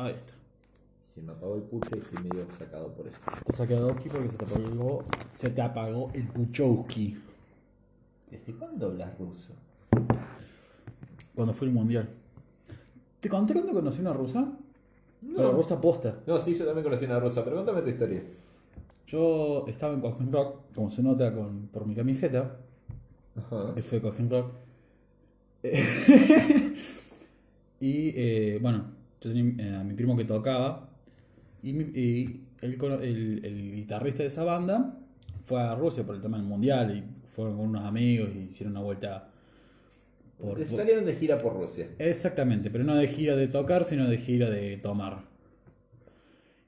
[0.00, 0.32] Ahí está.
[1.04, 3.18] Se me apagó el pucho y estoy medio sacado por eso.
[3.66, 7.18] Te Doki porque se te apagó, se te apagó el Puchowski
[8.30, 9.52] ¿Desde cuándo hablas ruso?
[11.34, 12.08] cuando fue el mundial.
[13.20, 14.50] ¿Te conté cuando conocí una rusa?
[15.20, 16.20] Pero rusa posta.
[16.26, 18.22] No, sí, yo también conocí una rusa, pero contame tu historia.
[19.06, 22.56] Yo estaba en Cogen Rock, como se nota con, por mi camiseta,
[23.36, 23.74] Ajá.
[23.74, 24.52] que fue Cogen Rock.
[27.80, 30.88] y eh, bueno, yo tenía eh, a mi primo que tocaba.
[31.62, 34.98] Y, mi- y el, cono- el- el guitarrista de esa banda
[35.40, 36.96] fue a Rusia por el tema del mundial.
[36.96, 39.28] Y fueron con unos amigos y hicieron una vuelta
[40.38, 40.64] por.
[40.66, 41.88] Salieron de gira por Rusia.
[41.98, 45.28] Exactamente, pero no de gira de tocar, sino de gira de tomar.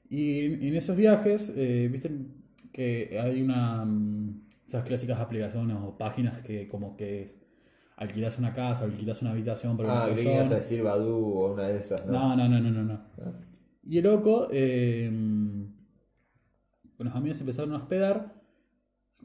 [0.09, 2.11] Y en esos viajes, eh, viste
[2.71, 3.83] que hay una.
[3.85, 7.27] mm, esas clásicas aplicaciones o páginas que, como que
[7.97, 10.55] alquilas una casa, alquilas una habitación para Ah, una que ibas a persona.
[10.57, 12.11] decir Badu o una de esas, ¿no?
[12.13, 12.83] No, no, no, no, no.
[12.83, 13.01] no.
[13.83, 15.09] Y el loco, eh,
[16.97, 18.41] con los amigos empezaron a hospedar.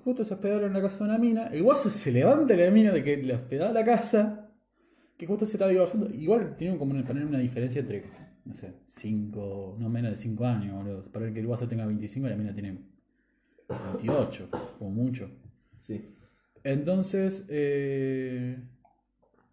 [0.05, 1.47] Justo se hospedaron en la casa de una mina.
[1.49, 4.51] El guaso se levanta de la mina de que le hospedaba la casa.
[5.17, 6.09] Que justo se estaba divorciando.
[6.15, 8.05] Igual tienen como una, poner una diferencia entre,
[8.45, 11.05] no sé, 5, no menos de 5 años, boludo.
[11.11, 12.79] Para que el guaso tenga 25 y la mina tiene
[13.69, 14.49] 28,
[14.79, 15.29] como mucho.
[15.81, 16.15] Sí.
[16.69, 18.59] Entonces, eh,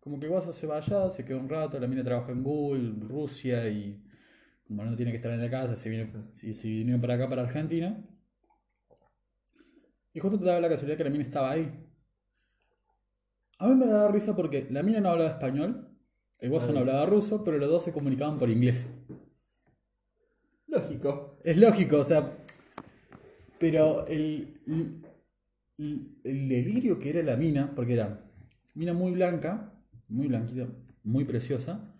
[0.01, 3.07] como que Guaso se va allá, se queda un rato, la mina trabaja en Google,
[3.07, 4.03] Rusia, y
[4.67, 7.29] como no tiene que estar en la casa, se, viene, se, se vinieron para acá,
[7.29, 8.03] para Argentina.
[10.13, 11.71] Y justo te daba la casualidad que la mina estaba ahí.
[13.59, 15.87] A mí me daba risa porque la mina no hablaba español,
[16.39, 18.93] el Guaso no hablaba ruso, pero los dos se comunicaban por inglés.
[20.67, 21.39] Lógico.
[21.45, 22.29] Es lógico, o sea.
[23.57, 25.04] Pero el,
[25.77, 28.23] el, el delirio que era la mina, porque era
[28.73, 29.73] mina muy blanca,
[30.09, 30.67] muy blanquita,
[31.03, 31.93] muy preciosa,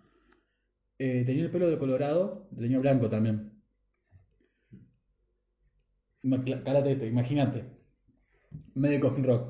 [0.99, 3.51] eh, tenía el pelo de colorado, tenía blanco también.
[6.65, 7.59] Cálate esto, imagínate.
[8.75, 9.43] Medio coffin rock.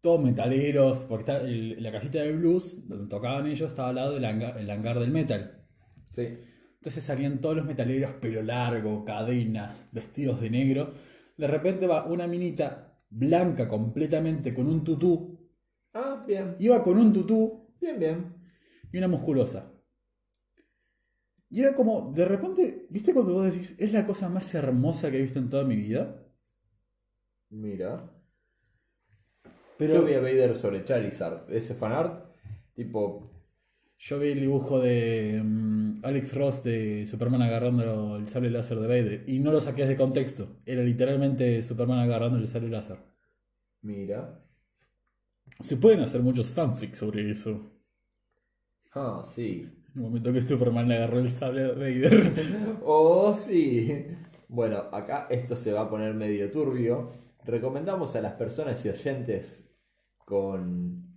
[0.00, 4.14] Todos metaleros, porque está el- la casita de blues, donde tocaban ellos, estaba al lado
[4.14, 5.66] del hangar, el hangar del metal.
[6.10, 6.38] Sí.
[6.76, 10.94] Entonces salían todos los metaleros, pelo largo, cadenas, vestidos de negro.
[11.36, 15.38] De repente va una minita blanca completamente con un tutú.
[15.94, 16.56] Ah, bien.
[16.58, 18.34] Iba con un tutú Bien, bien.
[18.92, 19.72] y una musculosa.
[21.50, 25.18] Y era como, de repente, ¿viste cuando vos decís, es la cosa más hermosa que
[25.18, 26.26] he visto en toda mi vida?
[27.50, 28.10] Mira.
[29.78, 31.50] Pero Yo vi a Vader sobre Charizard.
[31.50, 32.34] Ese fanart,
[32.74, 33.30] tipo.
[33.98, 38.86] Yo vi el dibujo de mm, Alex Ross de Superman agarrando el sable láser de
[38.86, 40.60] Vader y no lo saqué de contexto.
[40.64, 42.98] Era literalmente Superman agarrando el sable láser.
[43.82, 44.40] Mira.
[45.60, 47.72] Se pueden hacer muchos fanfics sobre eso.
[48.94, 49.68] Ah, sí.
[49.88, 52.78] En el momento que Superman le agarró el sable a Vader.
[52.84, 54.06] Oh, sí.
[54.48, 57.10] Bueno, acá esto se va a poner medio turbio.
[57.44, 59.68] Recomendamos a las personas y oyentes
[60.24, 61.07] con...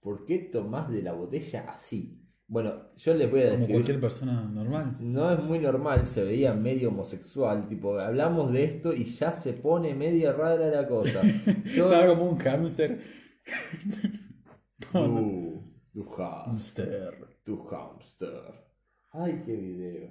[0.00, 2.16] ¿Por qué tomás de la botella así?
[2.46, 3.74] Bueno, yo les voy a Como describir...
[3.76, 4.96] cualquier persona normal.
[4.98, 9.52] No es muy normal, se veía medio homosexual, tipo, hablamos de esto y ya se
[9.52, 11.22] pone media rara la cosa.
[11.64, 11.84] Yo...
[11.92, 13.00] Estaba como un hamster.
[14.92, 15.62] Tu,
[15.92, 17.38] tu hamster, Hamster.
[17.44, 18.42] tu hamster.
[19.12, 20.08] Ay, qué video.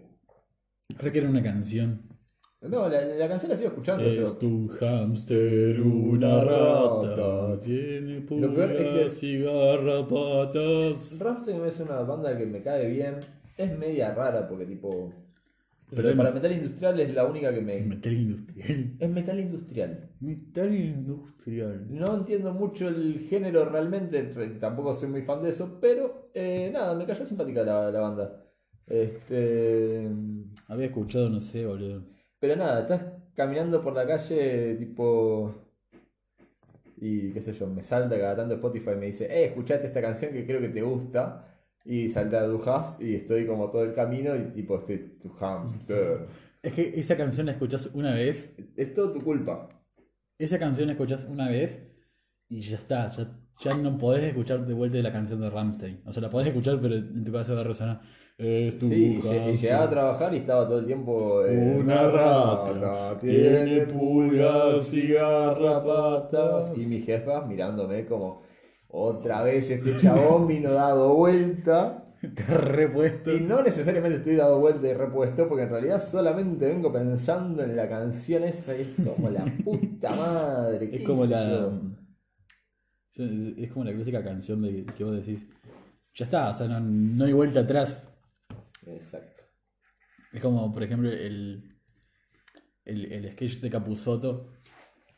[0.98, 2.09] Requiere una canción.
[2.62, 4.24] No, la, la canción la sigo escuchando yo.
[4.24, 7.58] Es tu hamster una rata.
[7.62, 11.20] Tiene peor es que- pulgas y garrapatas.
[11.20, 13.16] Rammstein es una banda que me cae bien.
[13.56, 15.14] Es media rara porque tipo...
[15.92, 17.82] Pero para metal industrial es la única que me...
[17.82, 18.94] Metal industrial.
[19.00, 20.10] Es metal industrial.
[20.20, 21.88] Metal industrial.
[21.90, 26.70] No entiendo mucho el género realmente, re- tampoco soy muy fan de eso, pero eh,
[26.72, 28.44] nada, me cayó simpática la, la banda.
[28.86, 30.08] Este,
[30.68, 32.04] Había escuchado, no sé, boludo.
[32.40, 33.06] Pero nada, estás
[33.36, 35.70] caminando por la calle tipo
[37.02, 40.02] y qué sé yo, me salta cada tanto Spotify y me dice, eh, escuchate esta
[40.02, 41.46] canción que creo que te gusta.
[41.86, 46.28] Y salta Du Hast y estoy como todo el camino y tipo estoy tu hamster.
[46.62, 48.54] Es que esa canción la escuchás una vez.
[48.76, 49.70] Es todo tu culpa.
[50.38, 51.90] Esa canción la escuchás una vez
[52.50, 53.08] y ya está.
[53.08, 56.02] Ya, ya no podés escuchar de vuelta la canción de Ramstein.
[56.06, 58.02] O sea, la podés escuchar, pero en tu cabeza va a resonar.
[58.38, 61.44] Es tu Sí, y llegaba a trabajar y estaba todo el tiempo.
[61.46, 66.74] eh, Una rata tiene pulgas y garrapatas.
[66.78, 68.44] Y mi jefa mirándome como,
[68.88, 72.06] otra vez este chabón vino dado vuelta.
[72.22, 73.32] Te repuesto.
[73.34, 77.76] Y no necesariamente estoy dado vuelta y repuesto, porque en realidad solamente vengo pensando en
[77.76, 78.76] la canción esa.
[78.78, 80.90] y Es como la puta madre.
[80.96, 81.50] Es como la.
[81.50, 81.89] yo.
[83.58, 85.46] Es como la clásica canción de que vos decís.
[86.16, 88.08] Ya está, o sea, no, no hay vuelta atrás.
[88.86, 89.44] Exacto.
[90.32, 91.76] Es como, por ejemplo, el,
[92.86, 94.52] el, el sketch de Capuzotto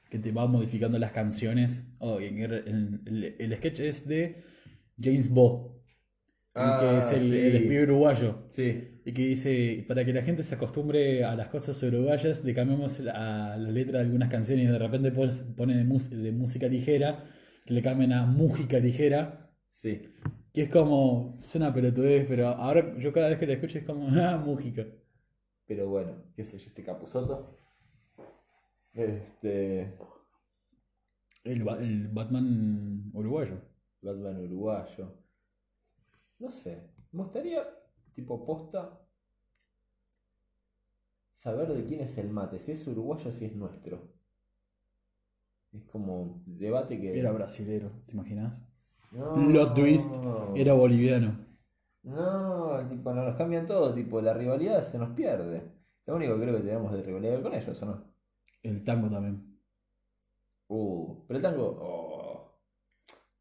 [0.09, 1.87] que te va modificando las canciones.
[1.99, 4.43] Oh, en- el, el- sketch es de
[5.01, 5.83] James Bo,
[6.53, 7.37] que Ah, es el, sí.
[7.37, 8.45] el uruguayo.
[8.49, 12.53] Sí, Y que dice, para que la gente se acostumbre a las cosas uruguayas, le
[12.53, 15.83] cambiamos la, la letra de algunas canciones y de repente pone, de,
[16.31, 17.17] música ligera,
[17.71, 19.93] le cambien a música ligera, sí.
[20.53, 24.07] que es como, suena pelotudez, pero ahora yo cada vez que la escucho es como,
[24.21, 24.85] ah, música.
[25.65, 27.55] Pero bueno, qué sé yo, este Capuzoto.
[28.93, 29.93] Este.
[31.43, 33.61] El, Ba- el Batman uruguayo.
[34.01, 35.13] Batman uruguayo.
[36.39, 36.89] No sé.
[37.11, 37.63] Me gustaría,
[38.13, 38.99] tipo posta,
[41.35, 42.59] saber de quién es el mate.
[42.59, 43.99] Si es uruguayo o si es nuestro.
[45.73, 47.17] Es como debate que.
[47.17, 48.61] Era brasilero, ¿te imaginas?
[49.11, 50.15] No, Plot twist,
[50.55, 51.37] era boliviano.
[52.03, 53.93] No, tipo, nos cambian todo.
[53.93, 55.61] Tipo, la rivalidad se nos pierde.
[56.05, 58.03] Lo único que creo que tenemos de rivalidad con ellos, ¿o no?
[58.63, 59.57] El tango también.
[60.67, 61.77] Uh, pero el tango.
[61.81, 62.21] oh.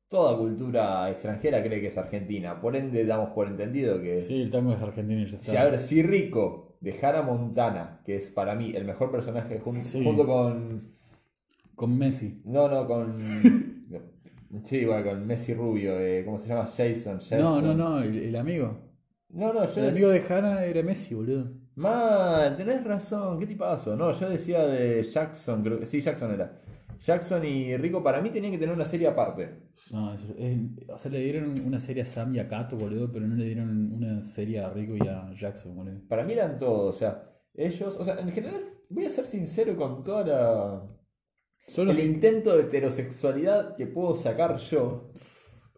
[0.09, 2.61] Toda cultura extranjera cree que es argentina.
[2.61, 4.21] Por ende, damos por entendido que.
[4.21, 5.71] Sí, el tango es argentino y ya Si, a está.
[5.71, 10.03] ver, si Rico de Hannah Montana, que es para mí el mejor personaje Sí.
[10.05, 10.99] junto con.
[11.81, 12.43] Con Messi.
[12.44, 13.17] No, no, con.
[14.65, 15.99] sí, bueno, con Messi Rubio.
[15.99, 16.67] eh, ¿Cómo se llama?
[16.67, 17.15] Jason.
[17.15, 17.65] No, Jason.
[17.65, 18.77] no, no, el, el amigo.
[19.31, 21.50] No, no, yo El amigo de Hannah era Messi, boludo.
[21.77, 23.97] Man, tenés razón, ¿qué tipazo?
[23.97, 26.61] No, yo decía de Jackson, creo que sí, Jackson era.
[27.00, 29.49] Jackson y Rico para mí tenían que tener una serie aparte.
[29.91, 33.11] No, eso- es- o sea, le dieron una serie a Sam y a Kato, boludo,
[33.11, 36.00] pero no le dieron una serie a Rico y a Jackson, boludo.
[36.09, 37.23] Para mí eran todos, o sea,
[37.55, 40.82] ellos, o sea, en general, voy a ser sincero con toda la.
[41.75, 45.12] Solo El intento de heterosexualidad que puedo sacar yo.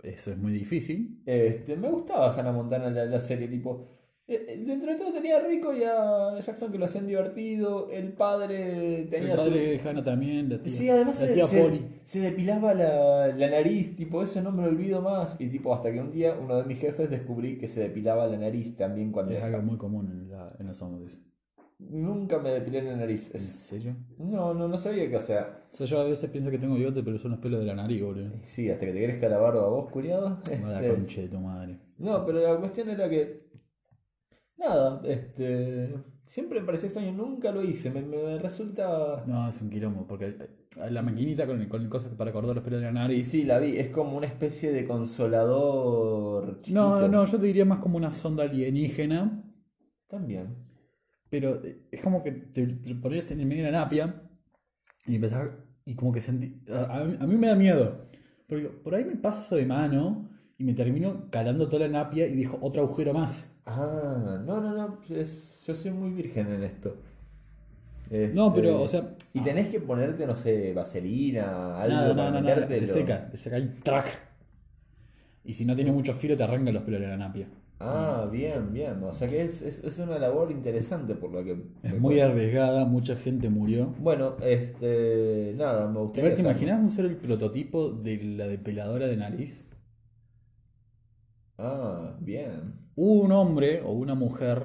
[0.03, 1.23] eso es muy difícil.
[1.27, 3.89] Este, me gustaba Hannah Montana la, la serie, tipo.
[4.27, 7.91] eh, eh, Dentro de todo tenía a Rico y a Jackson que lo hacían divertido.
[7.91, 11.35] El padre tenía El su- padre de Hannah también, la tía, Sí, además la se,
[11.35, 11.87] tía se- Polly.
[12.05, 15.39] se depilaba la, la nariz, tipo, eso no me lo olvido más.
[15.41, 18.39] Y tipo, hasta que un día uno de mis jefes descubrí que se depilaba la
[18.39, 19.35] nariz también cuando...
[19.35, 21.21] Es algo muy común en, la- en los hombres.
[21.91, 23.31] Nunca me depilé la nariz.
[23.35, 23.97] ¿En serio?
[24.19, 25.47] No, no, no sabía qué hacer.
[25.71, 27.75] O sea, yo a veces pienso que tengo bigote, pero son los pelos de la
[27.75, 28.31] nariz, boludo.
[28.45, 30.39] Sí, hasta que te crezca la barba vos, curiado.
[30.47, 31.79] A la Este, concha de tu madre.
[31.99, 33.43] no, pero la cuestión era que...
[34.57, 35.95] Nada, este...
[36.25, 37.91] Siempre me pareció extraño, nunca lo hice.
[37.91, 39.23] Me, me resulta...
[39.27, 42.81] No, es un quilombo, porque eh, la maquinita con, con cosas para cortar los pelos
[42.81, 43.27] de la nariz.
[43.29, 46.81] sí, la vi, es como una especie de consolador chiquito.
[46.81, 49.43] No, no, yo te diría más como una sonda alienígena.
[50.09, 50.57] También.
[51.33, 54.15] Pero eh, es como que te, te pones en el medio de la napia
[55.07, 55.49] y empezás.
[55.87, 56.61] Y como que sentí.
[56.71, 58.07] A, a mí- a mí me da miedo.
[58.47, 62.37] Porque por ahí me paso de mano y me termino calando toda la napia y
[62.37, 63.51] dejo otro agujero más.
[63.65, 66.97] Ah, no, no, no, es- yo soy muy virgen en esto.
[68.35, 69.15] No, Este, pero, o sea.
[69.33, 72.81] Y tenés que ponerte, no sé, vaselina, algo Nada, para metértelo.
[72.83, 74.07] Le seca, le seca ahí, track.
[75.47, 77.49] Y si no tiene mucho filo, te arranca los pelos de la napia.
[77.85, 79.03] Ah, bien, bien.
[79.03, 81.57] O sea que es, es, es una labor interesante por lo que...
[81.83, 83.93] Es muy arriesgada, mucha gente murió.
[83.99, 85.55] Bueno, este...
[85.57, 86.29] Nada, me A gustaría...
[86.29, 89.65] ver, ¿te saber- imaginas usar el prototipo de la depiladora de nariz?
[91.59, 92.75] Ah, bien.
[92.95, 94.65] un hombre o una mujer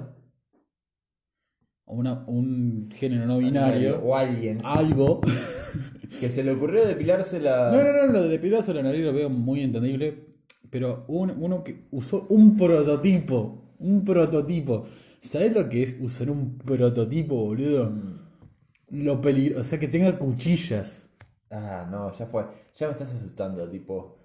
[1.86, 5.20] o una- un género no binario, O alguien algo.
[6.20, 7.70] que se le ocurrió depilarse la...
[7.72, 10.27] No, no, no, lo de depilarse la nariz lo veo muy entendible,
[10.70, 14.84] pero un- uno que usó un prototipo, un prototipo.
[15.20, 17.92] ¿Sabes lo que es usar un prototipo, boludo?
[18.90, 21.10] Lo peligro, o sea, que tenga cuchillas.
[21.50, 22.44] Ah, no, ya fue.
[22.76, 24.16] Ya me estás asustando, tipo...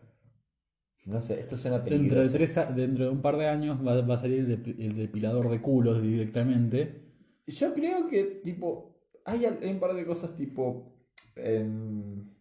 [1.06, 2.34] No sé, esto suena Dentro de, peligroso.
[2.34, 4.96] tres, a- dentro de un par de años va, va a salir el, depi- el
[4.96, 7.02] depilador de culos directamente.
[7.46, 10.94] Yo creo que, tipo, hay, hay un par de cosas, tipo,
[11.36, 12.33] em,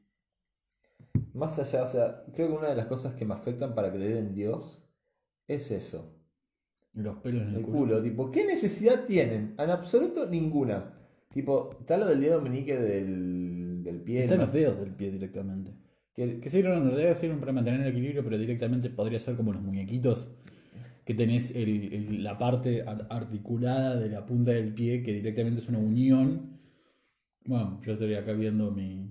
[1.35, 4.17] más allá, o sea, creo que una de las cosas que me afectan para creer
[4.19, 4.83] en Dios
[5.49, 6.15] es eso,
[6.95, 7.79] Los pelos en el, el culo.
[7.79, 9.55] culo, tipo, ¿qué necesidad tienen?
[9.59, 10.93] En absoluto ninguna.
[11.33, 14.47] Tipo, está lo del dedo meñique del, del pie, Está en ¿no?
[14.47, 15.73] los dedos del pie directamente.
[16.15, 19.63] que- Que sirven, debe sirven para mantener el equilibrio, pero directamente podría ser como los
[19.63, 20.29] muñequitos.
[21.07, 25.61] Que tenés el- el- la parte ar- articulada de la punta del pie, que directamente
[25.63, 26.59] es una unión.
[27.47, 29.11] Bueno, yo estoy acá viendo mi,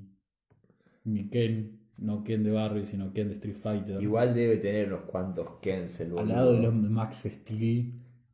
[1.03, 4.01] mi Ken, no Ken de Barry, sino Ken de Street Fighter.
[4.01, 7.93] igual debe tener unos cuantos Kens el Al lado de los Max Steel.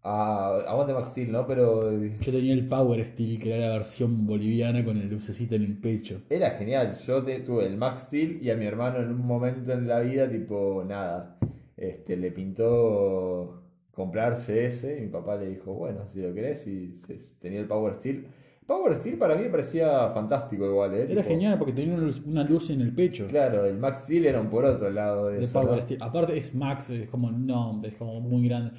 [0.10, 1.46] Ah, aguante Max Steel, ¿no?
[1.46, 5.64] Pero Yo tenía el Power Steel, que era la versión boliviana con el lucecita en
[5.64, 6.22] el pecho.
[6.30, 9.74] Era genial, yo te- tuve el Max Steel y a mi hermano en un momento
[9.74, 11.38] en la vida, tipo, nada,
[11.76, 14.98] este, le pintó comprarse ese.
[15.00, 18.28] Y mi papá le dijo, bueno, si lo querés, y se- tenía el Power Steel.
[18.68, 21.04] Power Steel para mí me parecía fantástico igual, ¿eh?
[21.10, 23.26] Era Tipo, genial porque tenía una luz, una luz en el pecho.
[23.28, 25.62] Claro, el Max Steel era un poroto al lado de, de eso.
[25.62, 25.84] Power ¿no?
[25.84, 26.04] Steel.
[26.04, 28.72] Aparte es Max, es como no, es como muy grande.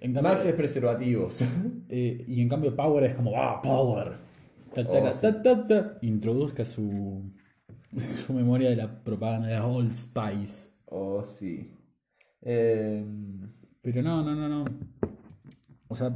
[0.00, 1.42] En cambio, Max es preservativos.
[1.88, 4.14] eh, y en cambio Power es como ah, Power.
[4.74, 5.20] Ta, ta, Oh, ta, sí.
[5.22, 5.98] ta, ta, ta.
[6.02, 7.22] Introduzca su
[7.96, 10.72] su memoria de la propaganda de Old Spice.
[10.86, 11.70] oh, sí.
[12.42, 13.04] Eh,
[13.80, 14.64] Pero no, no, no, no.
[15.88, 16.12] O sea,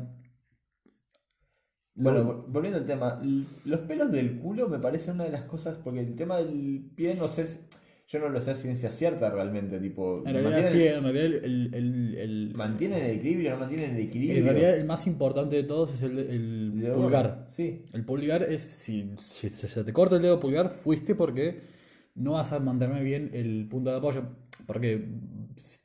[1.95, 3.21] Bueno, volviendo al tema,
[3.65, 7.15] los pelos del culo me parece una de las cosas, porque el tema del pie
[7.15, 7.59] no sé, si-
[8.09, 11.75] yo no lo sé a ciencia cierta realmente, tipo, en realidad sí, en realidad el,
[11.75, 14.39] el- el- mantienen el equilibrio, no mantienen el equilibrio.
[14.39, 17.47] en realidad el más importante de todos es el, el dedo pulgar.
[17.49, 21.61] Sí, El pulgar es, si, si se te corta el dedo pulgar, fuiste porque
[22.15, 24.23] no vas a mantener bien el punto de apoyo.
[24.67, 25.05] Porque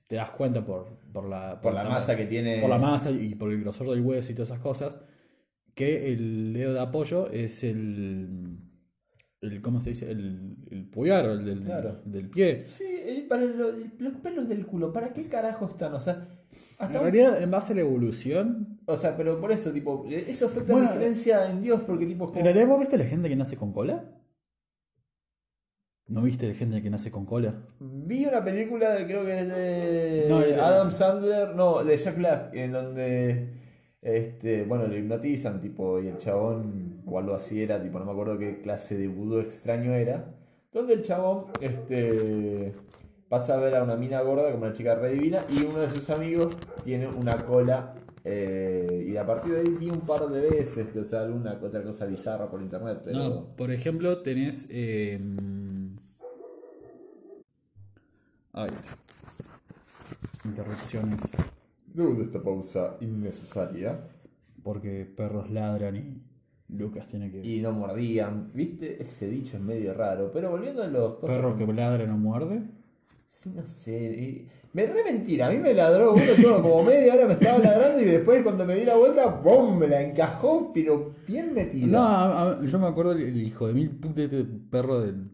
[0.08, 2.62] te das cuenta por, por la, por la el masa que tiene.
[2.62, 5.00] por la masa y por el grosor del hueso y todas esas cosas,
[5.76, 8.58] que el dedo de apoyo es el,
[9.42, 10.10] el ¿cómo se dice?
[10.10, 12.02] El, el pulgar, el del, Claro.
[12.06, 12.64] del pie.
[12.68, 15.94] Sí, el- para lo- los pelos del culo, ¿para qué carajo están?
[15.94, 19.52] O sea, En hasta un- realidad, en base a la evolución, o sea, pero por
[19.52, 22.68] eso, tipo, eso afecta Bueno, mi creencia en Dios, porque tipo es como- ¿en realidad
[22.68, 24.06] vos viste la gente que nace con cola?
[26.08, 27.66] ¿No viste la gente que nace con cola?
[27.80, 32.16] Vi una película, de- creo que es de No, el- Adam Sandler, no, de Jack
[32.18, 33.65] Black, en donde,
[34.06, 38.12] este, bueno, lo hipnotizan, tipo, y el chabón, o algo así era, tipo, no me
[38.12, 40.32] acuerdo qué clase de vudú extraño era,
[40.72, 42.76] donde el chabón, este,
[43.28, 45.90] pasa a ver a una mina gorda como una chica re divina, y uno de
[45.90, 50.40] sus amigos tiene una cola, eh, y a partir de ahí vi un par de
[50.40, 53.18] veces, o sea, alguna otra cosa bizarra por internet, pero...
[53.18, 54.68] No, por ejemplo, tenés.
[54.70, 55.20] eh,
[58.54, 58.70] Ay.
[60.46, 61.20] Interrupciones.
[61.96, 64.00] Luego de esta pausa innecesaria...
[64.64, 66.22] Porque perros ladran y
[66.76, 67.46] Lucas tiene que.
[67.46, 68.50] y no mordían.
[68.52, 69.00] ¿Viste?
[69.00, 70.32] Ese dicho es medio raro.
[70.34, 71.36] Pero volviendo a los cosas.
[71.38, 72.64] Perro que ladra no muerde.
[73.30, 74.48] Sí, no sé.
[74.74, 75.46] Me re mentira.
[75.48, 78.66] A mí me ladró uno todo como media hora me estaba ladrando y después cuando
[78.66, 79.78] me di la vuelta, ¡bum!
[79.78, 81.86] Me la encajó, pero bien metida.
[81.86, 85.30] No, a- a- yo me acuerdo el, hijo de mil puta de este perro del.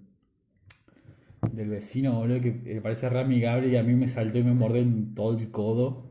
[1.53, 4.53] Del vecino, boludo, que eh, parece re amigable y a mí me saltó y me
[4.53, 6.10] mordió en todo el codo.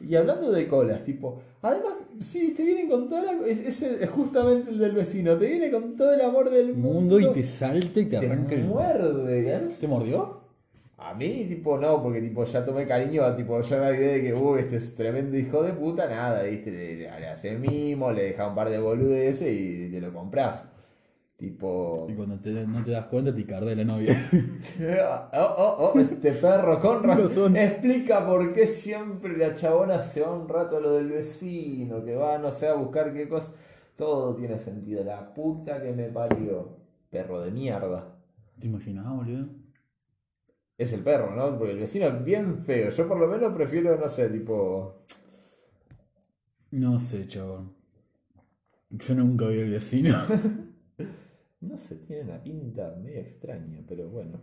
[0.00, 1.40] Y hablando de colas, tipo.
[1.62, 3.46] Además, sí, te vienen con toda la.
[3.46, 5.36] Es, es el- es justamente el del vecino.
[5.36, 7.16] Te viene con todo el amor del mundo.
[7.18, 8.64] Mundo y te salta y te te arranca el.
[8.64, 9.54] muerde.
[9.56, 9.68] ¿eh?
[9.80, 10.40] ¿Te mordió?
[10.98, 14.34] A mí, tipo, no, porque tipo ya tomé cariño, tipo, ya me olvidé de que,
[14.34, 18.10] uy, este es tremendo hijo de puta, nada, viste, le, le, le hace el mimo,
[18.12, 20.68] le deja un par de boludeces y te lo compras.
[21.36, 24.16] Tipo, Y cuando te- no te das cuenta te cardé la novia.
[25.34, 27.28] oh, oh, oh, este perro con razón.
[27.28, 27.56] razón.
[27.56, 32.16] Explica por qué siempre la chabona se va un rato a lo del vecino, que
[32.16, 33.52] va, no sé, a buscar qué cosa.
[33.96, 36.76] Todo tiene sentido, la puta que me parió.
[37.10, 38.16] Perro de mierda.
[38.58, 39.46] ¿Te imaginas, boludo?
[40.78, 41.56] Es el perro, ¿no?
[41.58, 42.88] Porque el vecino es bien feo.
[42.90, 45.04] Yo por lo menos prefiero, no sé, tipo.
[46.70, 47.74] No sé, chabón.
[48.90, 50.16] Yo nunca vi al vecino.
[51.60, 54.40] No sé, tiene una pinta media extraña, pero bueno.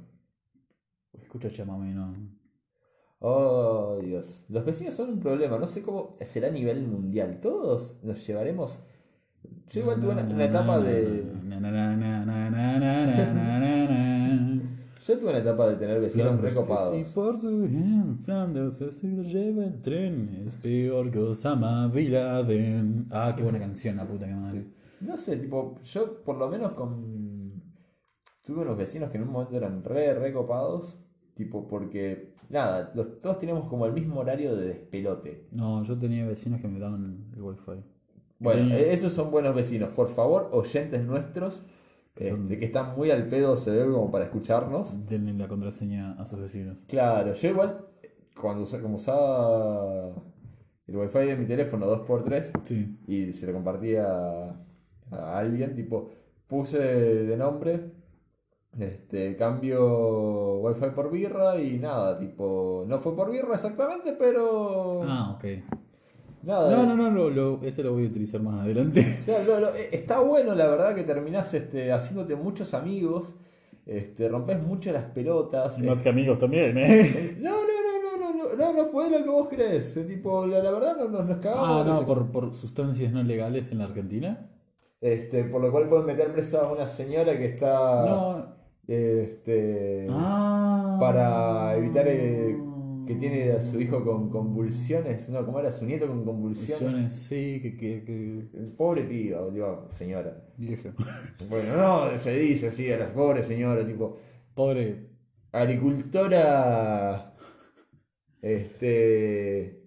[1.13, 2.15] Escucha llámame, no.
[3.19, 4.43] Oh, Dios.
[4.49, 5.57] Los vecinos son un problema.
[5.57, 7.39] No sé cómo será a nivel mundial.
[7.41, 8.79] Todos nos llevaremos.
[9.69, 11.23] Yo igual tuve una, etapa de.
[15.05, 16.97] Yo tuve una etapa de tener vecinos recopados.
[16.99, 17.67] Y por su
[18.25, 20.45] Flanders se lo lleva el tren.
[20.61, 21.91] Peor que Osama
[23.11, 24.63] Ah, qué buena canción, la puta que madre.
[24.63, 24.82] Sí.
[25.03, 27.61] No sé, tipo, yo por lo menos con.
[28.43, 30.97] Tuve unos vecinos que en un momento eran re recopados.
[31.35, 32.33] Tipo, porque.
[32.49, 35.47] Nada, los, todos teníamos como el mismo horario de despelote.
[35.51, 37.03] No, yo tenía vecinos que me daban
[37.35, 37.83] el wifi.
[38.39, 39.89] Bueno, Tenía- eh, esos son buenos vecinos.
[39.89, 41.65] Por favor, oyentes nuestros,
[42.15, 45.07] Que son- este, que están muy al pedo, se ve como para escucharnos.
[45.07, 46.77] Denle la contraseña a sus vecinos.
[46.87, 47.85] Claro, yo igual,
[48.39, 50.13] cuando como usaba
[50.85, 52.99] el wifi de mi teléfono 2x3 Sí.
[53.07, 54.53] y se lo compartía
[55.13, 56.09] a, alguien, tipo,
[56.47, 57.91] puse de nombre,
[58.79, 65.01] este, cambio wifi por birra y nada, tipo, no fue por birra exactamente, pero...
[65.03, 65.45] Ah, ok.
[66.43, 66.71] nada.
[66.75, 69.19] No, no, no, lo, lo- ese lo voy a utilizar más adelante.
[69.21, 73.35] O sea, lo- lo- eh, está bueno, la verdad, que terminás este, haciéndote muchos amigos,
[73.85, 75.77] este, rompes mucho las pelotas.
[75.77, 77.37] Y más eh, que amigos también, ¿eh?
[77.41, 79.95] No, no, no, no, no, no, no, no fue lo que vos crees.
[79.97, 81.85] eh, Tipo, la, la verdad no, nos, cagamos.
[81.85, 84.49] Ah, no, por, por sustancias no legales en la Argentina.
[85.03, 88.05] Este, por lo cual pueden meter presa a una señora que está.
[88.05, 88.55] No.
[88.87, 90.07] Este.
[90.09, 90.97] Ah.
[90.97, 92.55] para evitar, eh,
[93.05, 95.73] que tiene a su hijo con convulsiones, no, ¿cómo era?
[95.73, 96.79] Su nieto con convulsiones.
[96.79, 100.37] Convulsiones, sí, que, que, que El pobre piba, digo, señora.
[100.57, 100.89] viejo.
[101.49, 104.17] Bueno, no, se dice así a las pobres señoras, tipo,
[104.53, 105.09] Pobre.
[105.51, 107.35] agricultora,
[108.41, 109.81] este,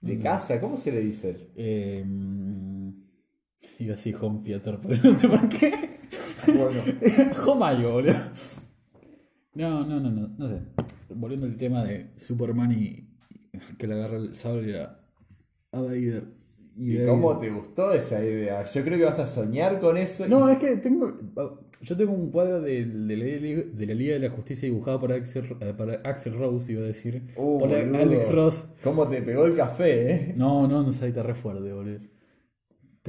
[0.00, 1.50] de casa, ¿cómo se le dice?
[1.54, 2.04] Eh,
[3.80, 5.90] iba así home theater, pero no sé por qué.
[6.46, 8.14] Bueno, home algo, boludo.
[9.54, 10.60] No, no, no, no, no sé.
[11.14, 13.08] Volviendo al tema de Superman y
[13.78, 15.00] que le agarra el sable a,
[15.72, 16.24] a Vader.
[16.76, 18.64] ¿y cómo te gustó esa idea?
[18.64, 20.24] Yo creo que vas a soñar con eso.
[20.26, 21.12] y- No, es que tengo.
[21.82, 23.24] Yo tengo un cuadro de, de la,
[23.76, 26.86] de la Liga de la Justicia dibujado por Axel, eh, por Axel Rose, iba a
[26.86, 27.22] decir.
[27.36, 27.98] Uh, por boludo.
[27.98, 28.68] Alex Ross.
[28.84, 30.34] ¿Cómo te pegó el café, eh?
[30.36, 31.98] No, no, no sabes, está re fuerte, boludo.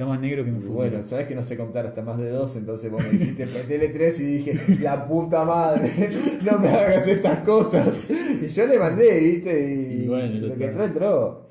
[0.02, 0.74] Está más negro que mi futuro.
[0.74, 3.88] Bueno, sabes que no sé contar hasta más de dos, entonces vos me dijiste metele
[3.90, 6.10] tres y dije, la puta madre,
[6.42, 8.10] no me hagas estas cosas.
[8.10, 11.48] Y yo le mandé, viste, y, Y bueno, lo que entró, entró.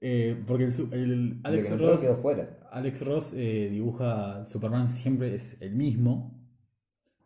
[0.00, 2.58] Eh, porque el, el Alex entró Ross, quedó fuera.
[2.72, 6.36] Alex Ross eh, dibuja Superman siempre es el mismo.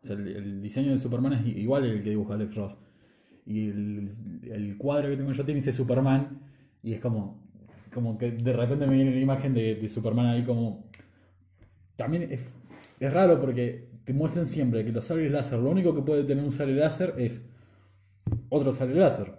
[0.02, 2.76] O sea, el, el diseño de Superman es igual el que dibuja Alex Ross.
[3.46, 4.10] Y el,
[4.42, 6.42] el cuadro que tengo yo tiene ese Superman.
[6.82, 7.49] Y es como,
[7.92, 10.90] como que de repente me viene la imagen de, de Superman ahí como...
[11.96, 12.40] También es,
[12.98, 16.42] es raro porque te muestran siempre que los sables láser, lo único que puede tener
[16.44, 17.42] un sable láser es
[18.48, 19.38] otro sable láser.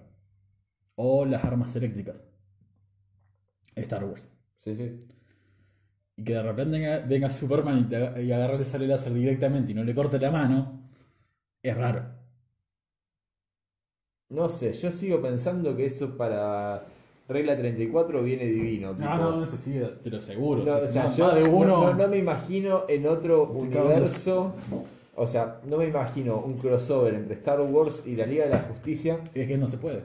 [0.96, 2.24] O las armas eléctricas.
[3.76, 4.28] Star Wars.
[4.58, 5.00] Sí, sí.
[6.16, 9.72] Y que de repente venga, venga Superman y, te, y agarre el sable láser directamente
[9.72, 10.90] y no le corte la mano,
[11.64, 12.22] es raro.
[14.30, 16.82] No sé, yo sigo pensando que eso para
[17.30, 18.92] regla 34 viene divino.
[18.94, 19.08] tipo.
[19.08, 20.64] No, no, no sé si, pero seguro.
[20.64, 21.82] No, o sea, más yo de no- uno.
[21.84, 24.54] no, no me imagino en otro universo.
[25.16, 28.60] O sea, no me imagino un crossover entre Star Wars y la Liga de la
[28.60, 29.20] Justicia.
[29.34, 30.02] Es que no se puede.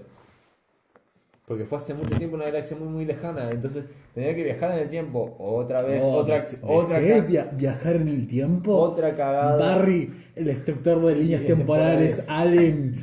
[1.46, 3.50] Porque fue hace mucho tiempo una galaxia muy muy lejana.
[3.52, 5.36] Entonces tendría que viajar en el tiempo.
[5.38, 8.74] Otra vez, Oh, otra, des- otra, via- viajar en el tiempo.
[8.76, 9.56] otra cagada.
[9.56, 12.96] Barry, el destructor de líneas Líneas temporales, Allen.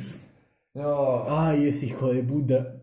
[0.74, 1.24] No.
[1.28, 2.74] Ay, ese hijo de puta.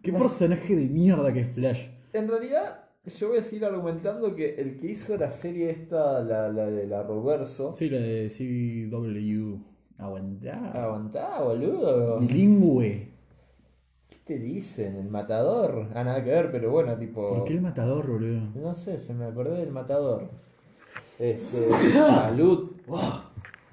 [0.02, 1.86] Qué personaje de mierda que es Flash.
[2.12, 2.84] En realidad,
[3.18, 6.86] yo voy a seguir argumentando que el que hizo la serie esta, la, la de
[6.86, 7.72] la Roverso.
[7.72, 9.56] Sí, la de CW.
[9.98, 10.70] Aguantá.
[10.72, 12.18] Aguantá, boludo.
[12.20, 13.08] Bilingüe.
[14.08, 14.96] ¿Qué te dicen?
[14.96, 15.88] El matador.
[15.94, 17.36] Ah, nada que ver, pero bueno, tipo.
[17.36, 18.40] ¿Por qué el matador, boludo?
[18.54, 20.30] No sé, se me acordé del matador.
[21.18, 21.68] Este.
[21.92, 22.70] salud.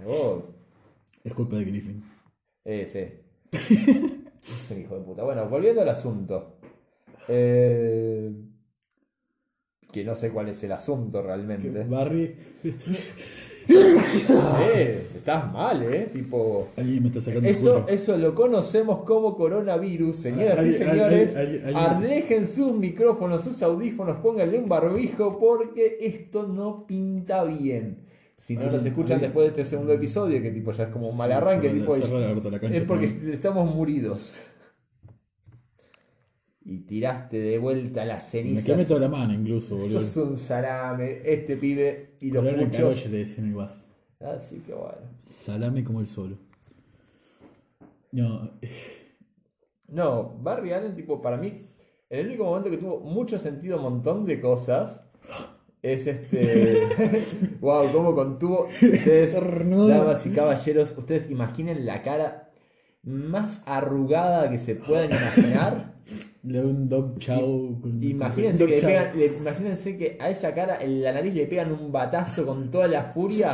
[0.06, 0.44] Oh,
[1.24, 2.04] Es culpa de Griffin.
[2.66, 3.06] eh, sí.
[4.68, 5.24] Es un hijo de puta.
[5.24, 6.58] Bueno, volviendo al asunto.
[7.30, 8.32] Eh,
[9.92, 11.70] que no sé cuál es el asunto realmente.
[11.86, 12.36] Barry.
[13.70, 16.10] Eh, estás mal, eh.
[16.14, 16.70] Tipo.
[16.78, 21.36] Alguien me está sacando el Eso, eso lo conocemos como coronavirus, señoras y señores.
[21.76, 28.06] Arlejen sus micrófonos, sus audífonos, pónganle un barbijo porque esto no pinta bien.
[28.38, 31.10] Si no nos escuchan alguien- después de este segundo episodio, que tipo ya es como
[31.10, 33.34] un mal arranque, Sí, tipo, la la cancha, es porque también.
[33.34, 34.40] estamos muridos.
[36.70, 38.66] Y tiraste de vuelta las Me cenizas.
[38.66, 40.02] quemé toda la mano incluso, boludo.
[40.02, 43.10] Sos un salame, este pibe y los Color muchos.
[43.10, 43.56] le decían.
[44.20, 44.98] Así que bueno.
[45.24, 46.38] Salame como el solo.
[48.12, 48.52] No,
[49.88, 51.54] No, Barry Allen, tipo, para mí,
[52.10, 55.06] el único momento que tuvo mucho sentido un montón de cosas
[55.82, 56.90] es este.
[57.62, 58.66] wow, cómo contuvo.
[58.66, 62.52] Ustedes, damas y caballeros, ustedes imaginen la cara
[63.04, 65.97] más arrugada que se puedan imaginar.
[66.44, 67.80] Le doy un dog chow.
[67.82, 71.34] con- Imagínense dog que, le pegan- le- imagínense que a esa cara, en la nariz
[71.34, 73.52] le pegan un batazo con toda la furia.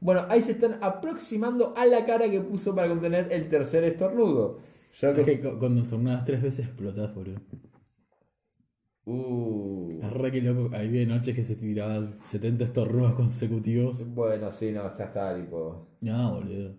[0.00, 4.58] Bueno, ahí se están aproximando a la cara que puso para contener el tercer estornudo.
[5.00, 7.38] Yo Es que- que cu- cuando estornudas tres veces explotás, boludo.
[9.04, 10.00] Uh.
[10.02, 10.74] Es re que loco.
[10.74, 14.04] Había noches que se tiraban 70 estornudos consecutivos.
[14.14, 15.86] Bueno, sí, no, ya está, tipo.
[16.00, 16.74] No, boludo.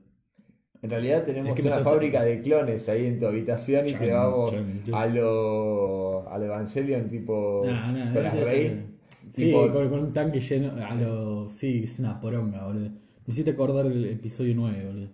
[0.82, 3.94] En realidad tenemos Es que me una fábrica de clones ahí en tu habitación y
[3.94, 4.94] te vamos chan, chan.
[4.94, 6.30] a lo.
[6.30, 7.64] al Evangelion, tipo.
[7.66, 8.86] No, no, con no, la ya- Rey.
[9.32, 10.72] Sí, con, con un tanque lleno.
[10.86, 12.90] A lo, sí, es una poronga, boludo.
[12.90, 15.10] Me hiciste acordar el episodio 9, boludo.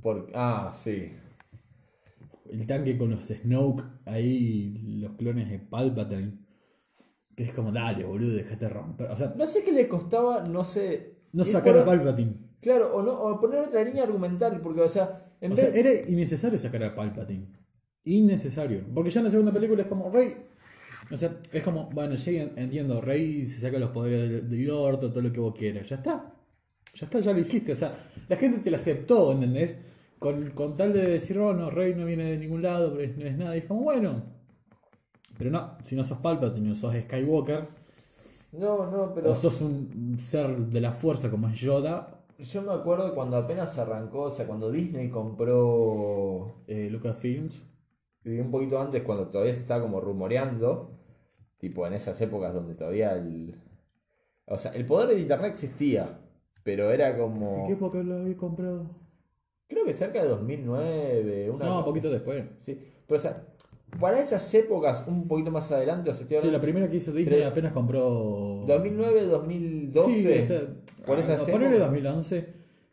[0.00, 0.30] Por...
[0.34, 1.10] Ah, sí.
[2.50, 6.32] El tanque con los Snoke, ahí los clones de Palpatine.
[7.36, 9.10] Que es como, dale, boludo, dejate romper.
[9.10, 11.16] O sea, No sé qué le costaba, no sé.
[11.32, 12.34] no sacar a Palpatine.
[12.64, 15.06] Claro, o, no, o poner otra línea argumental, porque, o sea,
[15.40, 15.66] en O vez.
[15.66, 17.46] sea, era innecesario sacar a Palpatine.
[18.04, 18.80] Innecesario.
[18.94, 20.34] Porque ya en la segunda película es como Rey.
[21.10, 25.10] O sea, es como, bueno, ya entiendo, Rey se saca los poderes del, del orto,
[25.10, 25.88] todo lo que vos quieras.
[25.88, 26.32] Ya está.
[26.94, 27.72] Ya está, ya lo hiciste.
[27.72, 27.92] O sea,
[28.28, 29.76] la gente te lo aceptó, ¿entendés?
[30.18, 33.26] con, con tal de decir, oh, no, Rey no viene de ningún lado, pero no
[33.26, 33.54] es nada.
[33.56, 34.22] Y es como, bueno.
[35.36, 37.68] Pero no, si no sos Palpatine o sos Skywalker,
[38.52, 42.72] No, no, pero o sos un ser de la fuerza como es Yoda, yo me
[42.72, 47.66] acuerdo cuando apenas arrancó, o sea, cuando Disney compró eh, Lucasfilms.
[48.24, 50.98] y un poquito antes, cuando todavía se estaba como rumoreando,
[51.58, 53.60] tipo en esas épocas donde todavía el...
[54.46, 56.20] O sea, el poder de internet existía,
[56.62, 57.66] pero era ¿En como...
[57.66, 58.90] qué época lo había comprado?
[59.66, 61.64] Creo que cerca de 2009, una...
[61.64, 62.44] No, un poquito después.
[62.60, 63.42] Sí, pero o sea,
[64.00, 67.12] para esas épocas, un poquito más adelante, o sea, estoy Sí, la primera que hizo
[67.12, 68.64] Disney apenas compró.
[68.66, 70.12] 2009, 2012.
[70.12, 70.62] Sí, o sea,
[71.06, 71.80] por esas a- ponele épocas.
[71.92, 72.46] 2011,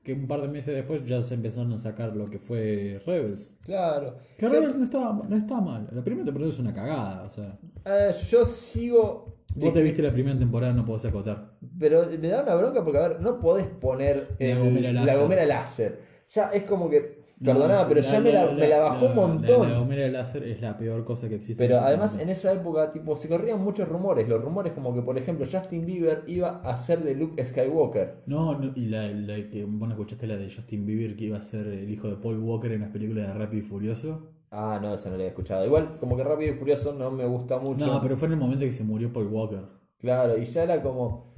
[0.03, 3.51] que un par de meses después ya se empezaron a sacar lo que fue Rebels.
[3.65, 4.15] Claro.
[4.37, 5.87] Que O sea, Rebels no estaba, no estaba mal.
[5.91, 7.57] La primera temporada es una cagada, o sea.
[7.85, 9.35] eh, yo sigo.
[9.55, 11.51] Vos te viste la primera temporada, no podés acotar.
[11.77, 15.13] Pero me da una bronca porque, a ver, no podés poner La el- gomera láser.
[15.15, 15.99] la gomera láser.
[16.29, 17.20] Ya es como que.
[17.41, 19.71] No, sí, pero ya me la, me la bajó un montón.
[19.71, 21.55] La, gomera de láser es la peor cosa que existe.
[21.55, 24.29] Pero en este además en esa época, tipo, se corrían muchos rumores.
[24.29, 28.17] Los rumores como que, por ejemplo, Justin Bieber iba a ser de Luke Skywalker.
[28.27, 29.07] No, no, y la,
[29.49, 32.15] que vos no escuchaste la de Justin Bieber que iba a ser el hijo de
[32.17, 34.29] Paul Walker en las películas de Rápido y Furioso.
[34.51, 35.65] Ah, no, esa no la había escuchado.
[35.65, 37.87] Igual, como que Rápido y Furioso no me gusta mucho.
[37.87, 39.61] No, pero fue en el momento que se murió Paul Walker.
[39.97, 41.31] Claro, y ya era como.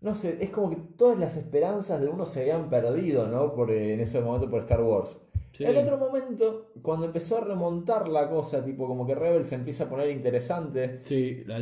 [0.00, 3.52] No sé, es como que todas las esperanzas de uno se habían perdido, ¿no?
[3.52, 5.18] Por, en ese momento por Star Wars.
[5.52, 5.64] Sí.
[5.64, 9.84] En otro momento, cuando empezó a remontar la cosa, tipo como que Rebels se empieza
[9.84, 11.00] a poner interesante.
[11.02, 11.58] Sí, la-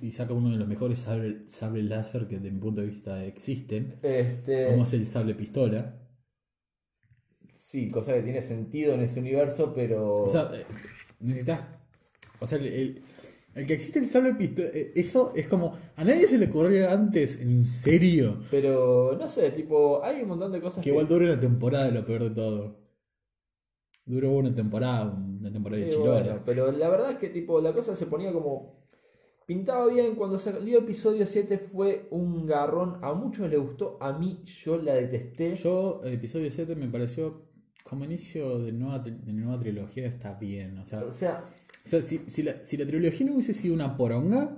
[0.00, 3.24] y saca uno de los mejores sable, sable láser que de mi punto de vista
[3.24, 5.96] existen, Este, como es el sable pistola.
[7.56, 10.14] sí, cosa que tiene sentido en ese universo, pero.
[10.22, 10.64] O sea, eh,
[11.20, 11.60] necesitas...
[12.40, 13.02] O sea, el, el-
[13.54, 15.76] el que existe el sable pistola, eh, eso es como...
[15.96, 20.52] A nadie se le ocurrió antes, en serio, pero, no sé, tipo, hay un montón
[20.52, 22.79] de cosas que igual dure una temporada, lo peor de todo.
[24.10, 25.04] Duró una temporada,
[25.40, 28.80] una temporada de bueno, pero la verdad es que tipo la cosa se ponía como
[29.46, 34.42] pintaba bien cuando salió episodio 7 fue un garrón, a muchos les gustó, a mí
[34.64, 35.54] yo la detesté.
[35.54, 37.42] Yo, episodio 7 me pareció
[37.84, 40.78] como inicio de nueva, de nueva trilogía está bien.
[40.78, 43.74] O sea, O sea, o sea si, si la, si la trilogía no hubiese sido
[43.74, 44.56] una poronga,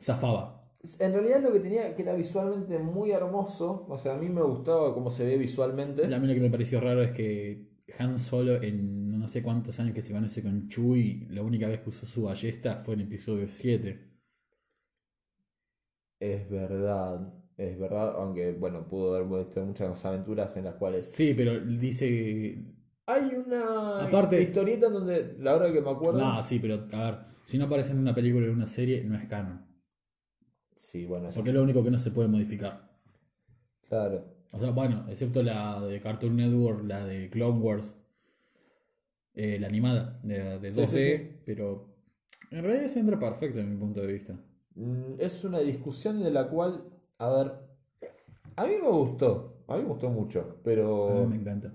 [0.00, 0.68] zafaba.
[1.00, 4.42] en realidad lo que tenía que era visualmente muy hermoso, o sea, a mí me
[4.42, 6.12] gustaba cómo se ve visualmente.
[6.12, 9.80] A mí lo que me pareció raro es que Han Solo en no sé cuántos
[9.80, 13.00] años que se conoce con Chewie, la única vez que usó su ballesta fue en
[13.00, 14.10] episodio 7.
[16.18, 21.34] Es verdad, es verdad, aunque bueno, pudo haber visto muchas aventuras en las cuales Sí,
[21.34, 22.64] pero dice...
[23.06, 27.04] hay una Aparte- historieta en donde la hora que me acuerdo, No, sí, pero a
[27.10, 29.64] ver, si no aparece en una película o en una serie, no es canon.
[30.76, 32.88] sí, bueno, Porque es lo único que no se puede modificar.
[33.88, 34.33] claro.
[34.54, 37.94] O sea, bueno, excepto la de Cartoon Network, la de Clone Wars,
[39.34, 41.30] eh, la animada de, de Sí, 2D, sí, sí.
[41.44, 41.94] pero
[42.50, 44.34] en realidad se entra perfecto en mi punto de vista.
[44.76, 46.84] Mm, Es una discusión de la cual,
[47.18, 47.52] a ver,
[48.56, 51.26] a mí me gustó, a mí me gustó mucho, A mí pero...
[51.28, 51.72] me encanta.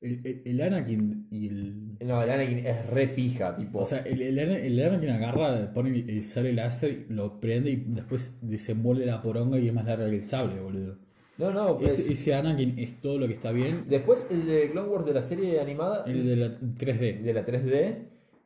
[0.00, 1.98] El, el- el Anakin y el.
[2.00, 3.78] No, el Anakin es re pija, tipo...
[3.80, 7.70] O sea, el, el, Ana- el Anakin agarra, pone el, el sable láser, lo prende
[7.70, 10.98] y después desenvuelve la poronga y es más larga que el sable, boludo.
[11.38, 11.98] No, no, pues...
[11.98, 13.84] Ese, ese Anakin es todo lo que está bien.
[13.88, 17.22] Después el de Clone Wars de la serie animada, El de la 3D.
[17.22, 17.96] de la 3D,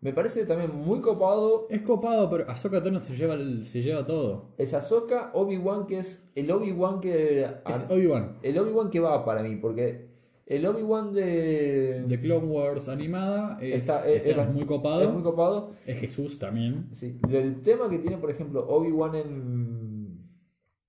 [0.00, 1.66] me parece también muy copado.
[1.70, 4.50] Es copado, pero Ahsoka Tano se lleva, el- se lleva todo.
[4.58, 7.46] Es Ahsoka, Obi-Wan que es el Obi-Wan que...
[7.68, 8.38] Es Obi-Wan.
[8.42, 10.06] El Obi-Wan que va para mí, porque
[10.46, 12.04] el Obi-Wan de...
[12.06, 15.02] De Clone Wars animada es, Está- es- está es- muy copado.
[15.02, 15.72] es muy copado.
[15.86, 16.86] Es Jesús también.
[16.92, 20.18] Sí, el tema que tiene, por ejemplo, Obi-Wan en,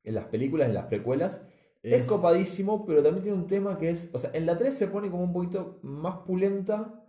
[0.04, 1.42] en las películas, en las precuelas,
[1.84, 2.02] es...
[2.02, 4.88] Es- copadísimo, pero también tiene un tema que es, o sea, en la 3 se
[4.88, 7.04] pone como un poquito más pulenta.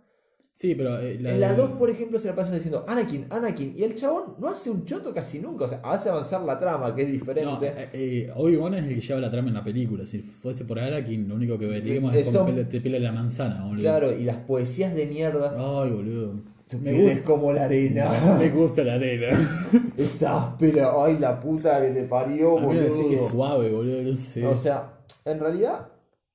[0.53, 3.27] Sí, pero eh, la en la del- 2, por ejemplo, se la pasa diciendo Anakin,
[3.29, 6.57] Anakin, y el chabón no hace un choto casi nunca, o sea, hace avanzar la
[6.57, 7.67] trama, que es No, diferente.
[7.67, 10.05] eh, eh, Obi-Wan es el que lleva la trama en la película.
[10.05, 13.63] Si fuese por Anakin, lo único que veríamos Eh, es son- te pela la manzana,
[13.63, 13.81] boludo.
[13.81, 15.51] claro, y las poesías de mierda.
[15.57, 16.33] Ay, boludo.
[16.77, 18.11] Me gusta, como la arena.
[18.39, 19.27] me gusta la arena.
[19.97, 23.71] es áspera, ay la puta que te parió, A mí me decís que es suave,
[23.71, 24.03] boludo.
[24.03, 24.45] No sé.
[24.45, 25.87] O sea, en realidad,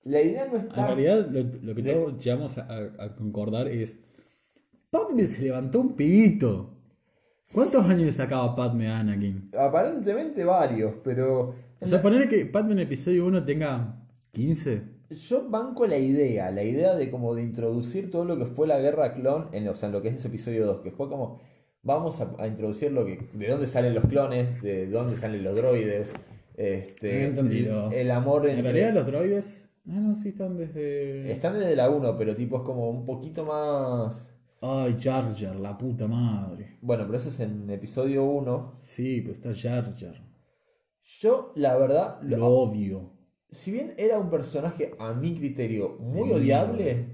[0.03, 0.81] la idea no está.
[0.81, 4.01] en realidad, lo, lo que todos llegamos a, concordar es.
[4.91, 6.71] Padme se levantó un pibito.
[7.53, 9.51] ¿Cuántos años le sacaba Padme a Anakin?
[9.59, 11.55] Aparentemente varios, pero.
[11.81, 14.01] O sea, poner que Padme en episodio 1 tenga
[14.33, 14.94] 15.
[15.15, 18.79] Yo banco la idea, la idea de como de introducir todo lo que fue la
[18.79, 21.41] guerra clon, en, o sea, en lo que es ese episodio 2, que fue como,
[21.83, 25.55] vamos a, a introducir lo que, de dónde salen los clones, de dónde salen los
[25.57, 26.13] droides,
[26.57, 27.89] este, entendido.
[27.93, 31.31] el, el amor En entre- realidad, los droides Ah, no, sí, están desde.
[31.31, 34.31] Están desde la 1, pero tipo es como un poquito más.
[34.63, 36.79] Ay, Jar Jar, la puta madre.
[36.81, 38.79] Bueno, pero eso es en episodio 1.
[38.81, 40.15] Sí, pero está Jar Jar.
[41.21, 43.11] Yo, la verdad, lo- Lo odio.
[43.55, 47.07] Si bien era un personaje a mi criterio muy De odiable,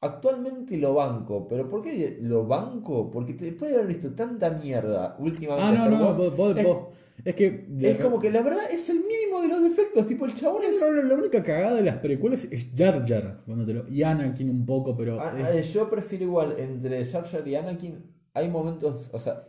[0.00, 1.46] actualmente lo banco.
[1.48, 3.10] ¿Pero por qué lo banco?
[3.10, 6.78] Porque después de haber visto tanta mierda últimamente, Ah, no, no, vos, vos- es, vos-
[7.24, 7.66] Es que.
[7.80, 10.06] es como que la verdad es el mínimo de los defectos.
[10.06, 10.80] Tipo, el chabón es.
[10.80, 13.40] No, no, la única cagada de las precuelas es Jar Jar.
[13.46, 13.88] Cuando te lo...
[13.88, 15.20] Y Anakin un poco, pero.
[15.20, 18.04] Ah, es- eh, yo prefiero igual entre Jar Jar y Anakin.
[18.34, 19.44] Hay momentos, o sea,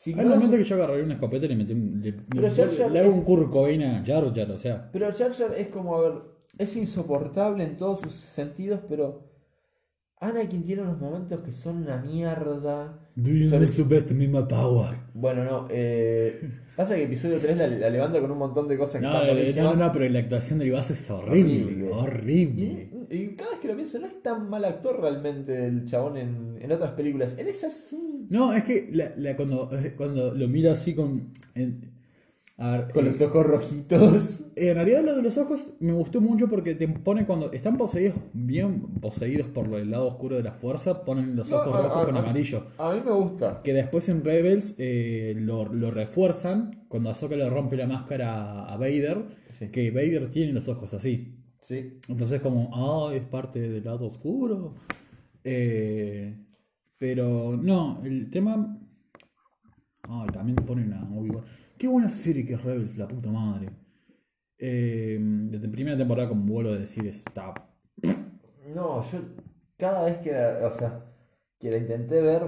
[0.00, 2.42] si Hay un momento que yo agarraría una escopeta y le metí un- le, Pero
[2.42, 4.88] le- Jar Jar le hago es- un Kurt Cobain a Jar Jar, o sea.
[4.92, 6.12] Pero Jar Jar es como, a ver,
[6.56, 9.24] es insoportable en todos sus sentidos, pero
[10.20, 13.00] Anakin tiene unos momentos que son una mierda.
[13.20, 14.94] Do you best me my power?
[15.12, 16.40] Bueno, no, eh,
[16.76, 19.64] pasa que episodio 3 la, la levanta con un montón de cosas que No, están
[19.64, 21.64] no, no, no, pero la actuación del base es horrible.
[21.64, 21.90] Horrible.
[21.92, 22.90] Horrible.
[23.10, 26.16] Y, y cada vez que lo pienso, no es tan mal actor realmente el chabón
[26.16, 27.36] en, en otras películas.
[27.38, 28.26] En esas sí.
[28.30, 31.32] No, es que la, la- cuando, eh, cuando lo miro así con.
[31.56, 31.97] en-
[32.60, 34.40] a ver, Con eh, los ojos rojitos.
[34.56, 38.16] En realidad lo de los ojos me gustó mucho porque te pone cuando están poseídos,
[38.32, 42.02] bien poseídos por el lado oscuro de la fuerza, ponen los No, ojos a- rojos
[42.02, 42.66] a- con a- amarillo.
[42.78, 43.62] A mí me gusta.
[43.62, 48.76] Que después en Rebels eh, lo, lo refuerzan cuando Ahsoka le rompe la máscara a
[48.76, 49.68] Vader, Sí.
[49.68, 51.36] que Vader tiene los ojos así.
[51.60, 51.98] Sí.
[52.08, 54.74] Entonces como, ah, es parte del lado oscuro.
[55.44, 56.36] Eh,
[56.98, 58.76] pero no, el tema...
[60.10, 61.44] Ay, también ponen a Obi-Wan.
[61.78, 63.70] Qué buena serie que es Rebels, la puta madre.
[64.58, 67.54] Eh, desde primera temporada, como vuelvo a decir, está...
[68.74, 69.20] No, yo
[69.76, 71.04] cada vez que la, o sea,
[71.58, 72.42] que la intenté ver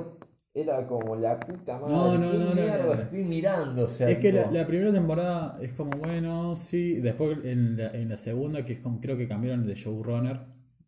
[0.53, 1.95] era como la puta madre.
[1.95, 3.03] No, no, ¿qué no, no, mierda no, no.
[3.03, 3.85] estoy mirando?
[3.85, 7.01] O sea, Es que la, la primera temporada es como, bueno, sí.
[7.01, 10.41] Después en la, en la segunda, que es como, creo que cambiaron de showrunner,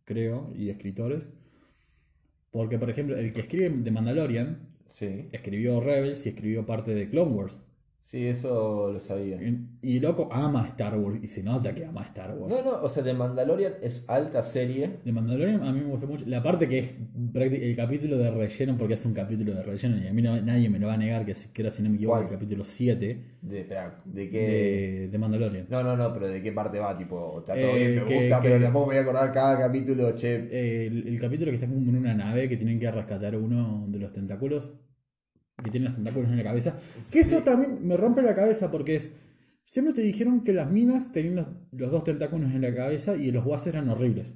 [0.05, 1.33] creo, y escritores.
[2.51, 7.09] Porque, por ejemplo, el que escribe The Mandalorian Sí, escribió Rebels y escribió parte de
[7.09, 7.57] Clone Wars.
[8.03, 9.39] Sí, eso lo sabía.
[9.81, 12.55] Y loco ama Star Wars y se nota que ama Star Wars.
[12.55, 14.99] No, no, o sea, The Mandalorian es alta serie.
[15.05, 16.25] De Mandalorian a mí me gustó mucho.
[16.27, 16.91] La parte que es
[17.63, 20.69] el capítulo de relleno, porque es un capítulo de relleno y a mí no- nadie
[20.69, 22.29] me lo va a negar, que que era, si no me equivoco, ¿Cuál?
[22.29, 23.65] el capítulo 7 De,
[24.05, 24.39] ¿de qué?
[24.41, 25.67] de, de Mandalorian.
[25.71, 26.97] No, no, no, pero ¿de qué parte va?
[26.97, 29.33] Tipo, está todo Eh, bien, me que- gusta, que- pero tampoco me voy a acordar
[29.33, 30.87] cada capítulo, che.
[30.87, 33.99] El, el capítulo que está como en una nave que tienen que rescatar uno de
[33.99, 34.71] los tentáculos.
[35.63, 36.81] Que tiene los tentáculos en la cabeza.
[37.13, 39.13] Que eso también me rompe la cabeza porque es.
[39.65, 43.31] Siempre te dijeron que las minas tenían los, los dos tentáculos en la cabeza y
[43.31, 44.35] los guases eran horribles.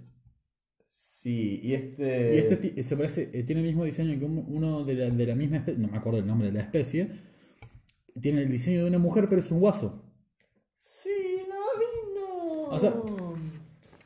[0.93, 2.35] Sí, y este.
[2.35, 5.27] Y este se parece, eh, tiene el mismo diseño que un- uno de la, de
[5.27, 7.11] la misma especie, no me acuerdo el nombre de la especie.
[8.21, 10.05] Tiene el diseño de una mujer, pero es un guaso.
[10.79, 11.11] Sí,
[11.49, 12.63] no, no.
[12.71, 12.95] O sea-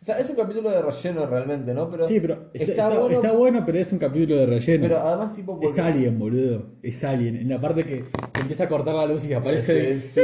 [0.00, 1.90] O sea, es un capítulo de relleno realmente, ¿no?
[1.90, 4.82] Pero sí, pero está, está bueno- está bueno, pero es un capítulo de relleno.
[4.84, 6.62] Pero además, tipo, es Alien, boludo.
[6.82, 7.36] Es Alien.
[7.36, 10.00] En la parte que se empieza a cortar la luz y aparece.
[10.00, 10.20] Sí, sí.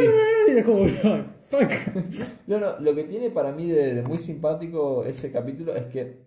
[0.49, 0.87] Y es como,
[1.51, 1.71] fuck.
[2.47, 6.21] No, no, lo que tiene para mí de, de muy simpático ese capítulo es que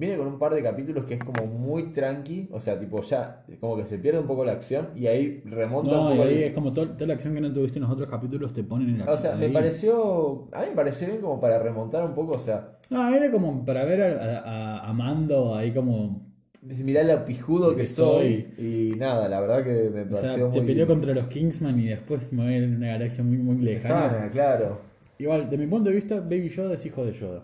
[0.00, 3.44] viene con un par de capítulos que es como muy tranqui, o sea, tipo ya
[3.60, 6.28] como que se pierde un poco la acción y ahí remonta No, un y poco.
[6.28, 8.52] ahí el- es como to- toda la acción que no tuviste en los otros capítulos
[8.52, 9.52] te ponen en la O sea, me ahí.
[9.52, 13.30] pareció, a mí me pareció bien como para remontar un poco, o sea, No, era
[13.30, 16.28] como para ver a, a- a Mando ahí como.
[16.62, 20.48] mirá lo pijudo que Que soy y nada, la verdad que me O sea, pareció
[20.48, 24.06] te peleó contra los Kingsman y después me voy en una galaxia muy, muy lejana.
[24.08, 24.78] lejana, claro.
[25.18, 27.42] Igual, de mi punto de vista, Baby Yoda es hijo de Yoda.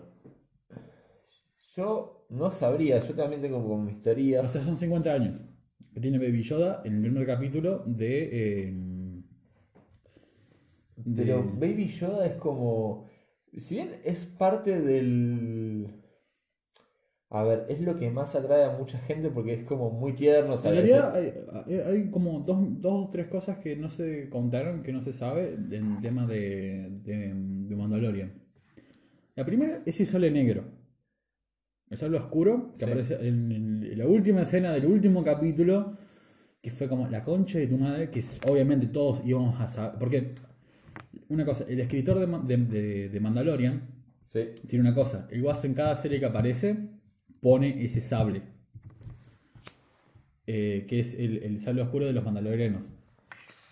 [1.75, 4.43] Yo no sabría, yo también tengo como mis teorías.
[4.43, 5.41] O sea, son 50 años
[5.93, 8.29] que tiene Baby Yoda en el primer capítulo de.
[8.67, 8.73] eh,
[10.97, 13.05] de- Pero Baby Yoda es como.
[13.57, 15.87] Si bien es parte del.
[17.29, 20.53] A ver, es lo que más atrae a mucha gente porque es como muy tierno.
[20.53, 21.13] En realidad
[21.67, 25.11] hay, hay- como dos, dos o tres cosas que no se contaron, que no se
[25.11, 28.31] sabe en el tema de, de, de Mandalorian.
[29.35, 30.63] La primera es el sable negro.
[31.89, 32.85] El sable oscuro que Sí.
[32.85, 35.97] aparece en, en la última escena del último capítulo,
[36.61, 39.97] que fue como la concha de tu madre, que obviamente todos íbamos a saber.
[39.99, 40.33] Porque,
[41.29, 43.81] una cosa, el escritor de, de- de- de Mandalorian
[44.25, 44.41] Sí.
[44.67, 46.75] tiene una cosa, el guaso en cada serie que aparece
[47.39, 48.41] pone ese sable.
[50.45, 52.83] Eh, que es el, el sable oscuro de los mandalorianos.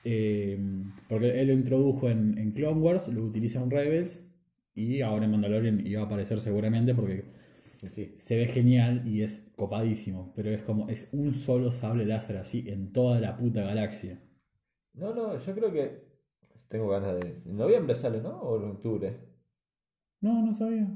[0.04, 0.60] Eh,
[1.10, 4.24] porque él lo introdujo en, en Clone Wars, lo utiliza en Rebels
[4.76, 7.24] y ahora en Mandalorian iba a aparecer seguramente porque
[7.92, 8.14] sí.
[8.18, 10.34] se ve genial y es copadísimo.
[10.36, 14.20] Pero es como, es un solo sable láser así en toda la puta galaxia.
[14.94, 16.06] No, no, yo creo que.
[16.68, 17.42] Tengo ganas de.
[17.46, 18.40] En noviembre sale, ¿no?
[18.42, 19.18] O en octubre.
[20.22, 20.88] No, no sabía.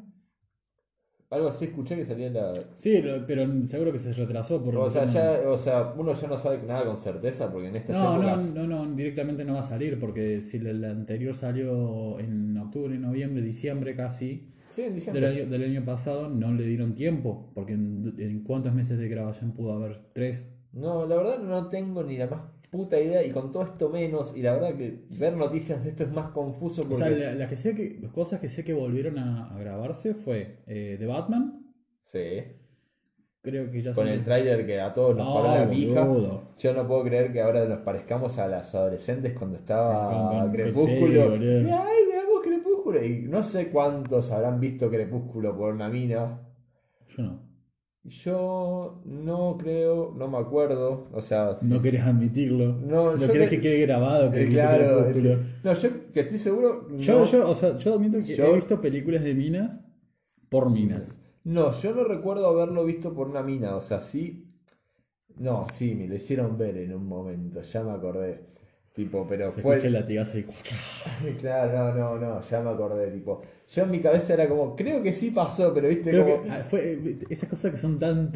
[1.32, 2.54] algo así escuché que salía la.
[2.78, 4.64] Sí, lo- pero seguro que se retrasó.
[4.64, 7.76] Porque O sea, ya, o sea, uno ya no sabe nada con certeza porque en
[7.76, 8.54] estas No, no, épocas.
[8.56, 13.44] no, no, directamente no va a salir porque si la anterior salió en octubre, noviembre,
[13.44, 18.14] diciembre casi Sí, en del año, del año pasado no le dieron tiempo porque en,
[18.18, 20.48] en cuántos meses de grabación pudo haber tres.
[20.74, 24.32] No, la verdad no tengo ni la más puta idea y con todo esto menos.
[24.38, 27.48] Y la verdad que ver noticias de esto es más confuso O sea, la- las
[27.50, 31.06] que sé que las cosas que sé que volvieron a, a grabarse fue eh, The
[31.08, 31.66] Batman,
[32.04, 32.20] Sí.
[33.42, 36.08] creo que ya Con son- el tráiler que a todos nos No, paró la pija.
[36.60, 41.40] Yo no puedo creer que ahora nos parezcamos a las adolescentes cuando estaba Crepúsculo.
[41.40, 41.46] sí,
[42.92, 43.06] Crepúsculo.
[43.06, 46.42] Y no sé cuántos habrán visto Crepúsculo por una mina.
[47.10, 47.50] Yo no.
[48.04, 51.04] Yo no creo, no me acuerdo.
[51.14, 51.56] O sea.
[51.62, 52.74] No querés admitirlo.
[52.74, 55.04] No, No querés que- que quede grabado que Eh, claro.
[55.06, 55.38] Crepúsculo.
[55.64, 56.88] No, yo que estoy seguro.
[56.98, 57.26] Yo, no.
[57.26, 59.80] yo, o sea, yo admito que Yo- he visto películas de minas
[60.50, 61.16] por minas.
[61.44, 64.46] No, yo no recuerdo haberlo visto por una mina, o sea, sí.
[65.38, 68.46] No, sí, me lo hicieron ver en un momento, ya me acordé.
[68.94, 69.76] Tipo, pero Se fue.
[69.76, 70.44] escucha el latigazo y
[71.40, 73.42] Claro, no, no, no, ya me acordé, tipo.
[73.70, 76.44] Yo en mi cabeza era como, creo que sí pasó, pero viste Creo como.
[76.44, 78.32] que ah, fue eh, esas cosas que son tan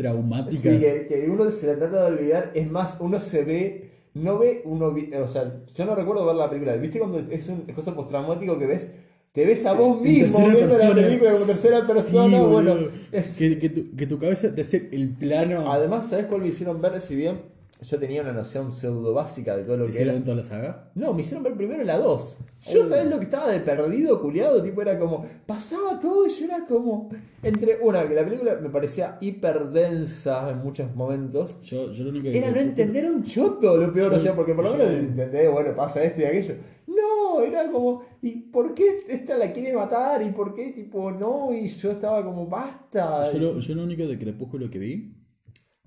[0.49, 0.73] Sí, traumáticas.
[0.79, 4.61] que, que uno se la trata de olvidar, es más, uno se ve, no ve,
[4.65, 8.59] uno, o sea, yo no recuerdo ver la película, ¿viste cuando es un cosa postraumático
[8.59, 8.91] que ves,
[9.31, 10.93] te ves a vos En mismo viendo la persona.
[10.93, 12.41] película como tercera Sí, persona?
[12.45, 12.91] bueno, boludo.
[13.11, 15.71] es, que, que tu, que tu cabeza te hace el plano.
[15.71, 16.99] Además, ¿sabes cuál me hicieron ver?
[17.01, 17.41] Si bien
[17.83, 20.05] yo tenía una noción pseudo básica de todo lo ¿Te que era.
[20.05, 20.91] hicieron toda la saga?
[20.95, 22.37] No, me hicieron ver primero la 2.
[22.71, 22.83] Yo.
[22.85, 24.63] ¿sabes lo que estaba de perdido, culiado?
[24.63, 25.25] Tipo, era como.
[25.45, 27.09] Pasaba todo y yo era como.
[27.41, 31.59] Entre una, que la película me parecía hiper densa en muchos momentos.
[31.61, 34.33] Yo, yo lo único que Era no entender un choto, lo peor, Yo- o sea,
[34.35, 36.55] porque por lo menos entendés, bueno, pasa esto y aquello.
[36.87, 40.21] No, era como, ¿y por qué esta la quiere matar?
[40.21, 41.51] ¿Y por qué, tipo, no?
[41.53, 43.31] Y yo estaba como, basta.
[43.33, 45.17] Yo lo, yo lo único de Crepúsculo que vi,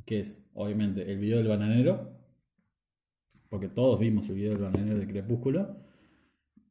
[0.04, 2.10] que es, obviamente, el video del bananero,
[3.48, 5.76] porque todos vimos el video del bananero de Crepúsculo.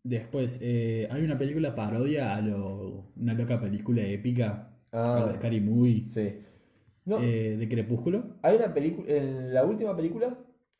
[0.03, 5.17] Después, eh, hay una película parodia a lo, una loca película épica, Ah.
[5.23, 6.33] a lo Scary Movie, Sí.
[7.05, 8.37] No, eh, de Crepúsculo.
[8.41, 10.37] Hay una película, en la última película,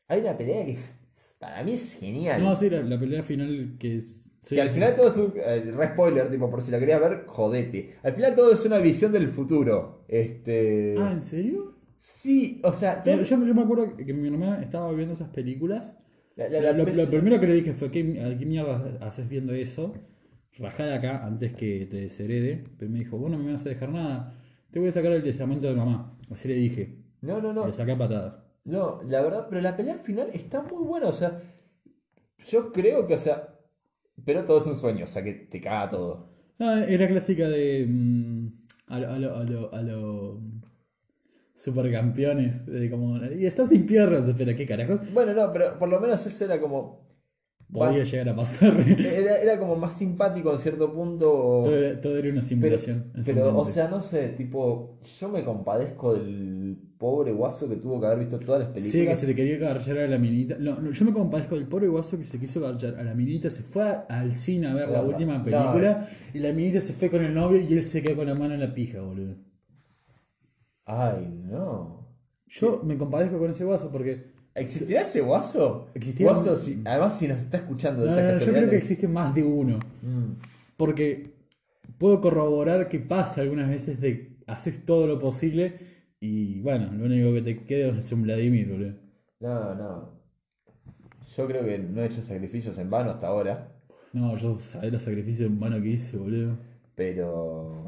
[0.08, 0.98] hay una pelea que es-
[1.38, 2.42] para mí es genial.
[2.42, 4.28] No, sí, la, la pelea final que es...
[4.42, 4.74] sí, que al sí.
[4.74, 5.32] final todo es un.
[5.36, 7.96] eh, re spoiler, tipo, por si la querías ver, jodete.
[8.02, 10.04] Al final todo es una visión del futuro.
[10.08, 10.94] Este.
[10.98, 11.75] Ah, ¿en serio?
[11.98, 13.02] Sí, o sea.
[13.04, 15.96] Yo, yo me acuerdo que mi hermana estaba viendo esas películas
[16.36, 19.54] la- la- la lo, primero que le dije fue, ¿qué, ¿a qué mierda haces viendo
[19.54, 19.94] eso?
[20.58, 22.64] Rajá de acá antes que te desherede.
[22.78, 24.34] Pero me dijo, vos no me vas a dejar nada.
[24.70, 26.18] Te voy a sacar el testamento de mamá.
[26.30, 26.98] Así le dije.
[27.22, 27.66] No, no, no.
[27.66, 28.38] Le saqué patadas.
[28.64, 31.40] No, la verdad, pero la pelea final está muy buena, o sea.
[32.46, 33.48] Yo creo que, o sea.
[34.24, 36.30] Pero todo es un sueño, o sea, que te caga todo.
[36.58, 37.86] No, era clásica de...
[37.88, 38.48] mm,
[38.88, 39.10] a lo...
[39.12, 40.42] A lo, a lo, a lo,
[41.56, 42.66] supercampeones.
[42.66, 44.28] De como, y estás sin piernas.
[44.28, 45.00] Espera, ¿qué carajos?
[45.12, 47.04] Bueno, no, pero por lo menos eso era como.
[47.72, 48.78] Podía llegar a pasar.
[49.00, 51.32] Era, era como más simpático en cierto punto.
[51.34, 53.12] o- todo, era, todo era una Pero, simulación.
[53.26, 58.06] pero, o sea, no sé, tipo, yo me compadezco del pobre guaso que tuvo que
[58.06, 58.92] haber visto todas las películas.
[58.92, 60.56] Sí, que se le quería garchar a la minita.
[60.60, 63.50] No, no, yo me compadezco del pobre guaso que se quiso garchar a la minita.
[63.50, 66.08] Se fue a- al cine a ver la última película.
[66.32, 68.54] Y la minita se fue con el novio y él se quedó con la mano
[68.54, 69.34] en la pija, boludo.
[70.86, 72.06] Ay, no.
[72.46, 74.34] Yo me compadezco con ese guaso porque.
[74.54, 75.88] ¿Existirá ese guaso?
[75.94, 78.76] Existirá- Guaso, si- además, si nos está escuchando de No, esas no, yo creo que
[78.78, 79.78] existe más de uno.
[80.02, 80.32] Mm.
[80.78, 81.34] Porque
[81.98, 85.94] puedo corroborar que pasa algunas veces de haces todo lo posible.
[86.20, 88.94] Y bueno, lo único que te queda es un Vladimir, boludo.
[89.40, 90.16] No, no.
[91.36, 93.72] Yo creo que no he hecho sacrificios en vano hasta ahora,
[94.14, 96.56] No, yo sabés los sacrificios en vano que hice, boludo.
[96.94, 97.85] pero.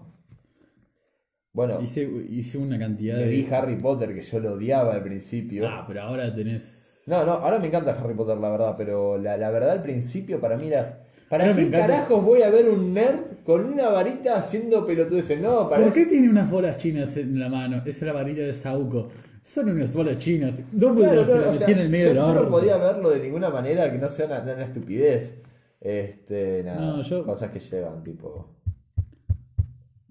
[1.53, 3.29] Bueno, Hice, hice una cantidad me de.
[3.31, 5.67] vi Harry Potter que yo lo odiaba al principio.
[5.69, 7.03] Ah, pero ahora tenés.
[7.07, 10.41] No, no, ahora me encanta Harry Potter, la verdad, pero la, la verdad al principio
[10.41, 11.05] para mí era.
[11.29, 15.41] ¿Para Ahora qué carajos voy a ver un nerd con una varita haciendo pelotudeces?
[15.41, 17.79] No, para ¿Por qué tiene unas bolas chinas en la mano?
[17.79, 19.09] Esa es la varita de Sauco.
[19.43, 20.63] Son unas bolas chinas.
[20.73, 23.51] No Claro, la o sea, metí en el medio yo, no podía verlo de ninguna
[23.51, 25.35] manera que no sea una, una estupidez.
[25.81, 28.49] Este, nada, No, yo- cosas que llevan, tipo.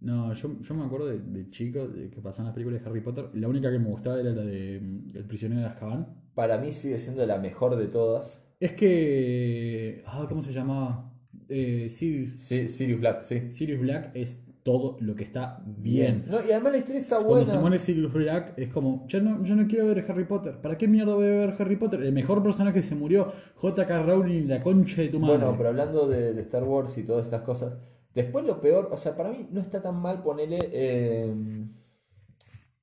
[0.07, 3.01] No, yo, yo me acuerdo de, de chico de que pasaban las películas de Harry
[3.01, 3.25] Potter.
[3.33, 6.07] La única que me gustaba era la de mm, El prisionero de Azkaban.
[6.33, 8.41] Para mí sigue siendo la mejor de todas.
[8.59, 10.03] Es que.
[10.05, 11.11] Ah, ¿cómo se llamaba?
[11.49, 13.51] Eh, Sirius, Sí, Sirius Black, sí.
[13.51, 16.25] Sirius Black es todo lo que está bien.
[16.27, 17.51] No, y además la historia está Cuando buena.
[17.51, 20.55] se muere Sirius Black es como, ya no, yo no quiero ver Harry Potter.
[20.61, 22.01] ¿Para qué mierda voy a ver Harry Potter?
[22.01, 24.03] El mejor personaje se murió, J.K.
[24.03, 25.37] Rowling, la concha de tu madre.
[25.37, 27.77] Bueno, pero hablando de, de Star Wars y todas estas cosas,
[28.17, 30.57] Después lo peor, o sea, para mí no está tan mal ponerle...
[30.71, 31.33] eh,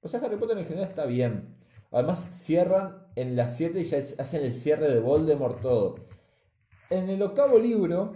[0.00, 1.56] O sea, Harry Potter en general está bien.
[1.90, 5.96] Además cierran en las 7 y ya hacen el cierre de Voldemort todo.
[6.88, 8.12] En el octavo libro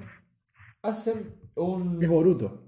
[0.82, 2.00] hacen un...
[2.02, 2.62] Es Boruto.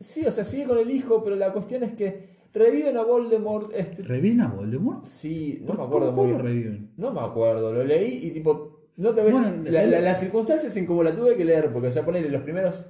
[0.00, 3.70] Sí, o sea, sigue con el hijo, pero la cuestión es que reviven a Voldemort.
[3.72, 4.02] Este...
[4.02, 5.04] ¿Reviven a Voldemort?
[5.04, 6.92] Sí, no ¿Por- me acuerdo cómo- muy lo reviven?
[6.96, 9.32] No me acuerdo, lo leí y tipo, no te ves.
[9.32, 12.30] Bueno, la- la- las circunstancias en como la tuve que leer, porque o sea, ponerle
[12.30, 12.84] los primeros.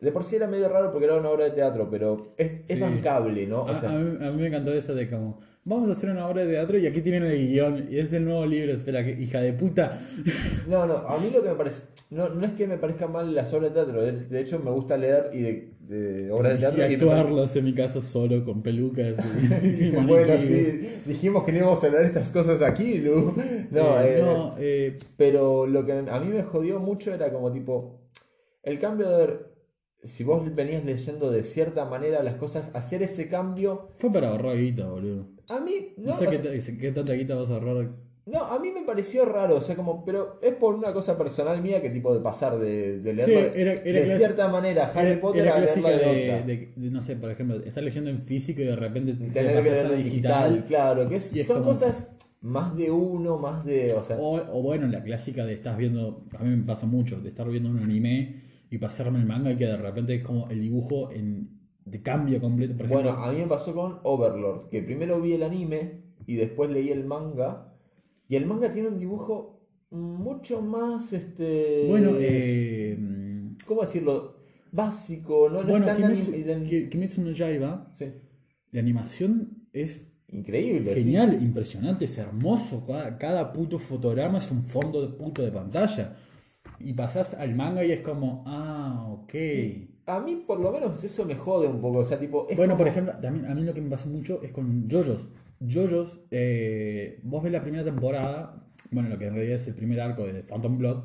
[0.00, 2.62] De por sí era medio raro porque era una obra de teatro, pero es, es
[2.68, 2.80] Sí.
[2.80, 3.62] bancable, ¿no?
[3.62, 6.08] O A, sea, a mí, a mí me encantó eso de como, vamos a hacer
[6.10, 9.04] una obra de teatro y aquí tienen el guion y es el nuevo libro, espera,
[9.04, 10.00] que hija de puta.
[10.68, 11.82] no, no, a mí lo que me parece.
[12.10, 14.96] No, no es que me parezcan mal las obras de teatro, de, hecho me gusta
[14.96, 16.78] leer y de, de obras de teatro.
[16.84, 19.16] y me actuarlos en mi caso solo con pelucas
[19.62, 23.32] y, y bueno, sí, dijimos que no íbamos a de estas cosas aquí, Lu.
[23.70, 27.52] No, Eh, eh, no, eh, Pero lo que a mí me jodió mucho era como
[27.52, 28.00] tipo,
[28.64, 29.49] el cambio de ver,
[30.02, 34.56] si vos venías leyendo de cierta manera las cosas, hacer ese cambio, fue para ahorrar
[34.56, 35.26] guita, boludo.
[35.48, 37.90] a mí, No, no, sé qué, sea, qué tanta guita vas a ahorrar.
[38.26, 41.60] no, a mí me pareció raro, o sea, como, pero es por una cosa personal
[41.62, 45.20] mía que tipo de pasar de, de Sí, era- era de cierta manera Harry Era,
[45.20, 48.76] Potter a leerla de, de, no sé, por ejemplo, estás leyendo en físico y de
[48.76, 52.10] repente te que pasas a en digital, claro, que es- son como- cosas
[52.42, 56.24] más de uno, más de, o sea, O, o bueno, la clásica de estás viendo,
[56.38, 59.56] a mí me pasa mucho, de estar viendo un anime y pasarme el manga y
[59.56, 61.48] que de repente es como el dibujo en,
[61.84, 62.74] de cambio completo.
[62.76, 66.36] Por ejemplo, Bueno, a mí me pasó con Overlord, que primero vi el anime y
[66.36, 67.74] después leí el manga.
[68.28, 69.60] Y el manga tiene un dibujo
[69.90, 71.86] mucho más, este...
[71.88, 72.96] bueno, eh,
[73.66, 74.36] ¿Cómo decirlo?
[74.72, 78.06] Básico, no, no bueno es tan Kimetsu, anim- Ki- Kimetsu no Yaiba, Sí.
[78.70, 80.94] la animación es Increíble.
[80.94, 81.02] sí.
[81.02, 82.84] genial, impresionante, es hermoso.
[82.86, 86.16] Cada, cada puto fotograma es un fondo de puto de pantalla.
[86.80, 89.34] Y pasás al manga y es como, ah, ok.
[90.06, 92.46] A mí por lo menos eso me jode un poco, o sea, tipo...
[92.48, 94.88] es Bueno, como- por ejemplo, también a mí lo que me pasa mucho es con
[94.88, 95.28] JoJo's.
[95.60, 100.00] JoJo's, eh, vos ves la primera temporada, bueno, lo que en realidad es el primer
[100.00, 101.02] arco de Phantom Blood,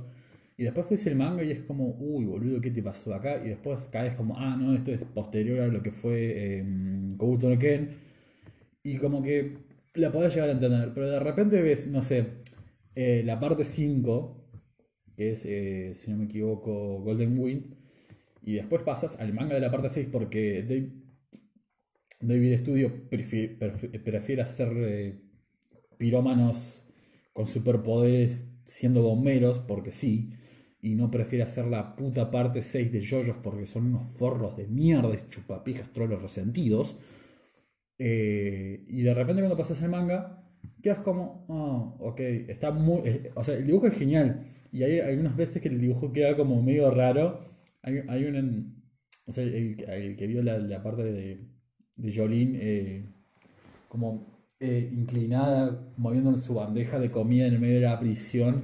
[0.57, 3.37] y después ves el manga y es como, uy, boludo, ¿qué te pasó acá?
[3.43, 7.59] Y después caes como, ah, no, esto es posterior a lo que fue eh, no
[7.59, 7.89] Ken,
[8.83, 9.57] y como que
[9.95, 12.25] la podés llegar a entender, pero de repente ves, no sé,
[12.95, 14.44] eh, la parte 5,
[15.15, 17.75] que es, eh, si no me equivoco, Golden Wind,
[18.43, 20.91] y después pasas al manga de la parte 6 porque Dave-
[22.21, 25.19] David Studio prefi- prefi- prefiere hacer eh,
[25.97, 26.83] pirómanos
[27.33, 30.31] con superpoderes siendo bomberos, porque sí,
[30.81, 34.67] y no prefiere hacer la puta parte 6 de JoJo's porque son unos forros de
[34.67, 36.97] mierda, chupapijas, trolos resentidos.
[37.97, 40.44] Eh, y de repente cuando pasas el manga,
[40.81, 43.01] quedas como, ah, ok, está muy...
[43.33, 44.41] o sea, el dibujo es genial.
[44.71, 47.39] Y hay algunas veces que el dibujo queda como medio raro.
[47.81, 48.83] Hay, hay un...
[49.25, 51.47] O sea, el, el que vio la, la parte de,
[51.95, 53.05] de Jolene eh,
[53.87, 54.27] como
[54.59, 58.63] eh, inclinada, moviendo su bandeja de comida en el medio de la prisión.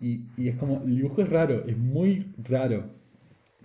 [0.00, 2.90] Y, y es como, el dibujo es raro, es muy raro.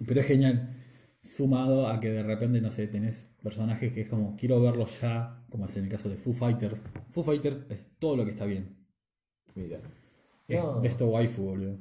[0.05, 0.75] Pero es genial.
[1.21, 5.43] Sumado a que de repente, no sé, tenés personajes que es como, quiero verlos ya,
[5.49, 6.83] como es en el caso de Foo Fighters.
[7.11, 8.75] Foo Fighters es todo lo que está bien.
[9.55, 9.79] Mira.
[10.47, 10.81] Es No.
[10.81, 11.77] Besto Waifu, boludo.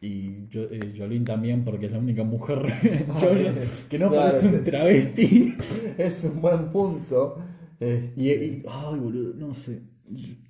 [0.00, 2.62] Y yo, eh, Jolene también, porque es la única mujer
[3.90, 5.56] que no Claro, parece un travesti.
[5.98, 7.38] Es un buen punto.
[7.80, 9.80] Este, Y, y- ay, boludo, no sé.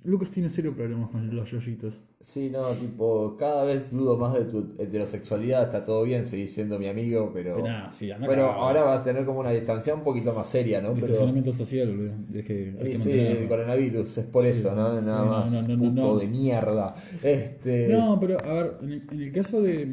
[0.03, 2.01] Lucas tiene serio problemas con los yoyitos.
[2.21, 6.79] Sí, no, tipo, cada vez dudo más de tu heterosexualidad, está todo bien, seguís siendo
[6.79, 7.55] mi amigo, pero...
[7.55, 10.81] Pero nada, sí, Pero ahora vas a tener como una distancia un poquito más seria,
[10.81, 10.93] ¿no?
[10.93, 11.07] Pero...
[11.07, 12.13] Distanciamiento social, boludo.
[12.33, 15.01] Es que hay Y que sí, el coronavirus, es por Sí, eso, ¿no?
[15.01, 15.51] Nada más.
[15.51, 16.17] no, no, no, puto no.
[16.17, 16.95] de mierda.
[17.21, 17.87] Este.
[17.89, 19.87] No, pero a ver, en el, en el caso de,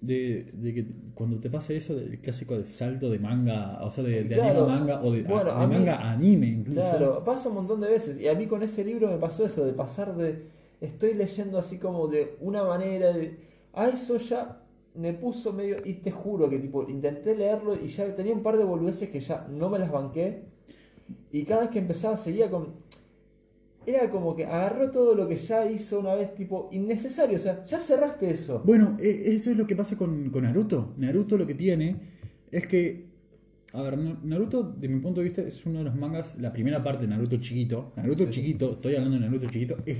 [0.00, 0.86] de, de que
[1.20, 4.60] cuando te pasa eso del clásico de salto de manga, o sea, de, de Claro.
[4.64, 6.80] anime a manga, o de, Bueno, a- a de mí- manga a anime incluso.
[6.80, 8.18] Claro, pasa un montón de veces.
[8.18, 10.46] Y a mí con ese libro me pasó eso, de pasar de.
[10.80, 13.36] Estoy leyendo así como de una manera de.
[13.74, 14.62] A eso ya
[14.94, 15.76] me puso medio.
[15.84, 19.20] Y te juro que tipo, intenté leerlo y ya tenía un par de boludeces que
[19.20, 20.44] ya no me las banqué.
[21.32, 22.88] Y cada vez que empezaba seguía con.
[23.90, 27.36] Era como que agarró todo lo que ya hizo una vez, tipo, innecesario.
[27.36, 28.62] O sea, ya cerraste eso.
[28.64, 30.94] Bueno, e- eso es lo que pasa con, con Naruto.
[30.98, 31.96] Naruto lo que tiene
[32.50, 33.08] es que.
[33.72, 36.36] A ver, Na- Naruto, de mi punto de vista, es uno de los mangas.
[36.38, 37.92] La primera parte de Naruto chiquito.
[37.96, 39.98] Naruto chiquito, estoy hablando de Naruto chiquito, es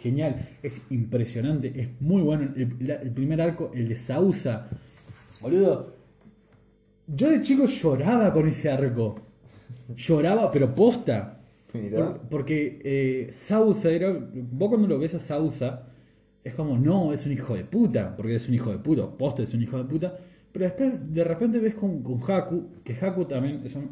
[0.00, 2.52] genial, es impresionante, es muy bueno.
[2.56, 4.68] El, la- el primer arco, el de Sausa.
[5.42, 5.96] Boludo.
[7.06, 9.16] Yo de chico lloraba con ese arco.
[9.96, 11.37] Lloraba, pero posta.
[12.30, 13.30] Porque eh,
[13.84, 14.18] era.
[14.50, 15.86] Vos cuando lo ves a Sausa,
[16.42, 19.42] es como, no, es un hijo de puta, porque es un hijo de puta, poste
[19.42, 20.18] es un hijo de puta.
[20.52, 23.90] Pero después de repente ves con, con Haku, que Haku también es un...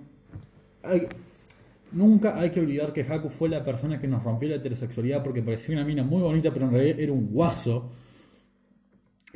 [1.92, 5.42] nunca hay que olvidar que Haku fue la persona que nos rompió la heterosexualidad porque
[5.42, 7.90] parecía una mina muy bonita, pero en realidad era un guaso.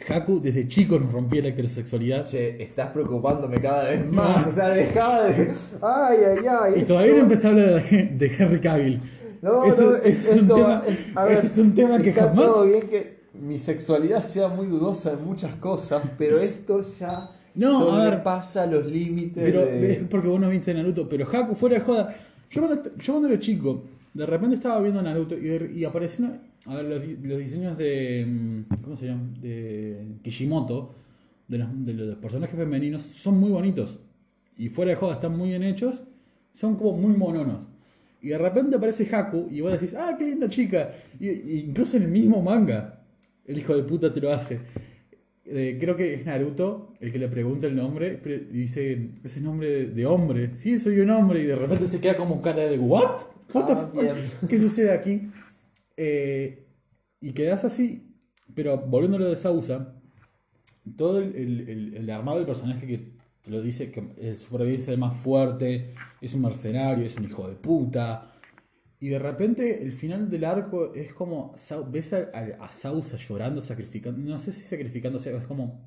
[0.08, 2.24] Haku desde chico nos rompía la heterosexualidad.
[2.24, 4.46] Che, estás preocupándome cada vez más.
[4.46, 5.52] O sea, dejá de.
[5.82, 6.72] Ay, ay, ay.
[6.80, 9.00] Y todavía no empecé a hablar de, Henry Cavill.
[9.42, 12.10] No, Ese- no, ese es, es un tema- es- a ver, es un tema que
[12.10, 16.84] está jamás- todo bien que mi sexualidad sea muy dudosa en muchas cosas, pero esto
[16.98, 17.08] ya
[17.54, 18.20] No, a ver.
[18.70, 19.92] los límites Pero de...
[19.92, 21.08] es porque vos no viste Naruto.
[21.08, 22.14] Pero Haku, fuera de joda.
[22.50, 23.82] Yo cuando, yo cuando era chico,
[24.12, 26.40] de repente estaba viendo Naruto y, y apareció una.
[26.66, 28.26] A ver, los, los diseños de.
[28.26, 29.30] mm, ¿Cómo se llama?
[29.40, 30.94] De Kishimoto,
[31.48, 31.58] de
[31.94, 33.98] los, personajes femeninos, son muy bonitos.
[34.56, 36.02] Y fuera de joda, están muy bien hechos.
[36.52, 37.60] Son como muy mononos.
[38.22, 40.92] Y de repente aparece Haku y vos decís, ah, qué linda chica.
[41.18, 43.02] Y, incluso en el mismo manga,
[43.46, 44.60] el hijo de puta te lo hace.
[45.46, 48.20] Eh, creo que es Naruto el que le pregunta el nombre
[48.52, 50.50] dice, ese nombre de, de hombre.
[50.56, 51.40] Sí, soy un hombre.
[51.40, 53.29] Y de repente se queda como cara de, ¿what?
[53.54, 53.90] Ah.
[54.48, 55.30] ¿Qué sucede aquí?
[55.96, 56.66] Eh,
[57.20, 58.06] y quedas así.
[58.54, 59.94] Pero volviendo a lo de Sausa,
[60.96, 62.98] todo el, el- el- armado del personaje que
[63.42, 67.24] te lo dice que el supervivencia es el más fuerte, es un mercenario, es un
[67.24, 68.32] hijo de puta.
[68.98, 71.54] Y de repente el final del arco es como,
[71.90, 75.86] ves a, a- a Sausa llorando, sacrificando, no sé si sacrificándose, es como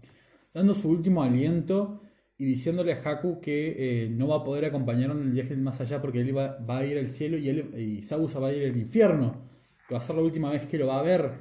[0.53, 2.01] dando su último aliento
[2.37, 5.79] y diciéndole a Haku que eh, no va a poder acompañarlo en el viaje más
[5.81, 8.69] allá porque él va, a ir al cielo y, él, y Sausa va a ir
[8.69, 9.49] al infierno,
[9.87, 11.31] que va a ser la última vez que lo va a ver.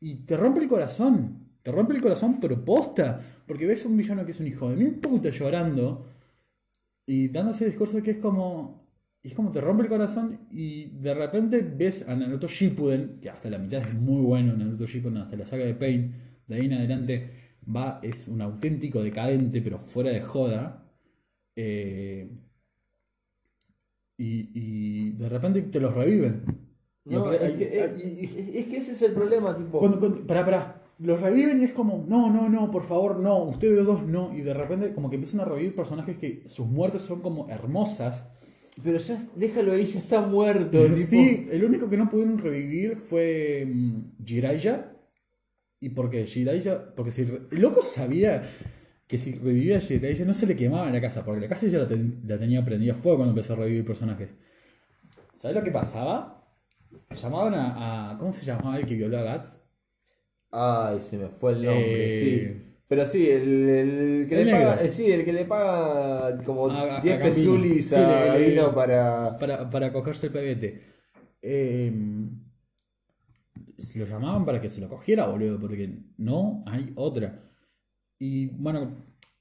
[0.00, 4.24] Y te rompe el corazón, te rompe el corazón pero posta, porque ves un villano
[4.24, 6.06] que es un hijo de mil puta llorando
[7.06, 8.84] y dando ese discurso que es como.
[9.22, 13.48] Es como te rompe el corazón y de repente ves a Naruto Shippuden, que hasta
[13.48, 16.14] la mitad es muy bueno, Naruto Shippuden, hasta la saga de Pain,
[16.46, 20.82] de ahí en adelante va, es un auténtico decadente, pero fuera de joda.
[21.56, 22.28] eh,
[24.16, 26.44] y, y de repente te los reviven.
[27.04, 29.78] No, es, que, es- es- es que ese es el problema, tipo...
[29.78, 30.80] cuando, cuando- pará, pará.
[31.00, 34.32] Los reviven y es como, no, no, no, por favor, no, ustedes dos no.
[34.36, 38.28] Y de repente como que empiezan a revivir personajes que sus muertes son como hermosas.
[38.82, 40.78] Pero ya, déjalo ahí, ya está muerto.
[40.94, 44.93] tipo- Sí, el único que no pudieron revivir fue mm, Jiraiya.
[45.84, 48.42] Y porque Jiraiya, porque si el loco sabía
[49.06, 51.66] que si revivía a Jiraiya no se le quemaba en la casa, porque la casa
[51.66, 54.30] ya la, ten- la tenía prendida a fuego cuando empezó a revivir personajes.
[55.34, 56.42] ¿Sabes lo que pasaba?
[57.20, 59.60] Llamaban a, a- ¿Cómo se llamaba el que violó a Guts?
[60.52, 62.70] Ay, se me fue el nombre, Eh, sí.
[62.88, 66.70] Pero sí, el, el que el le paga, eh, sí, el que le paga como
[66.70, 67.34] A- a- 10 a Gambino.
[67.52, 69.36] pesulis Sí, a le- le- para...
[69.38, 70.82] para, para cogerse el pebete.
[71.42, 71.92] Eh,
[73.94, 77.42] lo llamaban para que se lo cogiera, boludo, porque no hay otra.
[78.18, 78.94] Y bueno,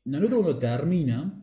[0.05, 1.41] Naruto cuando termina,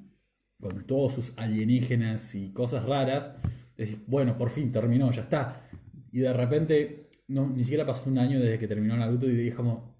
[0.61, 3.33] con todos sus alienígenas y cosas raras,
[3.77, 5.69] decís, bueno, por fin terminó, ya está.
[6.13, 9.55] Y de repente, no, ni siquiera pasó un año desde que terminó Naruto y dije
[9.55, 9.97] como,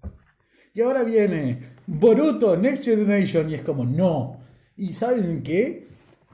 [0.73, 4.39] y ahora viene Boruto Next Generation y es como, no.
[4.77, 5.87] ¿Y saben qué?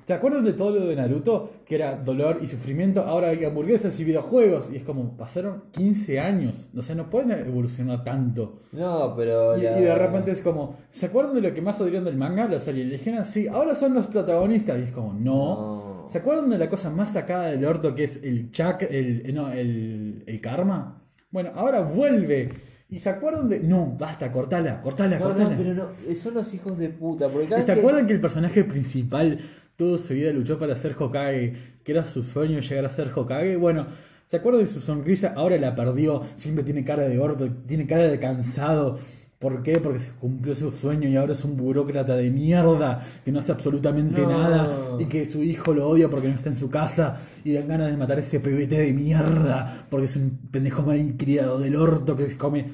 [0.08, 1.52] ¿Se acuerdan de todo lo de Naruto?
[1.66, 4.72] Que era dolor y sufrimiento, ahora hay hamburguesas y videojuegos.
[4.72, 6.70] Y es como, pasaron 15 años.
[6.78, 8.62] O sea, no pueden evolucionar tanto.
[8.72, 9.58] No, pero...
[9.58, 12.16] Y, la- y de repente es como, ¿se acuerdan de lo que más odiaron del
[12.16, 12.48] manga?
[12.48, 13.30] Los alienígenas.
[13.30, 14.80] Sí, ahora son los protagonistas.
[14.80, 15.24] Y es como, no.
[15.26, 16.06] No.
[16.08, 19.34] ¿Se acuerdan de la cosa más sacada del orto que es el chak, el, eh,
[19.34, 21.02] no, el, el karma?
[21.32, 22.48] Bueno, ahora vuelve.
[22.90, 23.60] ¿Y se acuerdan de.?
[23.60, 25.50] No, basta, cortala, cortala, No, cortala.
[25.50, 27.28] no, pero no, eh, son los hijos de puta.
[27.28, 29.40] Porque cada ¿Y se que- acuerdan que el personaje principal
[29.78, 31.54] toda su vida luchó para ser Hokage?
[31.84, 33.56] Que era su sueño llegar a ser Hokage.
[33.56, 33.88] Bueno,
[34.26, 35.34] ¿se acuerdan de su sonrisa?
[35.36, 36.24] Ahora la perdió.
[36.36, 38.98] Siempre tiene cara de orto, tiene cara de cansado.
[39.40, 39.80] ¿Por qué?
[39.80, 43.52] Porque se cumplió su sueño y ahora es un burócrata de mierda que no hace
[43.52, 44.30] absolutamente No.
[44.30, 47.68] nada y que su hijo lo odia porque no está en su casa y dan
[47.68, 51.76] ganas de matar a ese pebete de mierda porque es un pendejo mal criado del
[51.76, 52.72] orto que se come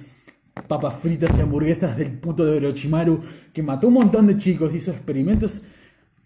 [0.69, 3.19] papas fritas y hamburguesas del puto de Orochimaru
[3.51, 5.63] que mató un montón de chicos, hizo experimentos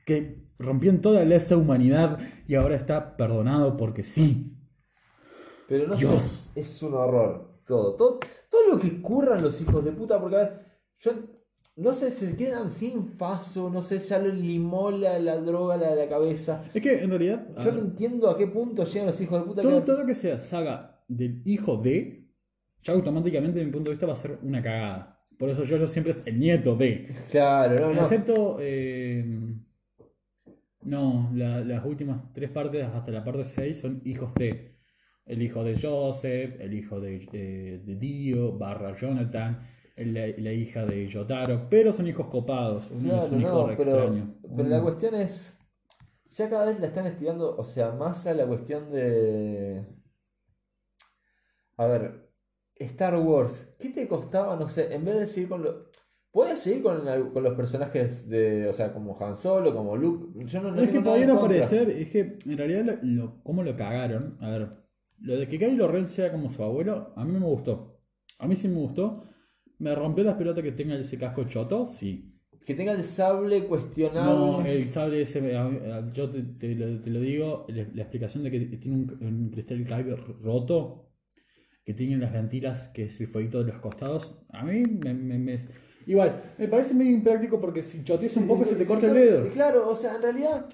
[0.05, 4.53] que rompían toda la esa humanidad y ahora está perdonado porque sí.
[5.67, 6.49] Pero no Dios.
[6.53, 7.59] sé, es un horror.
[7.65, 10.61] Todo, todo, todo lo que curran los hijos de puta, porque a ver,
[10.99, 11.11] yo
[11.75, 15.93] no sé, se quedan sin faso, no sé, ya le limó la, la droga la,
[15.93, 16.63] la cabeza.
[16.73, 19.61] Es que en realidad Yo no entiendo a qué punto llegan los hijos de puta.
[19.61, 22.25] todo, que- todo lo que sea saga del hijo de,
[22.81, 25.19] ya automáticamente, de mi punto de vista, va a ser una cagada.
[25.37, 27.13] Por eso yo, yo siempre es el nieto de.
[27.29, 28.01] Claro, no, no.
[28.01, 28.57] Excepto.
[28.61, 29.23] eh,
[30.87, 34.75] no, la- las últimas tres partes, hasta la parte 6, son hijos de.
[35.25, 39.61] el hijo de Joseph, el hijo de, eh, de Dio, barra Jonathan,
[39.97, 43.71] la, la hija de Yotaro, pero son hijos copados, uno Claro, es un hijo no,
[43.71, 44.33] extraño.
[44.41, 45.53] pero, pero la cuestión es.
[46.29, 49.85] Ya cada vez la están estirando, o sea, más a la cuestión de.
[51.77, 52.29] A ver,
[52.75, 54.55] Star Wars, ¿qué te costaba?
[54.55, 55.89] No sé, en vez de seguir con lo.
[56.37, 57.01] Puedes seguir con,
[57.33, 58.67] con los personajes de.
[58.67, 60.45] O sea, como Han Solo, como Luke.
[60.45, 61.33] Yo no, no No es que contra.
[61.33, 64.37] aparecer, es que en realidad lo, lo- cómo lo cagaron.
[64.39, 64.69] A ver,
[65.19, 67.99] lo de que Kylo Ren sea como su abuelo, a mí no me gustó.
[68.37, 69.23] A mí sí me gustó.
[69.79, 72.35] Me rompió las pelotas que tenga ese casco choto, sí.
[72.67, 74.77] Que tenga el sable No, cuestionable.
[74.77, 75.41] el sable ese,
[76.13, 79.49] yo te, te lo, te lo digo, la, la explicación de que tiene un, un
[79.49, 81.09] cristal Kyber roto,
[81.83, 85.39] que tiene las ventilas, que es el fueguito de los costados, a mí me, me-
[85.39, 85.55] me
[86.07, 89.49] Igual, me parece medio impráctico porque si choteas un poco se te corta el dedo.
[89.49, 90.65] Claro, o sea, en realidad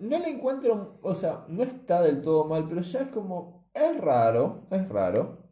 [0.00, 3.96] no le encuentro, o sea, no está del todo mal, pero ya es como, es
[3.98, 5.48] raro, es raro,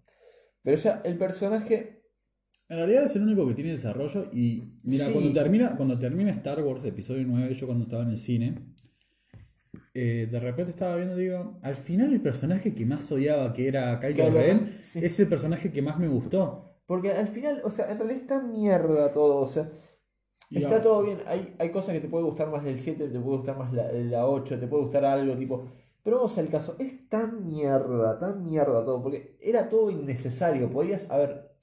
[0.63, 2.03] pero ya el personaje,
[2.69, 5.13] En realidad es el único que tiene desarrollo y mira, Sí.
[5.13, 8.75] cuando termina cuando termina Star Wars episodio 9, yo cuando estaba en el cine,
[9.93, 14.01] eh, de repente estaba viendo, digo, al final el personaje que más odiaba, que era
[14.01, 14.99] Kylo Ren, sí.
[15.03, 16.74] es el personaje que más me gustó.
[16.87, 19.71] Porque al final, o sea, en realidad está mierda todo, o sea,
[20.51, 23.21] Y está todo bien, hay, hay cosas que te puede gustar más del 7, te
[23.21, 25.67] puede gustar más la, la 8, te puede gustar algo tipo,
[26.03, 31.11] pero vamos al caso, es tan mierda, tan mierda todo, porque era todo innecesario, podías,
[31.11, 31.55] a ver,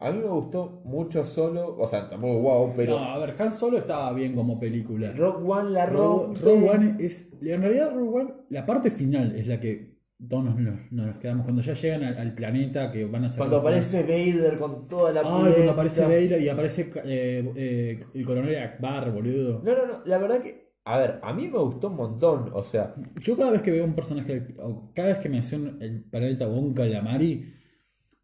[0.00, 2.98] a mí me gustó mucho solo, o sea, tampoco wow, pero...
[2.98, 5.12] No, a ver, Han Solo estaba bien como película.
[5.12, 6.40] Rock One la rompe.
[6.40, 7.30] Rogue One es.
[7.42, 9.89] En realidad, Rogue One, la parte final es la que
[10.28, 11.44] todos nos, nos- nos quedamos.
[11.44, 13.38] Cuando ya llegan al, al planeta, que van a ser.
[13.38, 18.24] Cuando aparece Vader con toda la Ay, cuando aparece Vader y aparece eh, eh, el
[18.24, 19.62] coronel Akbar, boludo.
[19.64, 22.62] No, no, no, la verdad que, a ver, a mí me gustó un montón, o
[22.62, 26.46] sea, Yo cada vez que veo un personaje, o cada vez que menciono el planeta
[26.46, 27.54] Bon Calamari,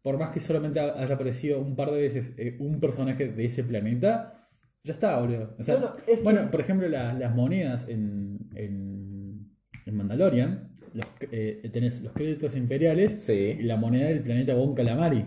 [0.01, 3.63] por más que solamente haya aparecido un par de veces eh, un personaje de ese
[3.63, 4.47] planeta,
[4.83, 5.55] ya está, boludo.
[5.59, 9.49] O sea, No, no, es que- bueno, por ejemplo, la- las monedas en, en,
[9.85, 14.73] en Mandalorian, los, eh, tenés los créditos imperiales y sí, la moneda del planeta Bon
[14.75, 15.25] Calamari.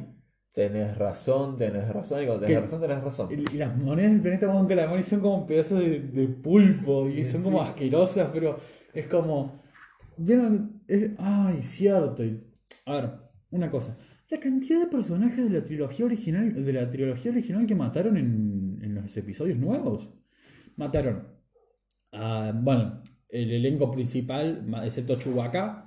[0.52, 2.62] tenés razón, tenés razón, y cuando tenés ¿Qué?
[2.66, 3.28] razón, tenés razón.
[3.32, 7.42] Y las monedas del planeta Bon Calamari son como pedazos de, de pulpo y son
[7.42, 7.68] como Sí.
[7.70, 8.58] asquerosas, pero
[8.92, 9.62] es como.
[10.16, 10.82] ¿Vieron?
[10.86, 12.24] Es- ay, cierto.
[12.24, 12.42] y-
[12.86, 13.10] a ver,
[13.50, 13.96] una cosa.
[14.28, 18.78] La cantidad de personajes de la trilogía original, de la trilogía original que mataron en,
[18.82, 20.08] en los episodios nuevos.
[20.76, 21.26] Mataron
[22.12, 22.52] a.
[22.54, 23.02] Bueno,
[23.33, 25.87] el elenco principal, excepto Chewbacca.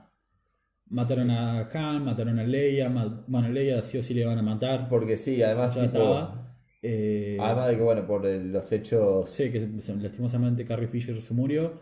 [0.90, 2.90] Mataron a Han, mataron a Leia.
[3.28, 4.88] bueno, Leia sí o sí le van a matar.
[4.90, 6.58] Porque sí, además, Ya tipo, estaba.
[6.82, 9.30] Eh, además de que, bueno, por el- los hechos...
[9.30, 9.60] Sí, que
[10.00, 11.80] lastimosamente Carrie Fisher se murió.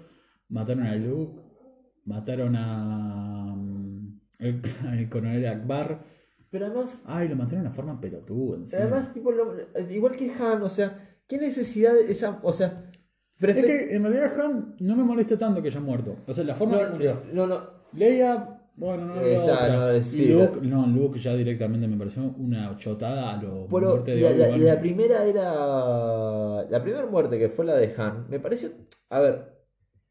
[0.49, 1.41] Mataron a Luke.
[2.05, 3.53] Mataron a.
[3.55, 4.61] mm, El,
[5.09, 6.05] coronel Akbar.
[6.49, 8.59] Pero además, Ay, lo mataron de una forma pelotuda.
[8.77, 9.55] además, tipo, lo-
[9.89, 12.90] igual que Han, o sea, ¿qué necesidad de esa, o sea,
[13.41, 16.15] es que en realidad Han no me molesta tanto que haya muerto.
[16.27, 17.21] O sea, la forma que no, murió.
[17.33, 17.59] no, no,
[17.93, 19.67] Leia, bueno, no Eh, otra.
[19.93, 23.87] no, sí, y Luke, no, Luke ya directamente me pareció una chotada a lo Pero
[23.89, 25.53] muerte de la, la- primera era.
[26.69, 28.69] La primera muerte que fue la de Han, me pareció.
[29.09, 29.51] A ver,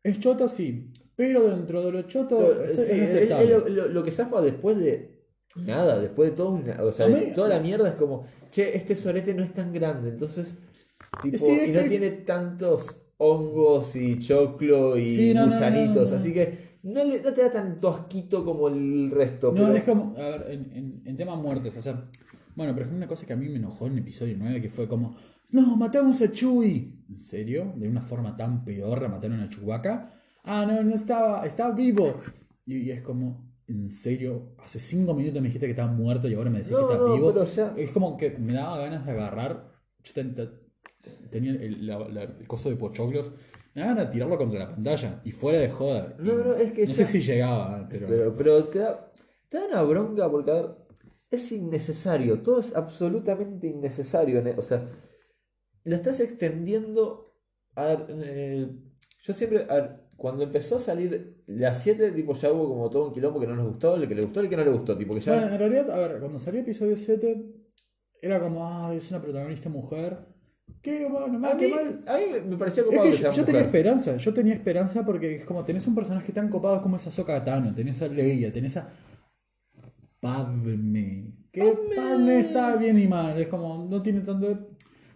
[0.03, 0.91] Es chota, sí.
[1.17, 3.29] Pero dentro de lo choto es, sí, es
[3.93, 5.21] lo, que zafa después de.
[5.57, 6.83] Nada, después de todo una.
[6.83, 8.25] O sea, mí- toda la mierda es como.
[8.51, 10.57] Che, este sorete no es tan grande, entonces.
[11.23, 16.11] Tipo, Sí, y no que- tiene tantos hongos y choclo y Sí, no, gusanitos, no,
[16.11, 16.17] no.
[16.17, 19.49] así que no, le, no te da tanto asquito como el resto.
[19.53, 22.09] No, pero- es como, a ver, en, en, en temas muertes, o sea,
[22.57, 24.71] bueno, por ejemplo, una cosa que a mí me enojó en el episodio 9, que
[24.71, 25.15] fue como,
[25.53, 26.95] no, matamos a Chewie.
[27.11, 27.73] ¿En serio?
[27.77, 30.15] De una forma tan pedorra mataron a Chewbacca.
[30.45, 32.15] Ah, no, no estaba, estaba vivo.
[32.65, 36.35] Y, y es como, en serio, hace cinco minutos me dijiste que estaba muerto y
[36.35, 37.33] ahora me decís que está vivo.
[37.35, 40.49] pero ya- Es como que me daba ganas de agarrar, yo ten- te-
[41.31, 43.33] tenía el, la- la- el coso de pochoclos,
[43.75, 46.15] me daba ganas de tirarlo contra la pantalla y fuera de joda.
[46.19, 48.07] No, no, es que no ya- sé si llegaba, pero...
[48.09, 49.13] Pero, pero te, da,
[49.49, 50.71] te da una bronca porque a ver,
[51.31, 54.43] es innecesario, todo es absolutamente innecesario.
[54.43, 54.85] ne- O sea,
[55.85, 57.37] la estás extendiendo.
[57.77, 58.69] A eh,
[59.23, 63.07] yo siempre, a ver, cuando empezó a salir las 7, tipo, ya hubo como todo
[63.07, 64.99] un quilombo que no nos gustó, el que le gustó, el que no le gustó,
[64.99, 65.33] tipo, que ya.
[65.33, 67.47] Bueno, en realidad, a ver, cuando salió episodio 7,
[68.21, 70.19] era como, ah, es una protagonista mujer.
[70.83, 72.05] Qué bueno, a, mal, mí, qué mal.
[72.07, 75.37] a mí me parecía Es copado que que, yo, tenía esperanza, yo tenía esperanza porque
[75.37, 78.77] es como tenés un personaje tan copado como esa Ahsoka Tano, tenés a Leia, tenés
[78.79, 78.89] a
[80.21, 81.33] Padme.
[81.53, 81.97] Que Padme.
[81.97, 84.69] Padme está bien y mal, es como, no tiene tanto...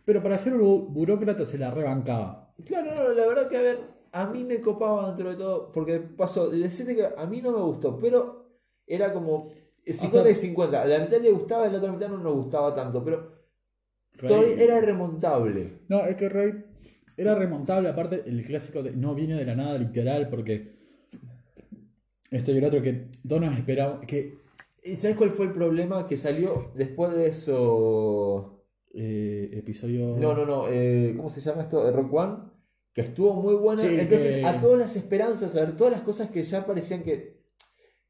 [0.04, 2.52] Pero para ser bu- burócrata se la rebancaba.
[2.64, 3.78] Claro, no, la verdad que a ver,
[4.12, 7.52] a mí me copaba dentro de todo, porque pasó de 7 que a mí no
[7.52, 8.44] me gustó, pero
[8.86, 9.48] era como
[9.86, 10.82] 50 y 50.
[10.82, 13.32] A la mitad le gustaba, a la otra mitad no nos gustaba tanto, pero
[14.28, 15.72] Todavía era remontable.
[15.88, 16.52] No, es que Rey
[17.16, 17.88] era remontable.
[17.88, 20.74] Aparte, el clásico de, no viene de la nada literal porque
[22.30, 24.06] esto y el otro que todos nos esperábamos.
[24.06, 24.38] Que
[24.82, 26.06] ¿Y sabes cuál fue el problema?
[26.06, 28.64] Que salió después de eso.
[28.92, 30.16] eh, episodio.
[30.16, 30.64] No, no, no.
[30.68, 31.90] eh, ¿Cómo se llama esto?
[31.90, 32.36] Rock One.
[32.92, 33.82] Que estuvo muy buena.
[33.82, 37.02] Sí, Entonces, que- a todas las esperanzas, a ver, todas las cosas que ya parecían
[37.02, 37.33] que.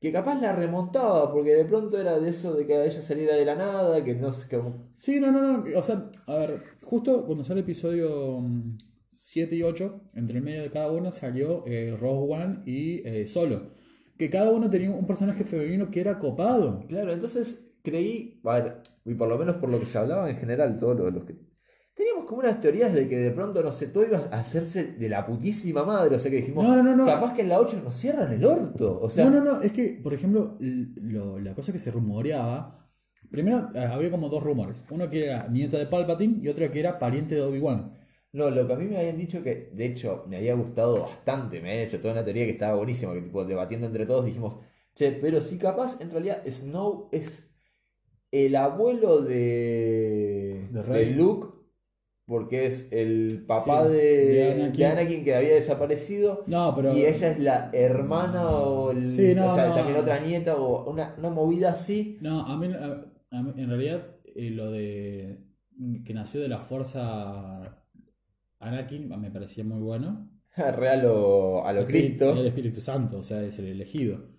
[0.05, 3.47] Que capaz la remontaba, porque de pronto era de eso de que ella saliera de
[3.47, 4.91] la nada, que no sé cómo.
[4.97, 5.79] Sí, no, no, no.
[5.79, 8.77] O sea, a ver, justo cuando sale el episodio mm,
[9.13, 13.27] 7 y 8, entre el medio de cada uno salió eh, Rogue One y eh,
[13.27, 13.71] Solo.
[14.19, 16.85] Que cada uno tenía un personaje femenino que era copado.
[16.87, 20.37] Claro, entonces creí, a ver, y por lo menos por lo que se hablaba en
[20.37, 21.35] general, todos los, los que.
[21.95, 25.09] Teníamos como unas teorías de que de pronto, no sé, todo iba a hacerse de
[25.09, 26.17] la putísima madre.
[26.17, 27.05] O sea que dijimos, No, no, no.
[27.07, 28.99] capaz que en la 8 nos cierran el orto.
[29.01, 32.89] O sea, no, no, no, es que, por ejemplo, lo- la cosa que se rumoreaba,
[33.31, 36.81] primero eh, había como dos rumores, uno que era nieta de Palpatine y otro que
[36.81, 37.93] era pariente de Obi-Wan.
[38.33, 41.61] No, lo que a mí me habían dicho que, de hecho, me había gustado bastante,
[41.61, 44.57] me habían hecho toda una teoría que estaba buenísima, que tipo, debatiendo entre todos dijimos,
[44.97, 47.49] che, pero si capaz, en realidad Snow es
[48.33, 51.54] el abuelo de, de Luke,
[52.27, 54.73] porque es el papá Sí, de, de Anakin.
[54.81, 56.97] de Anakin que había desaparecido, No, pero...
[56.97, 59.75] y ella es la hermana o, el- Sí, no, o sea, no.
[59.75, 62.17] también otra nieta o una, una movida así.
[62.23, 63.05] No, a mí, a-
[63.37, 65.41] a mí- en realidad, eh, lo de
[66.05, 67.61] que nació de la fuerza
[68.61, 70.31] Anakin me parecía muy bueno.
[70.57, 72.33] Real o a lo El Cristo.
[72.45, 74.33] Espíritu Santo, o sea, es el elegido.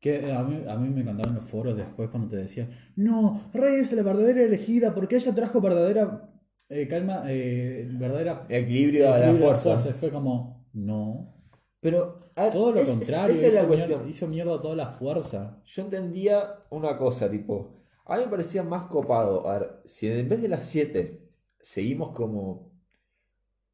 [0.00, 3.40] Que eh, a mí, a mí me encantaron los foros después cuando te decían, no,
[3.52, 6.30] Rey es la verdadera elegida porque ella trajo verdadera
[6.68, 9.92] eh, calma, eh, verdadera Equilibrio a la equilibrio de fuerza.
[9.92, 11.34] Fue como, no.
[11.80, 13.88] Pero, a ver, Todo lo es- es- contrario, esa es la hizo, cuestión.
[13.98, 15.60] mierda, hizo mierda toda la fuerza.
[15.64, 17.74] Yo entendía una cosa, tipo,
[18.06, 19.46] a mí me parecía más copado.
[19.48, 21.28] A ver, si en vez de las 7
[21.60, 22.72] seguimos como.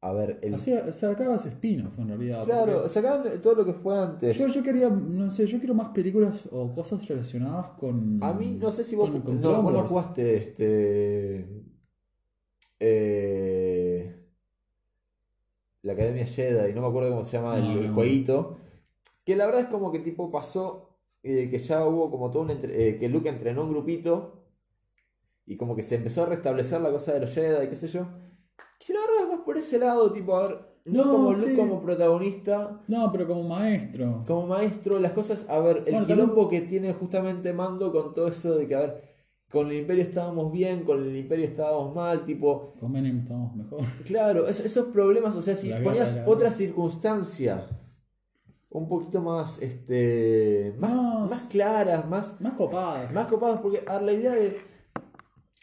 [0.03, 0.55] A ver, el.
[0.55, 2.43] Así sacabas spin-off en realidad.
[2.43, 4.35] claro, porque sacaban todo lo que fue antes.
[4.37, 8.17] Yo, yo quería, no sé, yo quiero más películas o cosas relacionadas con.
[8.23, 9.09] A mí, no sé si vos.
[9.11, 11.47] con- con no, vos no jugaste este.
[12.81, 14.15] Eh,
[15.83, 17.93] la Academia Jedi, no me acuerdo cómo se llama el, No, el no.
[17.93, 18.57] jueguito.
[19.25, 20.87] Que la verdad es como que tipo pasó.
[21.23, 22.49] eh, que ya hubo como todo un.
[22.51, 24.43] entre- eh, que Luke entrenó un grupito.
[25.45, 28.07] Y como que se empezó a restablecer la cosa de los Jedi, qué sé yo.
[28.79, 30.71] Si la verdad es más por ese lado, tipo, a ver.
[30.85, 32.81] No, No, como Luke como protagonista.
[32.87, 34.23] No, pero como maestro.
[34.25, 38.27] Como maestro, las cosas, a ver, el Bueno, quilombo que tiene justamente Mando con todo
[38.29, 39.10] eso de que, a ver,
[39.51, 43.81] con el Imperio estábamos bien, con el Imperio estábamos mal, tipo, Con Menem estamos mejor.
[44.05, 47.67] claro, es- esos problemas, o sea, si La guerra ponías era- otra circunstancia
[48.69, 53.13] un poquito más, este, más, Más- más claras, más, Más copadas.
[53.13, 54.57] más copadas, porque, a la idea de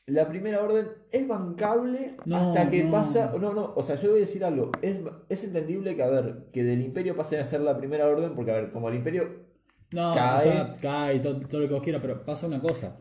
[0.07, 2.91] la primera orden es bancable No, hasta que no.
[2.91, 4.99] pasa, no, no, o sea, yo voy a decir algo, es,
[5.31, 8.51] es entendible que, a ver, que del Imperio pasen a ser la primera orden, porque,
[8.51, 9.47] a ver, como el Imperio
[9.95, 10.37] No, cae.
[10.49, 12.97] o sea, cae, todo, todo lo que vos quieras, pero pasa una cosa.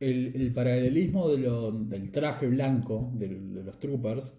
[0.00, 4.38] El, el paralelismo de lo- del traje blanco de, de los troopers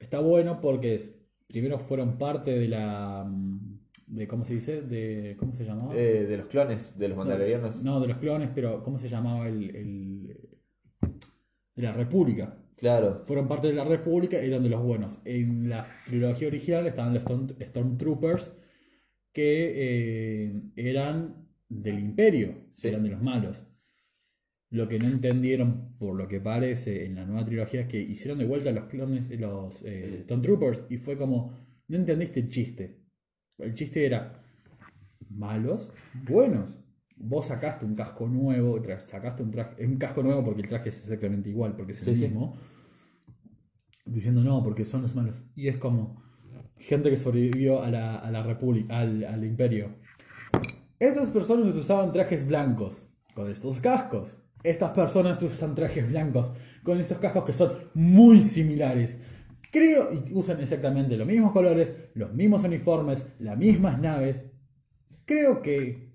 [0.00, 1.14] está bueno porque es,
[1.46, 3.24] primero fueron parte de la.
[3.28, 3.78] mm,
[4.08, 4.82] de ¿Cómo se dice?
[4.82, 5.94] De, ¿Cómo se llamaba?
[5.96, 7.84] Eh, de los clones, de los mandalorianos.
[7.84, 9.74] No, de los clones, pero ¿cómo se llamaba el.
[9.76, 10.36] el-
[11.76, 12.56] de la República?
[12.76, 13.22] Claro.
[13.24, 15.18] Fueron parte de la República, eran de los buenos.
[15.24, 18.56] En la trilogía original estaban los Storm- Stormtroopers
[19.32, 19.72] que
[20.46, 22.88] eh, eran del Imperio, Sí.
[22.88, 23.64] eran de los malos.
[24.70, 28.38] Lo que no entendieron, por lo que parece, en la nueva trilogía es que hicieron
[28.38, 31.52] de vuelta los clones, los eh, Stormtroopers, y fue como,
[31.88, 33.00] no entendiste el chiste.
[33.58, 34.40] El chiste era,
[35.28, 36.76] malos, buenos.
[37.16, 40.98] Vos sacaste un casco nuevo, sacaste un traje, un casco nuevo porque el traje es
[40.98, 42.22] exactamente igual, porque es el sí.
[42.22, 42.56] mismo.
[44.06, 45.42] Diciendo no, porque son los malos.
[45.54, 46.22] Y es como
[46.78, 49.96] gente que sobrevivió a la, a la república, al, al imperio.
[50.98, 54.39] Estas personas usaban trajes blancos con estos cascos.
[54.62, 56.52] Estas personas usan trajes blancos
[56.82, 59.18] con estos cascos que son muy similares.
[59.72, 64.44] Creo, y usan exactamente los mismos colores, los mismos uniformes, las mismas naves.
[65.24, 66.10] Creo que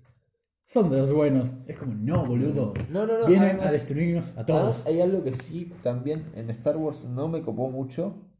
[0.62, 1.54] son de los buenos.
[1.66, 2.74] Es como, no, boludo.
[2.90, 3.26] No, no, no.
[3.26, 4.86] Vienen además- a destruirnos a además todos.
[4.86, 8.30] hay algo que sí también en Star Wars no me copó mucho.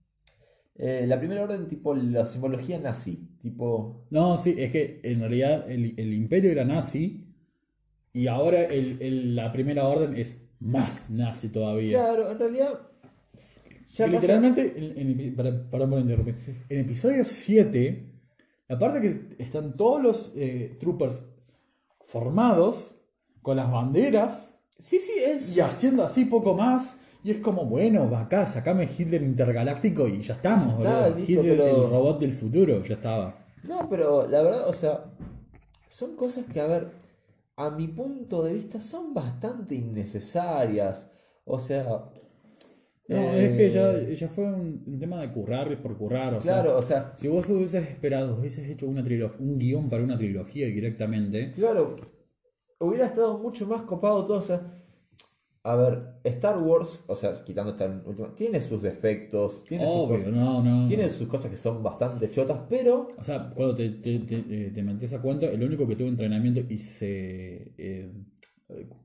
[0.74, 3.30] Eh, la primera orden, tipo la simbología nazi.
[3.40, 4.06] Tipo.
[4.10, 7.25] No, sí, es que en realidad el, el imperio era nazi
[8.20, 11.98] y ahora el- el- la primera orden es más nazi todavía.
[11.98, 12.80] Claro, en realidad.
[13.94, 16.34] Ya literalmente, en, en para- perdón por interrumpir,
[16.68, 18.12] en episodio 7,
[18.68, 21.24] la parte que están todos los eh, troopers
[22.00, 22.94] formados,
[23.42, 25.56] con las banderas, Sí, sí, es.
[25.56, 26.96] y haciendo así poco más.
[27.24, 31.16] Y es como, bueno, va acá, sacame Hitler intergaláctico y ya estamos, Ya está, boludo.
[31.18, 33.46] listo, Hitler, pero- el robot del futuro, ya estaba.
[33.64, 35.04] No, pero la verdad, o sea,
[35.88, 36.88] son cosas que, a ver,
[37.56, 41.10] a mi punto de vista son bastante innecesarias.
[41.44, 41.84] O sea.
[43.08, 46.40] No, eh, es que ya, ya fue un, un tema de currar por currar, o
[46.40, 46.54] sea.
[46.54, 49.02] Claro, o sea, Si vos hubieses esperado, hubieses hecho una
[49.38, 51.96] un guion para una trilogía directamente, claro,
[52.80, 54.38] hubiera estado mucho más copado todo.
[54.38, 54.75] O sea,
[55.68, 60.18] a ver, Star Wars, o sea, quitando esta última, tiene sus defectos, tiene, sus, obvio,
[60.18, 60.86] cosas, no, no.
[60.86, 63.08] tiene sus cosas que son bastante chotas, pero.
[63.18, 66.08] O sea, cuando te, te, te, eh, te metes a cuenta, el único que tuvo
[66.08, 68.10] entrenamiento y se, eh,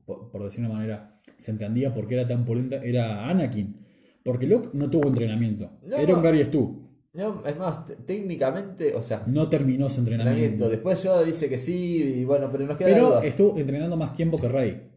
[0.06, 3.76] por, por decir una manera, se entendía por qué era tan polenta era Anakin.
[4.24, 5.68] Porque Luke no tuvo entrenamiento.
[5.84, 6.22] Era un.
[6.22, 6.80] Gary Stu.
[7.14, 10.32] No, es más, te- técnicamente, o sea, No terminó su entrenamiento.
[10.34, 10.70] entrenamiento.
[10.70, 13.24] Después Yoda dice que sí, y bueno, pero nos queda Pero duda.
[13.24, 14.91] estuvo entrenando más tiempo que Rey.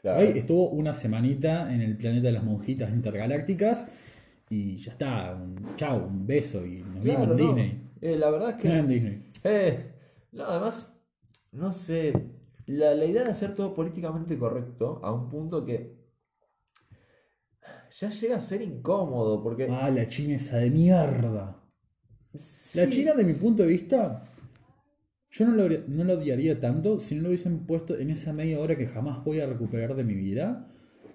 [0.00, 0.20] Claro.
[0.20, 3.86] Estuvo una semanita en el planeta de las monjitas intergalácticas
[4.48, 5.34] y ya está.
[5.34, 7.54] Un, chao, un beso y nos vimos Claro, en no.
[7.54, 7.90] Disney.
[8.00, 8.68] Eh, la verdad es que.
[8.72, 9.22] en Disney.
[9.44, 9.92] Eh,
[10.32, 10.92] no, además,
[11.52, 12.12] no sé.
[12.66, 15.98] La, la idea de hacer todo políticamente correcto a un punto que
[17.98, 19.42] ya llega a ser incómodo.
[19.42, 19.68] Porque.
[19.70, 21.56] Ah, la China esa de mierda.
[22.74, 24.24] La China, de mi punto de vista,
[25.30, 28.58] yo no lo, no lo odiaría tanto si no lo hubiesen puesto en esa media
[28.58, 30.66] hora que jamás voy a recuperar de mi vida,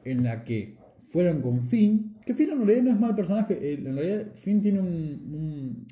[0.03, 3.74] en la que fueron con Finn, que Finn en realidad no es mal personaje, eh,
[3.74, 5.88] en realidad Finn tiene un, un-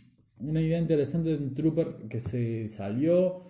[0.49, 3.43] una idea interesante de un trooper que se salió,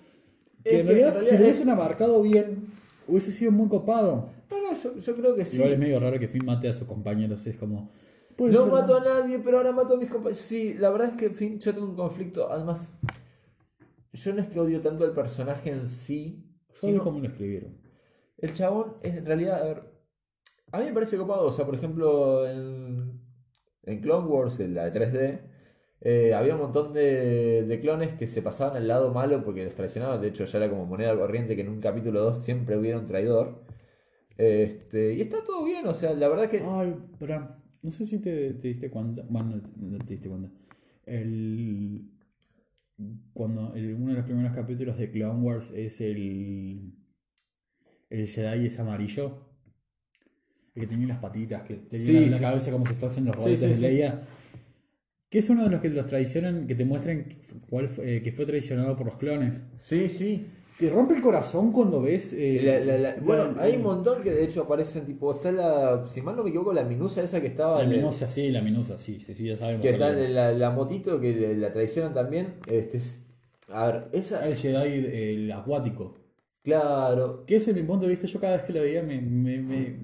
[0.63, 2.65] que en que en realidad, realidad si lo es- hubiesen abarcado bien,
[3.07, 4.30] hubiese sido muy copado.
[4.49, 5.57] No, no, yo, yo creo que sí.
[5.57, 7.91] Igual es medio raro que Finn mate a sus compañeros, es como...
[8.38, 10.39] No mato a nadie, pero ahora mato a mis compañeros.
[10.39, 12.51] Sí, la verdad es que, en fin, yo tengo un conflicto.
[12.51, 12.91] Además,
[14.14, 17.78] yo no es que odio tanto al personaje en sí, ¿Sabes sino cómo lo escribieron?
[18.38, 19.84] el chabón es en realidad, a ver,
[20.72, 21.45] a mí me parece copado.
[21.47, 23.22] O sea, por ejemplo, en,
[23.84, 25.41] en Clone Wars, en la de 3D,
[26.01, 29.76] eh, había un montón de, de clones que se pasaban al lado malo porque les
[29.76, 30.20] traicionaban.
[30.22, 33.07] De hecho, ya era como moneda corriente que en un capítulo 2 siempre hubiera un
[33.07, 33.64] traidor.
[34.38, 36.61] Este, y está todo bien, o sea, la verdad que.
[36.66, 39.24] Ay, pero no sé si te, te diste cuenta.
[39.30, 40.49] Bueno, no, no te diste cuenta.
[41.05, 42.09] El,
[43.33, 46.93] cuando uno de los primeros capítulos de Clone Wars es el.
[48.09, 49.49] El Jedi es amarillo.
[50.75, 52.43] El que tenía las patitas, que tenía Sí, la, sí.
[52.43, 53.77] cabeza como si fuesen los robots sí, de.
[53.77, 54.21] Leia.
[55.29, 57.25] Que es uno de los que los traicionan, que te muestran
[57.69, 59.63] cuál fue- eh, que fue traicionado por los clones.
[59.81, 60.45] Sí, sí.
[60.78, 62.34] Te rompe el corazón cuando ves.
[62.34, 65.51] eh, La- la- la- bueno, la- hay un montón que de hecho aparecen, tipo, está
[65.51, 68.61] la, si mal no me equivoco, la minusa esa que estaba La minusa, sí, la
[68.61, 69.82] minusa, sí, sí, sí, ya sabemos.
[69.84, 72.55] que está la, la motito que la traicionan también.
[72.67, 73.24] Este, es-
[73.69, 75.05] a ver, esa, El Jedi,
[75.43, 76.15] el acuático.
[76.63, 79.61] claro, Que ese, mi punto de vista, yo cada vez que lo veía me, me-
[79.61, 79.95] me-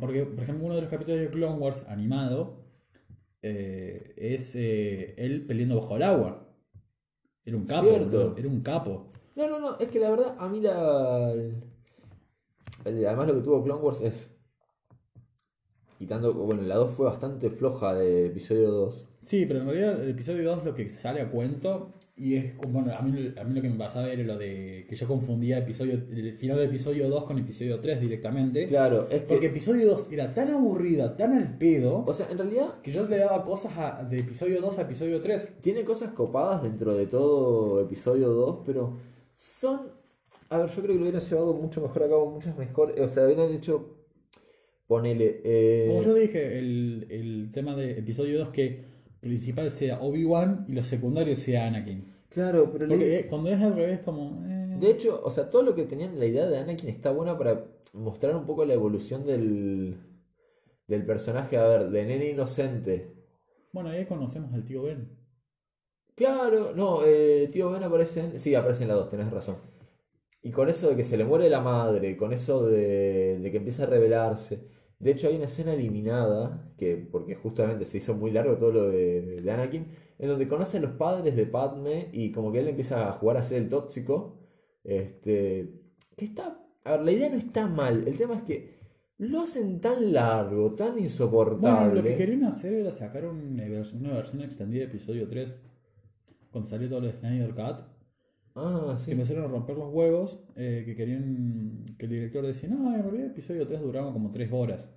[0.00, 2.62] Porque, por ejemplo, uno de los capítulos de Clone Wars animado
[3.42, 6.46] eh, es eh, él peleando bajo el agua.
[7.44, 8.34] Era un capo, Cierto.
[8.38, 9.12] era un capo.
[9.36, 11.32] No, no, no, es que la verdad, a mí la,
[12.84, 14.30] además lo que tuvo Clone Wars es,
[15.98, 19.08] quitando, bueno, la 2 fue bastante floja de episodio 2.
[19.22, 22.92] Sí, pero en realidad el episodio 2 lo que sale a cuento y es bueno,
[22.94, 25.94] a mí, a mí lo que me pasaba era lo de que yo confundía episodio,
[25.94, 28.66] el final del episodio 2 con episodio 3 directamente.
[28.68, 32.38] Claro, es que, Porque episodio 2 era tan aburrida, tan al pedo, o sea, en
[32.38, 35.54] realidad que yo le daba cosas a- de episodio 2 a episodio 3.
[35.62, 38.92] Tiene cosas copadas dentro de todo episodio 2, pero
[39.34, 39.92] son...
[40.50, 43.00] A ver, yo creo que lo hubieran llevado mucho mejor a cabo, muchas mejores...
[43.00, 43.96] O sea, hubieran hecho...
[44.86, 45.40] Ponele...
[45.44, 48.84] eh, Como yo dije, el, el tema de episodio 2 que
[49.20, 52.12] principal sea Obi-Wan y los secundarios sea Anakin.
[52.28, 52.86] Claro, pero...
[52.86, 54.44] le- eh, cuando es al revés, como...
[54.46, 57.38] eh, De hecho, o sea, todo lo que tenían la idea de Anakin está buena
[57.38, 57.64] para
[57.94, 59.96] mostrar un poco la evolución del,
[60.86, 63.08] del personaje, a ver, de nene inocente.
[63.72, 65.08] Bueno, ahí conocemos al tío Ben.
[66.14, 68.38] Claro, no, eh, tío Ben aparece en...
[68.38, 69.56] Sí, aparece en la 2, tenés razón.
[70.42, 73.56] Y con eso de que se le muere la madre, con eso de, de que
[73.56, 74.68] empieza a rebelarse.
[74.98, 78.90] De hecho, hay una escena eliminada, que porque justamente se hizo muy largo todo lo
[78.90, 79.86] de, de Anakin,
[80.18, 83.38] en donde conoce a los padres de Padme y como que él empieza a jugar
[83.38, 84.38] a ser el tóxico.
[84.84, 85.80] Este,
[86.16, 86.60] que está...
[86.84, 88.74] A ver, la idea no está mal, el tema es que
[89.18, 91.86] lo hacen tan largo, tan insoportable.
[91.86, 95.56] Bueno, lo que querían hacer era sacar una versión, una versión extendida de episodio 3.
[96.54, 97.76] Cuando salió todo el Snyder Cut.
[98.54, 99.10] Ah, Que sí.
[99.10, 100.40] empezaron a romper los huevos.
[100.54, 101.82] eh, que querían...
[101.98, 104.88] Que el director decía, no, en realidad episodio 3 duraba como 3 horas.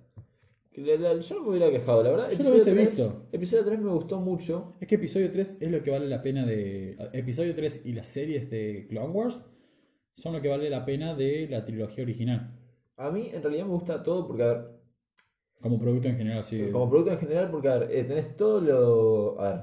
[0.70, 2.30] Que la- la- yo no me hubiera quejado, la verdad.
[2.30, 3.26] Yo lo hubiese 3, visto.
[3.32, 4.74] episodio 3 me gustó mucho.
[4.80, 6.96] Es que episodio 3 es lo que vale la pena de.
[7.12, 9.42] Episodio 3 y las series de Clone Wars
[10.14, 12.54] son lo que vale la pena de la trilogía original.
[12.96, 14.64] A mí en realidad me gusta todo porque, a ver,
[15.60, 16.68] Como producto en general, sí.
[16.70, 19.40] como producto en general, porque, a ver, eh, tenés todo lo...
[19.40, 19.60] A ver,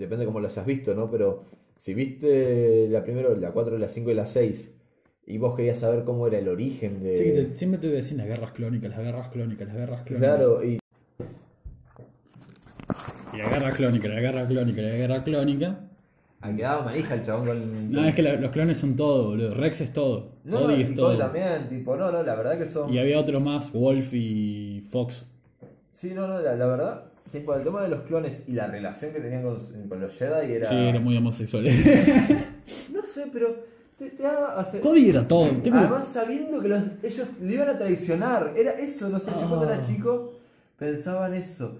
[0.00, 1.10] depende cómo lo hayas visto, ¿no?
[1.10, 1.44] Pero
[1.76, 4.72] si viste la primero, la 4, la 5 y la 6,
[5.26, 7.14] y vos querías saber cómo era el origen de...
[7.16, 10.36] Sí, que te- siempre te decían las guerras clónicas, las guerras clónicas, las guerras clónicas.
[10.36, 10.78] Claro, y
[13.34, 15.80] Y la guerra clónica, la guerra clónica, la guerra clónica.
[16.40, 17.90] ha quedado manija el chabón con...
[17.92, 19.54] No, es que la- los clones son todo, boludo.
[19.54, 20.36] Rex es todo.
[20.44, 21.16] No, Cody es todo.
[21.18, 22.92] también, tipo, no, no, la verdad que son...
[22.92, 25.28] Y había otro más, Wolf y Fox.
[25.92, 29.12] Sí, no, no, la, la verdad, tipo, el tema de los clones y la relación
[29.12, 29.58] que tenían con,
[29.88, 30.68] con los Jedi era...
[30.68, 31.64] Sí, era muy homosexual.
[32.92, 33.56] No sé, pero
[33.98, 34.56] te, te da...
[34.58, 35.44] o sea, Cody era todo.
[35.46, 38.52] Además sabiendo que los- ellos le iban a traicionar.
[38.56, 39.86] Era eso, no sé, yo cuando era Ah.
[39.86, 40.32] chico
[40.78, 41.78] pensaba en eso.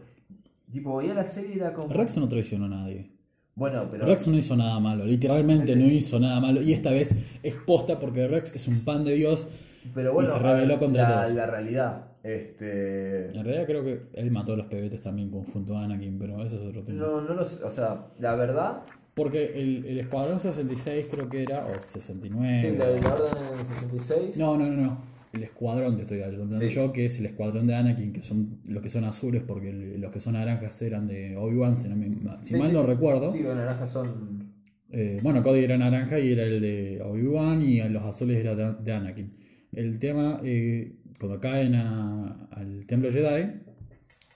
[0.73, 1.93] Tipo, veía la serie y era como...
[1.93, 3.11] Rex no traicionó a nadie.
[3.55, 4.05] Bueno, pero...
[4.07, 6.61] Rex no hizo nada malo, literalmente no hizo nada malo.
[6.61, 9.49] Y esta vez es posta porque Rex es un pan de Dios.
[9.95, 11.35] pero bueno, y se a ver, rebeló contra la, todos.
[11.35, 12.05] la realidad.
[12.27, 13.27] Este...
[13.27, 16.57] En realidad creo que él mató a los pebetes también junto a Anakin, pero eso
[16.57, 16.99] es otro tema.
[16.99, 18.83] No, no lo sé, o sea, la verdad...
[19.15, 22.61] Porque el, el Escuadrón 66 creo que era, o 69.
[22.61, 24.37] Sí, la de la Orden en el 66.
[24.37, 24.99] No, no, no, no.
[25.33, 26.69] El escuadrón te estoy hablando Sí.
[26.69, 30.01] yo, que es el escuadrón de Anakin, que son los que son azules, porque el-
[30.01, 32.09] los que son naranjas eran de Obi-Wan, si, no me-
[32.43, 32.75] si Sí, mal sí.
[32.75, 33.31] no recuerdo.
[33.33, 34.53] Sí, los naranjas son...
[34.91, 38.75] Eh, bueno, Cody era naranja y era el de Obi-Wan, y los azules era de,
[38.83, 39.33] de Anakin.
[39.73, 43.63] El tema, eh, cuando caen a- al templo Jedi,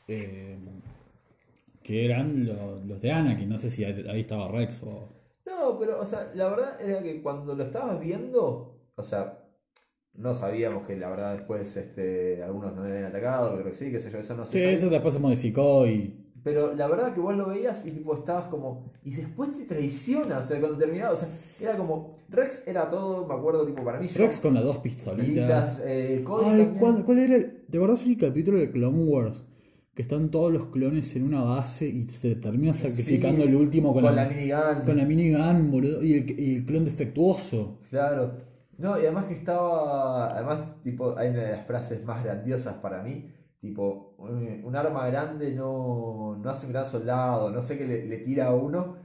[0.08, 0.58] eh,
[1.82, 5.08] que eran lo- los de Anakin, no sé si ahí estaba Rex o...
[5.46, 9.44] No, pero, o sea, la verdad era que cuando lo estabas viendo, o sea,
[10.14, 14.00] no sabíamos que la verdad después este, algunos no habían atacado, creo que sí, qué
[14.00, 14.74] sé yo, eso no se Sí, sabe.
[14.74, 18.44] eso después se modificó y Pero la verdad que vos lo veías y tipo estabas
[18.46, 18.90] como.
[19.04, 21.28] Y después te traiciona, o sea, cuando terminaba, o sea,
[21.60, 22.18] era como.
[22.30, 24.06] Rex era todo, me acuerdo, tipo, para mí.
[24.06, 25.82] yo- Rex con las dos pistolitas.
[25.84, 26.74] eh, Ay.
[26.78, 29.44] ¿cuál, cuál era el, ¿Te acordás el capítulo de Clone Wars?
[29.94, 33.92] Que están todos los clones en una base y se termina sacrificando Sí, el último
[33.92, 34.84] con, con la, la minigun.
[34.86, 36.02] con la minigun, boludo.
[36.02, 37.80] Y el, y el clon defectuoso.
[37.90, 38.32] Claro.
[38.78, 40.32] No, y además que estaba.
[40.34, 43.26] Además, tipo, hay una de las frases más grandiosas para mí.
[43.60, 48.06] Tipo, un, un arma grande no, no hace un gran soldado, no sé qué le,
[48.06, 48.96] le tira a uno.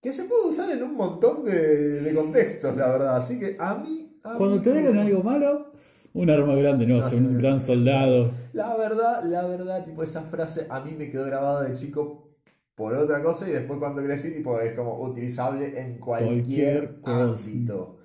[0.00, 3.16] Que se puede usar en un montón de, de contextos, la verdad.
[3.16, 4.18] Así que a mí.
[4.24, 5.72] a Cuando mí te no- digan algo malo,
[6.14, 8.30] un arma grande no hace un gran soldado.
[8.52, 12.28] La verdad, la verdad, tipo, esa frase a mí me quedó grabada de chico
[12.74, 17.98] por otra cosa y después cuando crecí, tipo, es como utilizable en cualquier, ámbito.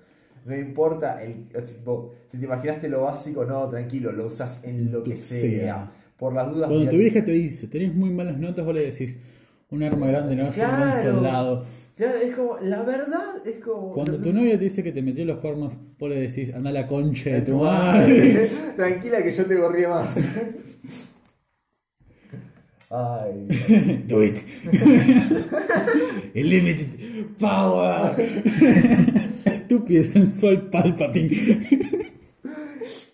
[0.44, 5.02] No importa, el, tipo, si te imaginaste lo básico, no, tranquilo, lo usas en lo
[5.02, 5.40] que sea.
[5.40, 5.92] sea.
[6.18, 6.68] Por las dudas.
[6.68, 9.16] Cuando tu vieja te dice, tenés muy malas notas, vos le decís,
[9.70, 11.02] un arma grande no hace un Claro.
[11.02, 11.64] soldado.
[11.96, 13.92] Ya, es como, la verdad, es como.
[13.92, 16.72] Cuando tu novia te dice que te metió los cuernos, vos le decís, anda a
[16.72, 18.48] la concha de tu madre.
[18.76, 20.16] Tranquila que yo te gorría más.
[22.90, 23.46] Ay.
[24.08, 24.38] Do it.
[26.34, 26.88] Limited
[27.38, 28.14] power.
[29.44, 31.36] Estúpido sensual Palpatine.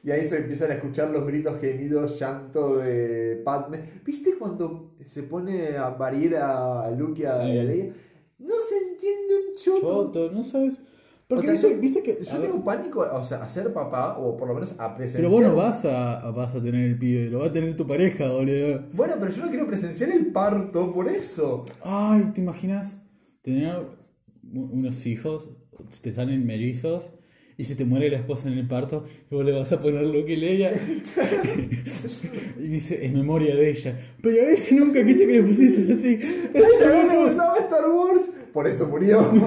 [0.04, 3.80] Y ahí se empiezan a escuchar los gritos gemidos, llanto de Padme.
[4.04, 7.46] ¿Viste cuando se pone a parir a Luke y a, Sí.
[7.52, 7.92] y a Leia?
[8.38, 9.80] No se entiende un choto.
[9.80, 10.78] Choto, no sabes.
[11.26, 12.22] Porque O sea, viste, yo- viste que.
[12.22, 15.22] Yo ver, tengo pánico, o sea, a ser papá, o por lo menos a presenciar.
[15.22, 17.86] pero vos no vas a, vas a tener el pibe, lo va a tener tu
[17.86, 18.82] pareja, boludo.
[18.92, 21.64] Bueno, pero yo no quiero presenciar el parto, por eso.
[21.82, 22.98] Ay, ¿te imaginas
[23.40, 23.74] tener
[24.52, 25.48] unos hijos,
[26.02, 27.10] te salen mellizos
[27.56, 30.02] y se te muere la esposa en el parto y vos le vas a poner
[30.06, 30.72] lo que leía
[32.58, 33.98] y dice, es memoria de ella.
[34.22, 36.18] Pero ella nunca quise que le pusieses así.
[36.54, 39.30] A ella no le gustaba Star Wars, por eso murió.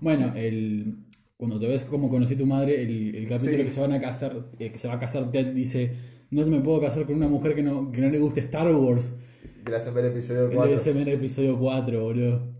[0.00, 0.94] Bueno, el,
[1.36, 3.64] cuando te ves cómo conocí a tu madre, el, el capítulo Sí.
[3.64, 5.90] que se van a casar, eh, que se va a casar Ted dice,
[6.30, 9.16] no me puedo casar con una mujer que no, que no le guste Star Wars.
[9.74, 10.70] Hacen ver el episodio El 4.
[10.70, 12.54] de ese el episodio 4, boludo.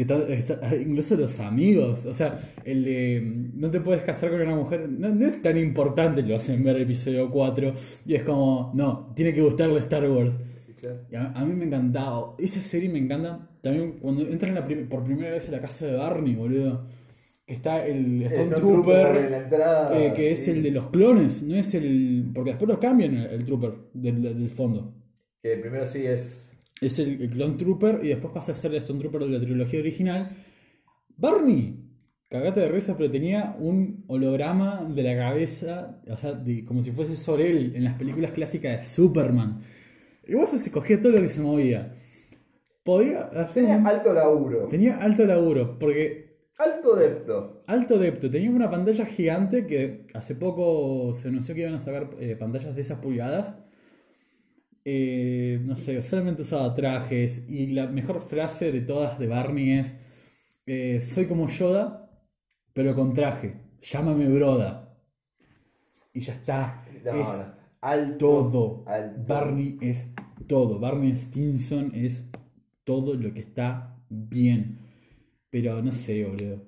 [0.00, 3.20] Que está, está- incluso los amigos, o sea, el de
[3.54, 6.76] no te puedes casar con una mujer, no, no es tan importante, lo hacen ver
[6.76, 7.74] el episodio 4
[8.06, 10.38] y es como, no, tiene que gustarle Star Wars.
[10.80, 11.00] Claro.
[11.12, 14.88] Y a, a mí me encantaba, esa serie me encanta también cuando entran la prim-
[14.88, 16.86] por primera vez en la casa de Barney, boludo.
[17.46, 21.74] Que está el Stormtrooper, la entrada, eh, que es el de los clones, no es
[21.74, 22.30] el.
[22.32, 24.94] Porque después lo cambian el, el Trooper del, del fondo.
[25.42, 26.49] Que primero sí es.
[26.80, 29.40] Es el, el Clone Trooper y después pasa a ser el Stone Trooper de la
[29.40, 30.30] trilogía original.
[31.16, 31.76] Barney,
[32.28, 36.92] cagate de risa, pero tenía un holograma de la cabeza, o sea, de- como si
[36.92, 39.60] fuese Sorel en las películas clásicas de Superman.
[40.26, 41.92] Y vos se cogía todo lo que se movía.
[42.82, 44.68] Podría hacer Tenía un- alto laburo.
[44.68, 47.62] tenía alto laburo, porque Alto depto.
[47.68, 48.30] Alto depto.
[48.30, 52.74] Tenía una pantalla gigante que hace poco se anunció que iban a sacar eh, pantallas
[52.74, 53.54] de esas pulgadas.
[54.84, 57.44] Eh, no sé, solamente usaba trajes.
[57.48, 59.94] Y la mejor frase de todas de Barney es:
[60.66, 62.10] eh, Soy como Yoda,
[62.72, 63.54] pero con traje.
[63.82, 64.98] Llámame Broda.
[66.12, 66.84] Y ya está.
[67.04, 67.54] No, es no.
[67.80, 68.18] Alto.
[68.18, 68.84] todo.
[68.86, 69.22] Alto.
[69.26, 70.10] Barney es
[70.46, 70.78] todo.
[70.78, 72.30] Barney Stinson es
[72.84, 74.78] todo lo que está bien.
[75.50, 76.64] Pero no sé, boludo.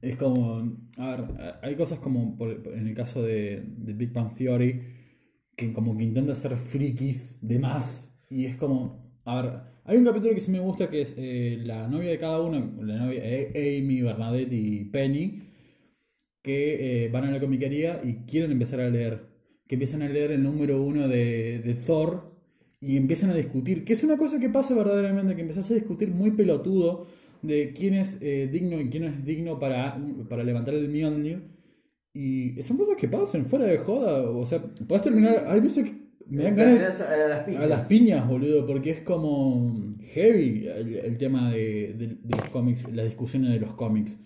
[0.00, 0.62] Es como.
[0.98, 4.82] A ver, hay cosas como por- en el caso de, de Big Bang Theory
[5.56, 8.12] que como que intenta ser frikis de más.
[8.30, 9.04] Y es como.
[9.24, 9.52] A ver,
[9.84, 12.72] hay un capítulo que sí me gusta que es eh, la novia de cada uno,
[12.82, 15.42] la novia eh, Amy, Bernadette y Penny,
[16.42, 19.34] que eh, van a la comiquería y quieren empezar a leer.
[19.66, 22.22] Que empiezan a leer el número uno de, de Thor
[22.80, 23.84] y empiezan a discutir.
[23.84, 27.08] Que es una cosa que pasa verdaderamente, que empezás a discutir muy pelotudo
[27.42, 31.55] de quién es digno y quién no es digno para, para levantar el Mjolnir.
[32.16, 34.30] Y son cosas que pasan fuera de joda.
[34.30, 35.44] O sea, puedes terminar.
[35.46, 35.96] Hay veces que
[36.28, 37.62] me dan ganas a, a las piñas.
[37.62, 39.74] a las piñas, boludo, porque es como
[40.14, 44.16] heavy el, el tema de, de- de los cómics, las discusiones de los cómics.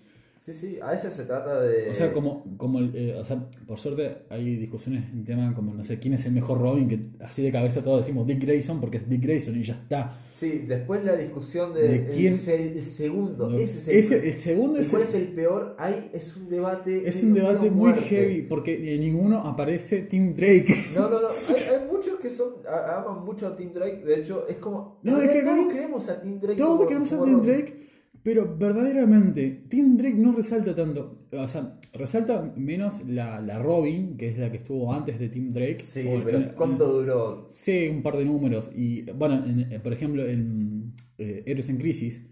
[0.42, 1.90] Sí, sí, a veces se trata de.
[1.90, 5.84] O sea, como, como eh, o sea, por suerte hay discusiones en tema como, no
[5.84, 8.96] sé, quién es el mejor Robin, que así de cabeza todos decimos Dick Grayson porque
[8.96, 10.18] es Dick Grayson y ya está.
[10.32, 12.36] Sí, después la discusión de, ¿De el quién?
[12.38, 13.50] se- el, segundo.
[13.50, 15.76] No, ese es el, ese- el segundo ¿Y es cuál el- es el peor?
[15.78, 17.06] Ahí es un debate.
[17.06, 18.00] Es un debate muy muerte.
[18.06, 20.74] heavy porque en ninguno aparece Tim Drake.
[20.94, 21.28] No, no, no.
[21.28, 24.02] Hay, hay muchos que son aman mucho a Tim Drake.
[24.06, 25.00] De hecho, es como.
[25.02, 26.56] No, es que todos queremos a Tim Drake.
[26.56, 27.42] Todos como- queremos a Tim.
[27.42, 27.89] Drake,
[28.22, 31.26] pero verdaderamente Tim Drake no resalta tanto.
[31.32, 35.52] O sea, resalta menos la, la Robin, que es la que estuvo antes de Tim
[35.52, 35.78] Drake.
[35.80, 37.48] Sí, O pero en- ¿cuánto duró?
[37.52, 38.70] Sí, un par de números.
[38.74, 42.26] Y bueno, en- eh, por ejemplo, en eh, Héroes en Crisis,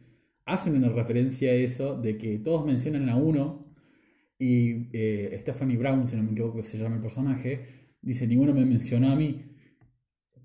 [0.46, 3.66] hacen una referencia a eso de que todos mencionan a uno
[4.38, 7.66] y eh, Stephanie Brown, si no me equivoco que se llama el personaje,
[8.02, 9.42] dice, ninguno me mencionó a mí.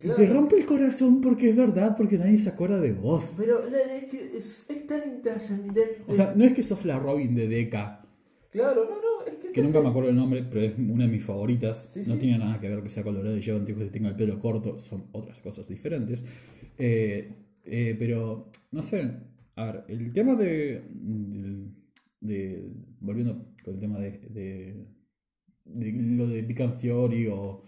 [0.03, 3.35] Y te rompe el corazón porque es verdad, porque nadie se acuerda de vos.
[3.37, 6.03] Pero es, que es, es tan intrascendente.
[6.07, 8.05] O sea, no es que sos la Robin de Deca,
[8.51, 9.25] claro, no, no.
[9.25, 11.89] Es que, que nunca me acuerdo el nombre, pero es una de mis favoritas.
[11.93, 12.19] Sí, no sí.
[12.19, 14.77] tiene nada que ver que sea colorado y lleva anteojos y tenga el pelo corto,
[14.79, 16.23] son otras cosas diferentes.
[16.77, 17.31] Eh,
[17.63, 19.09] eh, pero, no sé,
[19.55, 20.81] a ver, el tema de,
[22.19, 24.85] de- volviendo con el tema de, de,
[25.65, 27.61] de lo de Bang Theory o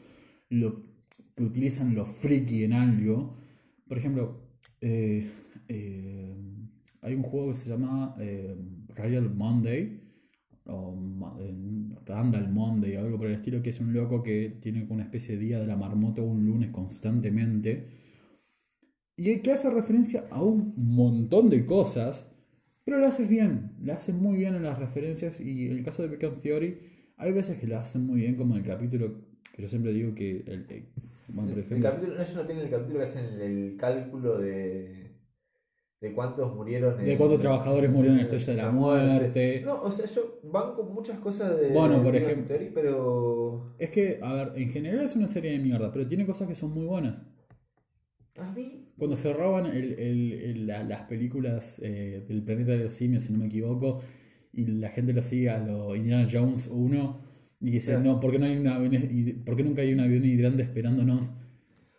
[0.50, 0.95] lo
[1.36, 3.36] que utilizan los friki en algo,
[3.88, 5.30] por ejemplo, eh,
[5.68, 6.36] eh,
[7.02, 8.56] hay un juego que se llama eh,
[9.34, 10.02] Monday
[10.66, 11.54] o eh,
[12.06, 15.42] Randall Monday, algo por el estilo, que es un loco que tiene una especie de
[15.42, 18.06] día de la marmota un lunes constantemente.
[19.18, 22.36] Y que hace referencia a un montón de cosas,
[22.84, 25.40] pero lo haces bien, le haces muy bien en las referencias.
[25.40, 26.80] Y en el caso de Big Theory,
[27.18, 29.22] hay veces que lo hacen muy bien, como en el capítulo
[29.54, 30.44] que yo siempre digo que.
[30.48, 30.66] El,
[31.28, 35.12] El capítulo, no, ellos no tienen el capítulo que hacen el cálculo de,
[36.02, 37.04] de cuántos murieron.
[37.04, 39.62] De cuántos trabajadores murieron en la Estrella de la Muerte.
[39.66, 41.70] No, o sea, yo van con muchas cosas de.
[41.70, 43.76] Bueno, por ejemplo- Theory, pero.
[43.80, 46.56] Es que, a ver, en general es una serie de mierda, pero tiene cosas que
[46.56, 47.22] son muy buenas.
[48.38, 48.92] A mí.
[48.98, 53.24] Cuando se roban el- el- el- la- las películas eh, del planeta de los simios,
[53.24, 54.02] si no me equivoco,
[54.54, 57.25] y la gente lo sigue a lo Indiana Jones 1
[57.60, 58.04] y dice, Claro.
[58.06, 60.64] no, ¿por qué, no hay un avión, y- por qué nunca hay un avión hidrante
[60.64, 61.32] esperándonos?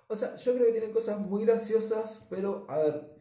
[0.09, 3.17] O sea, yo creo que tienen cosas muy graciosas, pero a ver.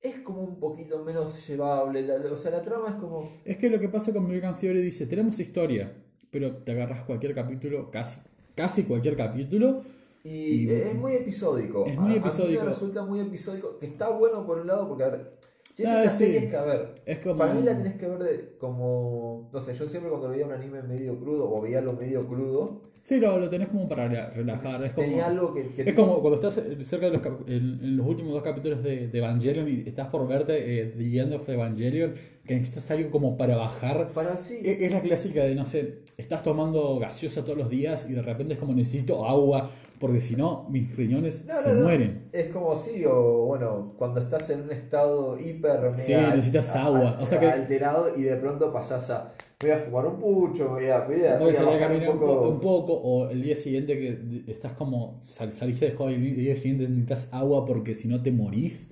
[0.00, 2.02] Es como un poquito menos llevable.
[2.02, 3.28] la- o sea, la trama es como.
[3.44, 5.92] Es que lo que pasa con Bang Theory dice, tenemos historia,
[6.30, 8.18] pero te agarras cualquier capítulo, casi,
[8.54, 9.82] casi cualquier capítulo,
[10.22, 11.86] Y, Y- es muy episódico.
[11.86, 12.62] Es muy A- A, mí episódico.
[12.62, 13.78] me resulta muy episódico.
[13.78, 15.32] Que está bueno por un lado, porque a ver.
[15.80, 16.24] Si es Ah, esa sí.
[16.24, 16.94] serie es que, a ver.
[17.06, 17.36] es como...
[17.38, 19.48] Para mí la tenés que ver de, como.
[19.52, 22.82] No sé, yo siempre cuando veía un anime medio crudo o veía algo medio crudo,
[23.00, 25.06] Sí, lo, lo tenés como para rela- relajar, es como...
[25.06, 25.68] tenía algo que.
[25.68, 29.08] que Es como cuando estás cerca de los en, en los últimos dos capítulos de,
[29.08, 32.14] de Evangelion y estás por verte eh, The End of Evangelion,
[32.46, 34.10] que necesitas algo como para bajar.
[34.12, 34.58] Para sí.
[34.62, 38.20] E- Es la clásica de, no sé, estás tomando gaseosa todos los días y de
[38.20, 39.70] repente es como necesito agua,
[40.00, 42.30] porque si no, mis riñones No, se no, mueren.
[42.32, 46.84] Es como sí, o bueno, cuando estás en un estado hiper mega Sí, necesitas a-
[46.86, 47.10] agua.
[47.18, 50.70] a- O sea que- alterado y de pronto pasás a voy a fumar un pucho,
[50.70, 52.48] voy a, voy a, Voy a a caminar un un, po- poco.
[52.48, 56.36] un poco, o el día siguiente que estás como, sal- saliste de joven y el
[56.36, 58.88] día siguiente necesitas agua porque si no te morís.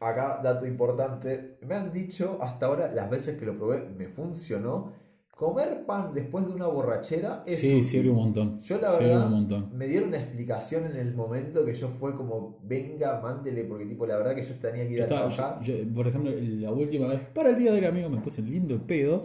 [0.00, 4.92] Acá, dato importante, me han dicho hasta ahora, las veces que lo probé, me funcionó
[5.38, 8.60] comer pan después de una borrachera es Sí, sirve un montón.
[8.60, 9.70] Yo la Sirve verdad un montón.
[9.78, 14.04] me dieron una explicación en el momento que yo fue como, venga, mándele, porque tipo
[14.04, 15.62] la verdad que yo tenía que ir Yo a estaba- trabajar.
[15.62, 18.84] yo- yo, por ejemplo, la última vez, para el día del amigo, me puse lindo
[18.84, 19.22] pedo.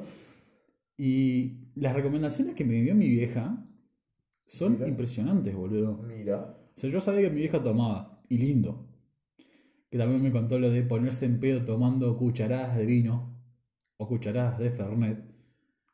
[0.95, 3.65] Y las recomendaciones que me dio mi vieja
[4.45, 4.87] son Mira.
[4.87, 5.97] impresionantes, boludo.
[6.03, 8.87] Mira, O sea, yo sabía que mi vieja tomaba, y lindo.
[9.89, 13.35] Que también me contó lo de ponerse en pedo tomando cucharadas de vino
[13.97, 15.32] o cucharadas de Fernet.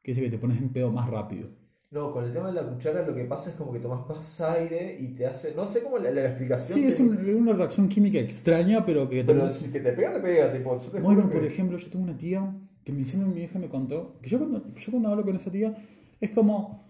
[0.01, 1.49] Que dice que te pones en pedo más rápido.
[1.91, 4.41] no, con el tema de la cuchara lo que pasa es como que tomas más
[4.41, 6.77] aire y te hace, no sé cómo la, la explicación.
[6.79, 9.91] Sí, es te- un- una reacción química extraña, pero que Pero también- si que te
[9.93, 12.99] pega, te pega, tipo, yo te Bueno, por ejemplo, yo tengo una tía que me
[12.99, 15.75] encima mi vieja me contó que yo cuando, yo cuando hablo con esa tía
[16.21, 16.85] es como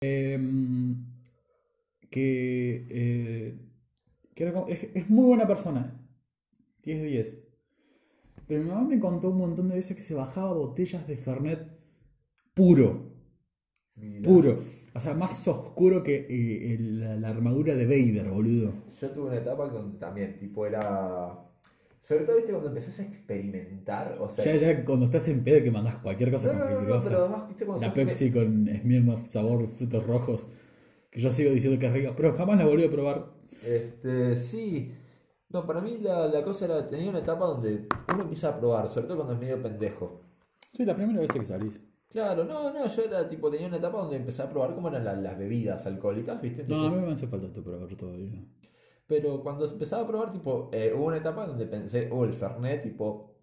[0.00, 1.04] em,
[2.10, 3.58] que, eh,
[4.34, 6.00] que era como- es, es muy buena persona,
[6.82, 7.44] 10 de 10.
[8.46, 11.77] Pero mi mamá me contó un montón de veces que se bajaba botellas de Fernet
[12.58, 12.88] puro,
[13.96, 14.28] Mira.
[14.28, 14.58] puro.
[14.94, 18.72] O sea, más oscuro que eh, el- la, armadura de Vader, boludo.
[19.00, 21.44] Yo tuve una etapa con también, tipo, era.
[22.00, 24.44] Sobre todo, viste, cuando empezás a experimentar, o sea.
[24.44, 26.86] Ya, ya cuando estás en pedo que mandás cualquier cosa no, no, con no, no,
[26.86, 27.08] cualquier cosa.
[27.10, 30.48] pero además, viste, cuando La sos- Pepsi con Smirnoff sabor frutos rojos.
[31.10, 33.30] Que yo sigo diciendo que es rica, pero jamás la volví a probar.
[33.64, 34.92] Este, sí.
[35.50, 38.88] No, para mí la, la cosa era, tenía una etapa donde uno empieza a probar,
[38.88, 40.20] sobre todo cuando es medio pendejo.
[40.72, 41.80] Sí, la primera vez que salís.
[42.10, 45.04] Claro, no, no, yo era tipo, tenía una etapa donde empecé a probar cómo eran
[45.04, 46.64] la- las bebidas alcohólicas, ¿viste?
[46.66, 48.44] No, a Entonces, mí me hace falta para ver todavía.
[49.06, 52.82] Pero cuando empezaba a probar, tipo, eh, hubo una etapa donde pensé, oh, el Fernet,
[52.82, 53.34] tipo,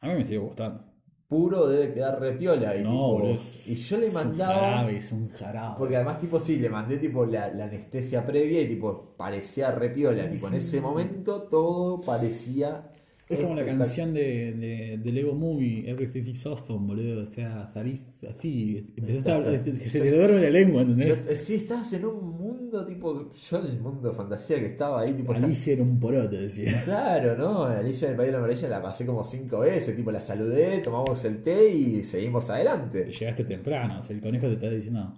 [0.00, 0.84] A mí me sigue gustando.
[1.28, 2.76] puro debe quedar repiola.
[2.76, 3.34] Y, No, tipo, boludo.
[3.34, 4.54] es- y yo le es un mandaba.
[4.54, 5.74] jarabe, es un jarabe.
[5.78, 10.30] Porque además, tipo, sí, le mandé tipo la, la anestesia previa y tipo parecía repiola.
[10.30, 12.90] Tipo, en ese momento todo parecía.
[13.26, 17.24] Es como la canción de, de, de Lego Movie, Everything is Awesome, boludo.
[17.24, 18.92] O sea, salís así.
[18.96, 21.24] Empezaste a se te duerme la lengua, ¿entendés?
[21.28, 23.32] eh, sí, estabas en un mundo tipo.
[23.32, 25.32] Yo en el mundo de fantasía que estaba ahí, tipo.
[25.32, 26.82] Alicia era un poroto, decía.
[26.84, 27.62] Claro, ¿no?
[27.64, 30.78] Alicia en el País de la Maravilla la pasé como cinco veces, tipo la saludé,
[30.78, 33.10] tomamos el té y seguimos adelante.
[33.10, 35.14] Llegaste temprano, o sea, el conejo te está diciendo.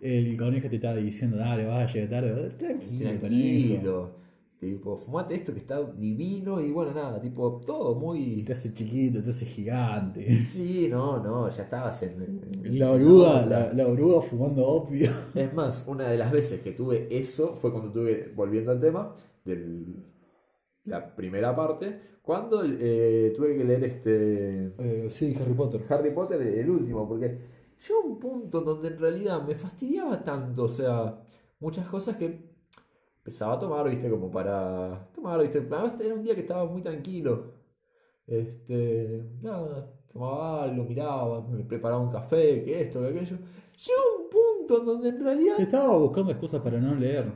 [0.00, 2.50] El conejo te está diciendo, dale, vas a llegar tarde.
[2.50, 4.27] Tranquilo, conejo.
[4.58, 8.42] Tipo, fumate esto que está divino y bueno, nada, tipo, todo muy...
[8.42, 10.42] Te hace chiquito, te hace gigante.
[10.42, 12.20] Sí, no, no, ya estabas en...
[12.22, 15.10] en- La oruga, en la, oruga fumando opio.
[15.34, 19.14] Es más, una de las veces que tuve eso fue cuando tuve, volviendo al tema,
[19.44, 19.84] de
[20.84, 25.84] la primera parte, cuando eh, tuve que leer este sí, Harry Potter.
[25.88, 27.38] Harry Potter, el último, porque
[27.86, 31.20] llegó un punto donde en realidad me fastidiaba tanto, o sea,
[31.60, 32.47] muchas cosas que
[33.28, 36.82] empezaba a tomar, viste, como para tomar, viste, además era un día que estaba muy
[36.82, 37.52] tranquilo,
[38.26, 44.30] este, nada, tomaba algo, miraba, me preparaba un café, que esto, que aquello, llegó un
[44.30, 47.32] punto en donde en realidad, Te estaba buscando excusas para no leer.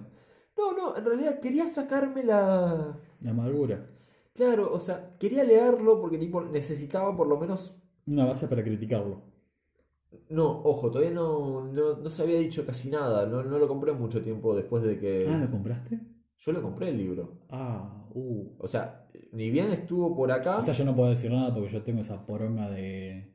[0.56, 3.86] no, no, en realidad quería sacarme la, La amargura.
[4.34, 9.22] claro, o sea, quería leerlo porque tipo necesitaba por lo menos Una base para criticarlo.
[10.30, 13.92] No, ojo, todavía no, no, no se había dicho casi nada, no, no lo compré
[13.92, 15.26] mucho tiempo después de que...
[15.28, 16.00] Ah, ¿lo compraste?
[16.38, 17.42] Yo lo compré el libro.
[17.50, 18.56] Ah, uh.
[18.58, 20.58] O sea, ni bien estuvo por acá...
[20.58, 23.32] O sea, yo no puedo decir nada porque yo tengo esa poronga de.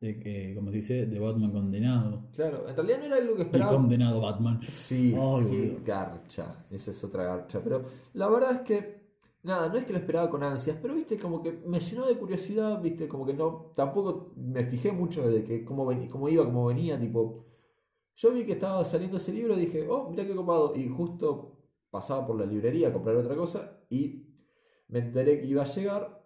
[0.00, 2.28] de que, como se dice, de Batman condenado.
[2.34, 3.72] Claro, en realidad no era algo que El esperaba.
[3.72, 4.60] condenado Batman.
[4.68, 5.14] Sí,
[5.50, 7.60] qué garcha, esa es otra garcha.
[7.64, 7.82] Pero
[8.14, 8.95] la verdad es que,
[9.46, 12.16] nada, no es que lo esperaba con ansias, pero viste, como que me llenó de
[12.18, 16.44] curiosidad, viste, como que no, tampoco me fijé mucho de que cómo, veni- cómo iba,
[16.44, 17.44] cómo venía, tipo...
[18.18, 20.74] Yo vi que estaba saliendo ese libro y dije, oh, mira qué copado.
[20.74, 21.58] Y justo
[21.90, 24.24] pasaba por la librería a comprar otra cosa y
[24.88, 26.24] me enteré que iba a llegar,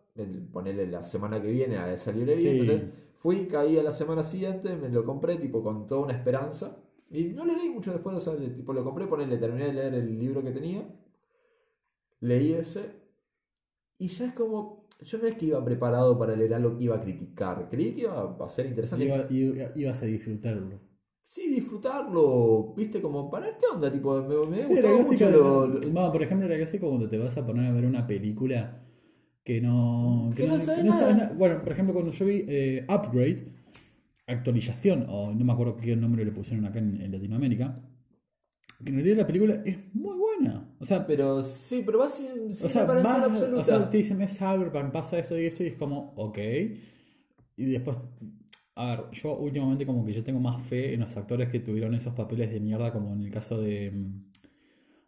[0.52, 2.52] ponerle la semana que viene a esa librería.
[2.52, 2.60] Sí.
[2.60, 6.80] Entonces fui, caí a la semana siguiente, me lo compré tipo con toda una esperanza.
[7.10, 9.94] Y no lo leí mucho después, o sea, tipo lo compré, ponerle, terminé de leer
[9.94, 10.88] el libro que tenía.
[12.20, 13.00] Leí ese.
[14.00, 16.96] Y ya es como, yo no es que iba preparado para leer algo que iba
[16.96, 19.04] a criticar, creí que iba a ser interesante.
[19.04, 20.80] Iba- iba- ibas a disfrutarlo.
[21.22, 25.80] Sí, disfrutarlo, viste, como para qué onda, tipo, me, me Sí, gustó mucho lo, lo-
[25.92, 28.82] no, por ejemplo, era clásico cuando te vas a poner a ver una película
[29.44, 30.30] que no.
[30.36, 31.32] Que no sabe que nada.
[31.38, 33.46] Bueno, por ejemplo, cuando yo vi eh, Upgrade,
[34.26, 37.80] actualización, o no me acuerdo qué nombre le pusieron acá en, en Latinoamérica,
[38.84, 40.74] en realidad la película es muy buena.
[40.78, 43.60] O sea, Pero sí, pero va sin, sin o sea, absoluta.
[43.60, 46.38] o sea, te dicen es Cyberpunk, pasa esto y esto, y es como, ok.
[47.56, 47.96] Y después,
[48.76, 51.94] a ver, yo últimamente como que yo tengo más fe en los actores que tuvieron
[51.94, 53.92] esos papeles de mierda, como en el caso de,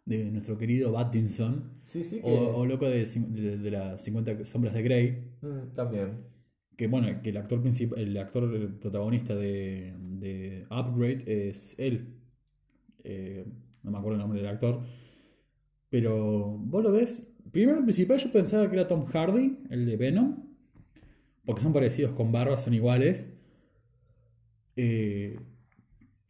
[0.05, 2.29] de nuestro querido Battinson, sí, sí, que...
[2.29, 6.09] o, o loco de, de, de las 50 sombras de Grey, Mm, también.
[6.75, 12.22] que bueno, que el actor principal, el actor protagonista de, de Upgrade es él.
[13.03, 13.45] Eh,
[13.83, 14.81] no me acuerdo el nombre del actor.
[15.89, 17.25] Pero vos lo ves.
[17.51, 20.35] Primero en principal yo pensaba que era Tom Hardy, el de Venom.
[21.45, 23.29] Porque son parecidos con barbas, son iguales.
[24.75, 25.37] Eh,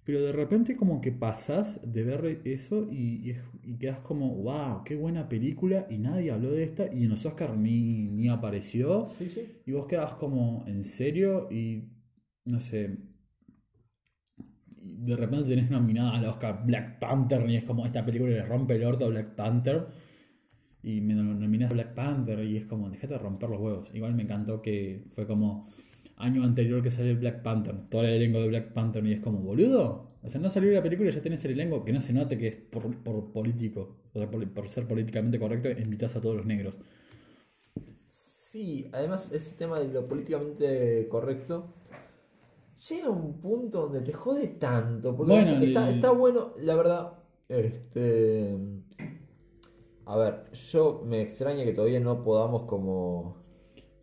[0.03, 4.83] pero de repente como que pasas de ver eso y, y, y quedas como, wow,
[4.83, 9.07] qué buena película y nadie habló de esta y en los Oscars ni, ni apareció.
[9.07, 9.61] Sí, sí.
[9.65, 11.47] Y vos quedas como, ¿en serio?
[11.51, 11.85] Y
[12.45, 12.97] no sé.
[14.97, 18.75] De repente tenés nominada al Oscar Black Panther y es como esta película le rompe
[18.75, 19.87] el orto a Black Panther.
[20.81, 23.89] Y me nominás a Black Panther y es como, dejate de romper los huevos.
[23.93, 25.67] Igual me encantó que fue como
[26.17, 29.39] año anterior que salió Black Panther, todo el elenco de Black Panther y es como,
[29.39, 30.13] boludo.
[30.21, 32.37] O sea, no salió la película y ya tenés el elenco, que no se note
[32.37, 36.37] que es por, por político, o sea, por, por ser políticamente correcto, invitas a todos
[36.37, 36.79] los negros.
[38.09, 41.73] Sí, además ese tema de lo políticamente correcto
[42.89, 45.15] llega un punto donde te jode tanto.
[45.15, 47.13] Porque Bueno, está, el- está bueno, la verdad.
[47.49, 48.55] Este.
[50.05, 53.37] A ver, yo me extraña que todavía no podamos como.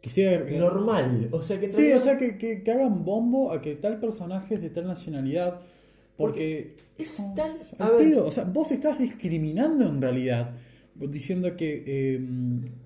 [0.01, 1.29] Quisiera Normal.
[1.31, 4.01] O sea que Sí, realidad o sea, que, que, que hagan bombo a que tal
[4.01, 5.61] personaje es de tal nacionalidad.
[6.17, 6.77] Porque.
[6.97, 8.19] es no, tan- a ver.
[8.19, 10.55] O sea, vos estás discriminando en realidad.
[10.95, 11.85] Diciendo que.
[11.87, 12.19] eh,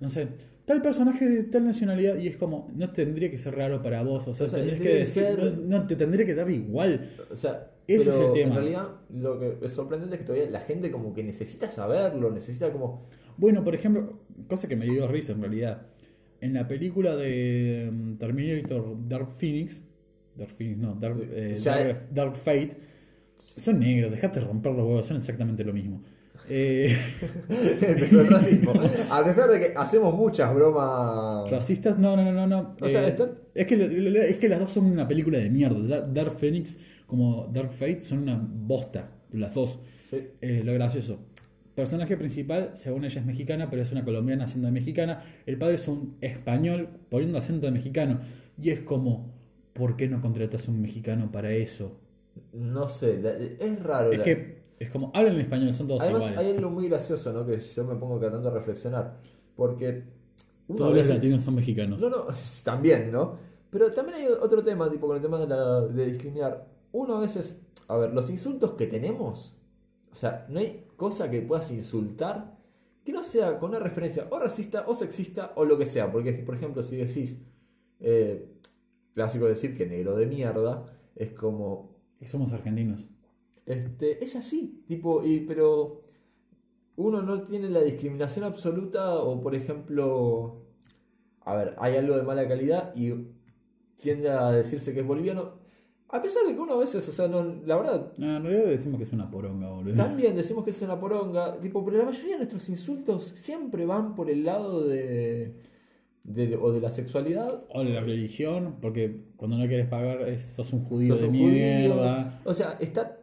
[0.01, 0.29] no sé.
[0.65, 2.71] Tal personaje de tal nacionalidad y es como.
[2.75, 4.27] No tendría que ser raro para vos.
[4.29, 5.23] O sea, O sea, tendrías que decir.
[5.25, 7.11] ser- No, no, te tendría que dar igual.
[7.31, 8.47] O sea, Ese es el tema.
[8.49, 12.31] En realidad, lo que es sorprendente es que todavía la gente como que necesita saberlo,
[12.31, 13.07] necesita como.
[13.37, 15.83] Bueno, por ejemplo, cosa que me dio risa en realidad.
[16.41, 19.83] En la película de mm, Terminator Dark Phoenix,
[20.37, 22.77] Dark Phoenix no, Dark, eh, Dark, Dark Fate,
[23.39, 26.03] son negros, dejate de romper los huevos, son exactamente lo mismo.
[26.49, 26.97] Eh,
[27.81, 28.73] Empezó el racismo.
[29.13, 31.51] A pesar de que hacemos muchas bromas.
[31.51, 32.77] racistas, no, no, no, no.
[32.81, 35.79] O sea, Eh, están- es, que, es que las dos son una película de mierda.
[36.01, 39.79] Da- Dark Phoenix como Dark Fate son una bosta, las dos.
[40.11, 40.19] Sí.
[40.41, 41.19] Eh, lo gracioso.
[41.75, 45.23] Personaje principal, según ella es mexicana, pero es una colombiana haciendo de mexicana.
[45.47, 48.21] El padre es un español poniendo acento de mexicano.
[48.61, 49.33] Y es como,
[49.73, 51.99] ¿por qué no contratas un mexicano para eso?
[52.53, 53.21] No sé,
[53.61, 54.13] es raro.
[54.13, 56.39] Es la- que es como, hablan en español, son todos Además, iguales.
[56.39, 57.47] hay algo muy gracioso, ¿no?
[57.47, 59.17] Que yo me pongo tratando de reflexionar.
[59.57, 60.05] Porque.
[60.77, 62.01] Todos los latinos son mexicanos.
[62.01, 62.27] No, no,
[62.65, 63.37] también, ¿no?
[63.71, 66.67] Pero también hay otro tema, tipo, con el tema de, la, de discriminar.
[66.93, 67.61] Uno a veces.
[67.89, 69.57] A ver, los insultos que tenemos.
[70.11, 72.57] O sea, no hay cosa que puedas insultar
[73.05, 76.11] que no sea con una referencia o racista o sexista o lo que sea.
[76.11, 77.39] Porque, por ejemplo, si decís.
[78.01, 78.49] eh,
[79.15, 80.85] clásico decir que negro de mierda.
[81.15, 81.95] Es como.
[82.27, 83.07] Somos argentinos.
[83.67, 86.03] Este, es así, tipo, y, pero
[86.97, 90.63] uno no tiene la discriminación absoluta o, por ejemplo,
[91.41, 93.13] a ver, hay algo de mala calidad y
[94.01, 95.63] tiende a decirse que es boliviano,
[96.11, 98.67] a pesar de que uno a veces, o sea, no, la verdad, No, en realidad
[98.71, 99.95] decimos que es una poronga, boludo.
[99.97, 104.15] también decimos que es una poronga, tipo, pero la mayoría de nuestros insultos siempre van
[104.15, 105.57] por el lado de,
[106.23, 110.43] de- o de la sexualidad O de la religión, porque cuando no quieres pagar es,
[110.43, 111.49] sos un judío sos de un judío.
[111.55, 112.41] mierda.
[112.45, 113.19] O sea, está,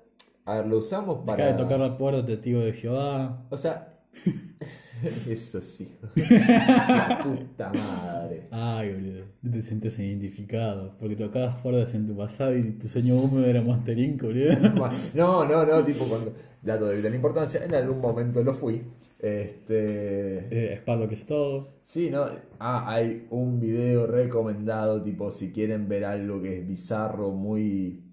[0.45, 1.51] a ver, lo usamos Deja para...
[1.51, 3.45] de tocar la puerta, testigo de Jehová.
[3.49, 3.91] O sea,
[5.03, 5.87] eso sí.
[6.15, 8.47] La puta madre.
[8.51, 9.25] Ay, boludo.
[9.41, 10.95] No te sientes identificado.
[10.99, 14.53] Porque tocabas puertas en tu pasado y tu sueño húmedo era Monster Inc, boludo.
[15.13, 16.33] No, no, no, tipo cuando.
[16.61, 18.83] Dato de vital importancia, en algún momento lo fui.
[19.17, 20.47] Este.
[20.51, 21.69] Eh, Sparrow es todo.
[21.83, 22.25] Sí, no.
[22.59, 28.10] Ah, hay un video recomendado, tipo, si quieren ver algo que es bizarro, muy.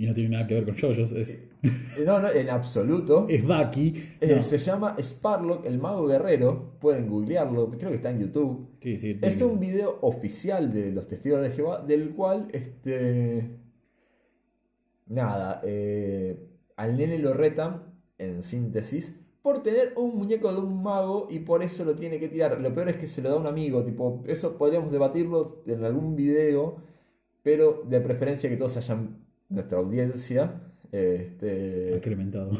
[0.00, 1.12] Y no tiene nada que ver con JoJo's.
[1.12, 1.38] Es,
[2.06, 3.26] No, no, en absoluto.
[3.28, 3.92] es Bucky.
[4.18, 4.42] Eh, No.
[4.42, 6.78] Se llama Sparlock, el mago guerrero.
[6.80, 8.66] Pueden googlearlo, creo que está en YouTube.
[8.80, 9.18] Sí, sí.
[9.20, 13.50] Es tiene- un video oficial de los testigos de Jehová, del cual, este.
[15.06, 16.46] Nada, eh,
[16.76, 17.82] al nene lo retan,
[18.16, 22.28] en síntesis, por tener un muñeco de un mago y por eso lo tiene que
[22.28, 22.58] tirar.
[22.60, 26.14] Lo peor es que se lo da un amigo, tipo, eso podríamos debatirlo en algún
[26.16, 26.76] video,
[27.42, 32.50] pero de preferencia que todos hayan, nuestra audiencia, este, Incrementado.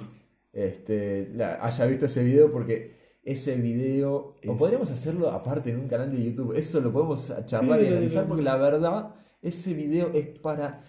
[0.52, 5.80] este, la- haya visto ese video porque ese video, o Es- podríamos hacerlo aparte en
[5.80, 9.74] un canal de YouTube, eso lo podemos charlar Sí, y analizar porque la verdad, ese
[9.74, 10.82] video es para...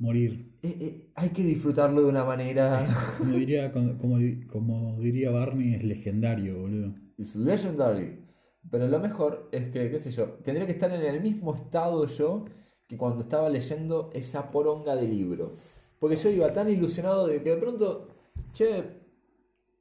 [0.00, 0.56] Morir.
[0.62, 2.86] eh, eh, hay que disfrutarlo de una manera...
[3.18, 6.94] Como diría, como, como di- como diría Barney, es legendario, boludo.
[7.16, 8.24] It's legendary.
[8.70, 12.06] Pero lo mejor es que, qué sé yo, tendría que estar en el mismo estado
[12.06, 12.44] yo
[12.88, 15.56] que cuando estaba leyendo esa poronga de libro.
[16.00, 18.08] Porque yo iba tan ilusionado de que de pronto,
[18.52, 18.84] che,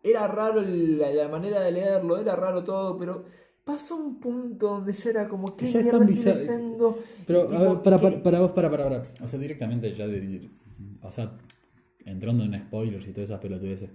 [0.03, 3.25] era raro la, la manera de leerlo, era raro todo, pero
[3.63, 7.03] pasó un punto donde ya era como, ¿qué Ya mierda estoy leyendo?
[7.25, 9.03] Pero, a ver, para, ¿qué- para, para vos, para, para, para.
[9.23, 10.49] O sea, directamente ya de.
[11.01, 11.38] O sea,
[12.05, 13.89] entrando en spoilers y todas esas pelotudeces.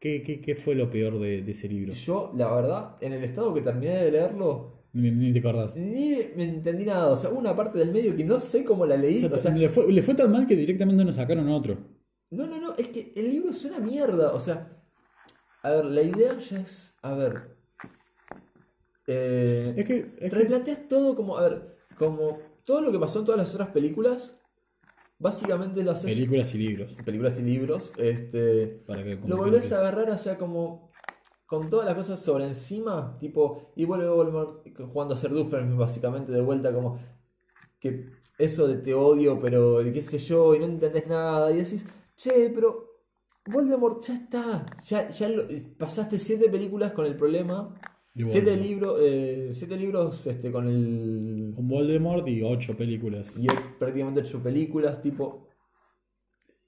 [0.00, 1.94] ¿Qué, qué, qué fue lo peor de, de ese libro?
[1.94, 5.76] Yo, la verdad, en el estado que terminé de leerlo, Ni, ni te acordás.
[5.76, 7.08] ni me entendí nada.
[7.12, 9.18] O sea, hubo una parte del medio que no sé cómo la leí.
[9.18, 11.76] O sea, O sea, le, fue, le fue tan mal que directamente nos sacaron otro.
[12.30, 14.32] no, no, no, es que el libro es una mierda.
[14.32, 14.82] O sea,
[15.62, 17.56] a ver, la idea ya es, a ver,
[19.06, 20.14] eh, Es que.
[20.18, 23.54] Es que replanteas todo como, a ver, como todo lo que pasó en todas las
[23.54, 24.40] otras películas,
[25.18, 26.12] básicamente lo haces...
[26.12, 26.94] películas y libros.
[27.04, 28.82] películas y libros, este...
[28.86, 30.85] Para que Lo volvés a agarrar, o sea, como
[31.46, 36.32] con todas las cosas sobre encima, tipo, y vuelve Voldemort jugando a ser Dufferin básicamente
[36.32, 36.98] de vuelta, como
[37.80, 38.06] que
[38.38, 41.86] eso de te odio, pero qué sé yo, y no entendés nada, y decís,
[42.16, 42.86] che, pero
[43.46, 45.44] Voldemort ya está, ya, ya lo-
[45.78, 47.74] pasaste siete películas con el problema,
[48.28, 51.52] siete libros, eh, siete libros este, con el...
[51.54, 53.32] Con Voldemort y ocho películas.
[53.36, 53.46] y
[53.78, 55.46] prácticamente ocho películas, tipo...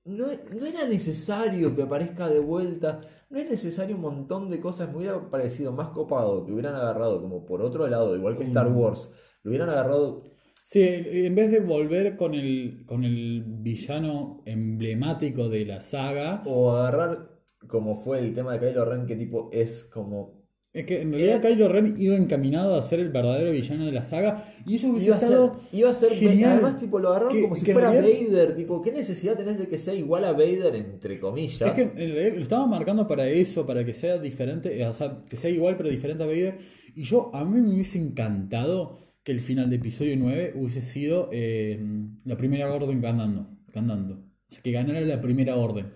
[0.05, 3.01] No, no era necesario que aparezca de vuelta,
[3.31, 7.21] no es necesario un montón de cosas, me hubiera parecido más copado que hubieran agarrado
[7.21, 8.77] como por otro lado, igual que Star Mm.
[8.77, 9.11] Wars,
[9.43, 10.23] lo hubieran agarrado,
[10.65, 16.73] Sí, en vez de volver con el, con el villano emblemático de la saga, o
[16.73, 17.31] agarrar
[17.69, 20.38] como fue el tema de Kylo Ren, que tipo es como...
[20.73, 24.03] es que en realidad Kylo Ren iba encaminado a ser el verdadero villano de la
[24.03, 25.39] saga y eso hubiese Iba a ser,
[25.73, 26.53] iba a ser genial.
[26.53, 29.67] además tipo lo agarraron Que- como si fuera realidad- Vader, tipo, ¿qué necesidad tenés de
[29.67, 31.63] que sea igual a Vader entre comillas?
[31.63, 34.93] Es que en realidad lo estaba marcando para eso, para que sea diferente, eh, o
[34.93, 36.59] sea, que sea igual pero diferente a Vader.
[36.95, 41.29] Y yo, a mí me hubiese encantado que el final de episodio 9 hubiese sido
[41.33, 41.81] eh,
[42.25, 44.15] la primera orden ganando, ganando.
[44.15, 45.93] O sea, que ganara la primera orden.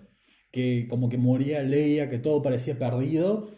[0.51, 3.49] Que como que moría Leia, que todo parecía perdido.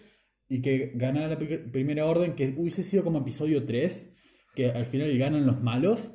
[0.47, 4.13] Y que ganara la pri- primera orden, que hubiese sido como episodio 3,
[4.55, 6.11] que al final ganan los malos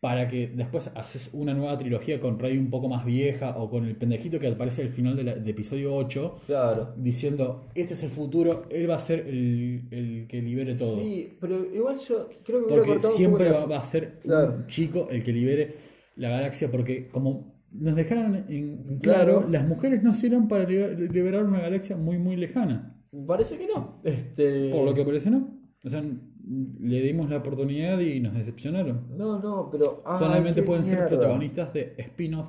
[0.00, 3.84] para que después haces una nueva trilogía con Rey un poco más vieja o con
[3.84, 6.94] el pendejito que aparece al final de, la- de episodio 8 Claro.
[6.96, 10.96] diciendo este es el futuro, él va a ser el, el que libere todo.
[10.96, 14.54] Sí, pero igual yo creo que porque siempre va, a ser Claro.
[14.54, 15.74] un chico el que libere
[16.16, 19.48] la galaxia porque como nos dejaron en claro, Claro.
[19.50, 22.96] las mujeres nacieron para liber- liberar una galaxia muy muy lejana.
[23.26, 24.00] Parece que no.
[24.04, 24.70] Este...
[24.70, 25.58] Por lo que parece no.
[25.84, 29.16] O sea, le dimos la oportunidad y nos decepcionaron.
[29.16, 30.02] No, no, pero.
[30.04, 32.48] ay, Solamente pueden ser protagonistas de spin-off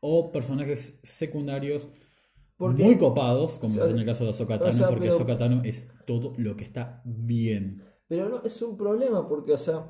[0.00, 1.88] o personajes secundarios
[2.56, 4.88] Porque- muy copados, como o sea, es en el caso de Ahsoka Tano, o sea,
[4.88, 7.82] porque pero- Ahsoka Tano es todo lo que está bien.
[8.08, 9.88] Pero no, es un problema porque, o sea.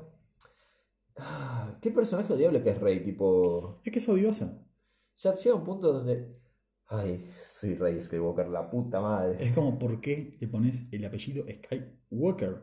[1.17, 3.03] ah, ¿Qué personaje odiable que es Rey?
[3.03, 3.81] Tipo.
[3.83, 4.63] Es que es odiosa.
[5.17, 6.40] Ya llega un punto donde.
[6.93, 7.25] Ay,
[7.59, 9.37] soy Rey Skywalker, la puta madre.
[9.39, 12.57] Es como, ¿por qué le pones el apellido Skywalker?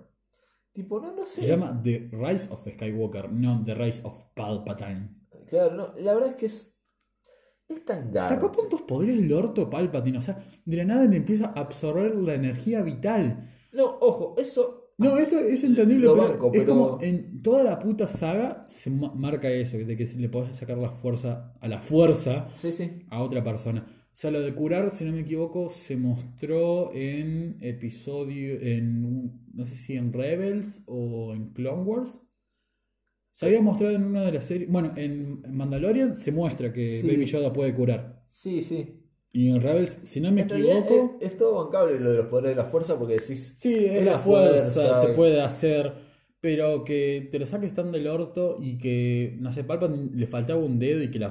[0.73, 1.43] Tipo, no, no sé.
[1.43, 5.09] Se llama The Rise of Skywalker, no The Rise of Palpatine.
[5.47, 6.75] Claro, no, la verdad es que es.
[7.69, 8.61] Es tan Sacó garcho.
[8.63, 12.35] tantos poderes del orto Palpatine, o sea, de la nada le empieza a absorber la
[12.35, 13.51] energía vital.
[13.73, 14.93] No, ojo, eso.
[14.99, 18.91] No, eso es entendible, Lo pero banco, es como en toda la puta saga se
[18.91, 23.07] ma- marca eso, de que le podés sacar la fuerza a la fuerza Sí, sí.
[23.11, 23.87] a otra persona.
[24.19, 29.65] O sea, lo de curar, si no me equivoco, se mostró en episodio, en, no
[29.65, 32.21] sé si en Rebels o en Clone Wars.
[33.31, 37.07] Se había mostrado en una de las series, bueno, en Mandalorian se muestra que Sí.
[37.07, 38.25] Baby Yoda puede curar.
[38.29, 39.05] Sí, sí.
[39.31, 42.27] Y en Rebels, si no me En equivoco, es, es todo bancable lo de los
[42.27, 43.55] poderes de la fuerza porque decís.
[43.57, 45.93] sí, es la la fuerza, fuerza, se puede hacer,
[46.41, 50.61] pero que te lo saques tan del orto y que, no sé, Palpatine le faltaba
[50.65, 51.29] un dedo y que la,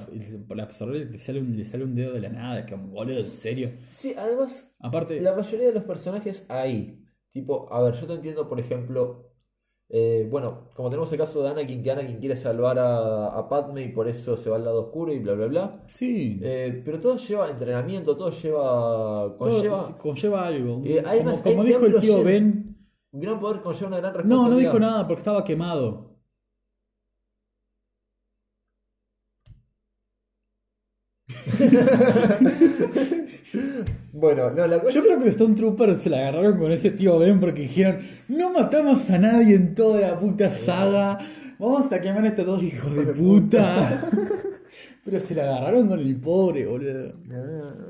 [0.50, 3.70] la le sale, un, le sale un dedo de la nada, que boludo, en serio.
[3.90, 7.04] Sí, además, Aparte, la mayoría de los personajes ahí.
[7.32, 9.32] Tipo, a ver, yo te entiendo, por ejemplo.
[9.90, 13.84] eh, bueno, como tenemos el caso de Anakin, que Anakin quiere salvar a, a Padme
[13.84, 15.84] y por eso se va al lado oscuro y bla, bla, bla.
[15.88, 16.40] sí.
[16.44, 19.38] Eh, pero todo lleva entrenamiento, todo lleva.
[19.42, 19.98] Todo conlleva.
[19.98, 20.82] conlleva algo.
[20.86, 22.24] Eh, hay como hay dijo el tío llenos.
[22.24, 22.67] Ben.
[23.18, 24.52] Un gran poder conlleva una gran No, responsabilidad.
[24.52, 26.20] no dijo nada porque estaba quemado.
[34.14, 37.18] Bueno, no, la Yo creo que los Stone Troopers se la agarraron con ese tío
[37.20, 41.20] Ben porque dijeron: No matamos a nadie en toda la puta saga.
[41.60, 44.10] Vamos a quemar a estos dos hijos de puta.
[45.04, 47.14] Pero se la agarraron con el pobre, boludo.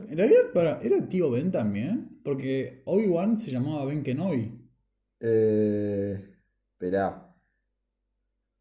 [0.09, 2.19] En realidad, para, ¿era el tío Ben también?
[2.23, 4.66] Porque Obi-Wan se llamaba Ben Kenobi.
[5.19, 6.29] Eh,
[6.73, 7.23] esperá.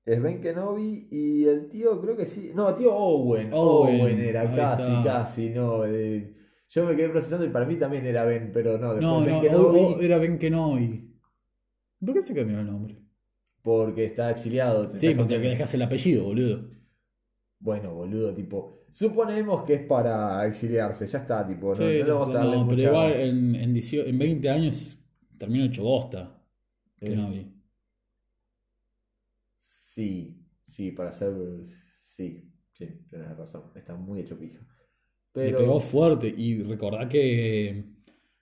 [0.05, 2.53] Es Ben Kenobi y el tío, creo que sí.
[2.55, 3.51] No, tío Owen.
[3.53, 5.03] Owen, Owen, era casi, está.
[5.05, 5.85] casi, no.
[5.85, 6.33] eh,
[6.69, 8.95] yo me quedé procesando y para mí también era Ben, pero no.
[8.95, 9.79] No, Ben no, Kenobi.
[9.81, 11.13] o- o- era Ben Kenobi.
[12.05, 12.97] ¿Por qué se cambió el nombre?
[13.63, 14.89] Porque está exiliado.
[14.89, 16.71] te Sí, porque contando- dejas el apellido, boludo.
[17.59, 18.85] Bueno, boludo, tipo.
[18.93, 22.57] Suponemos que es para exiliarse, ya está, tipo, no, Sí, no le vamos a darle
[22.59, 24.99] no, pero igual en, en, 18 en 20 años
[25.37, 26.36] termino hecho bosta.
[26.99, 27.53] Que Eh.
[29.59, 31.33] Sí, sí, para hacer.
[32.05, 33.65] Sí, sí, tenés razón.
[33.75, 34.59] Está muy hecho pija.
[34.61, 34.67] Le
[35.33, 35.59] Pero.
[35.59, 36.33] pegó fuerte.
[36.37, 37.85] Y recordá que,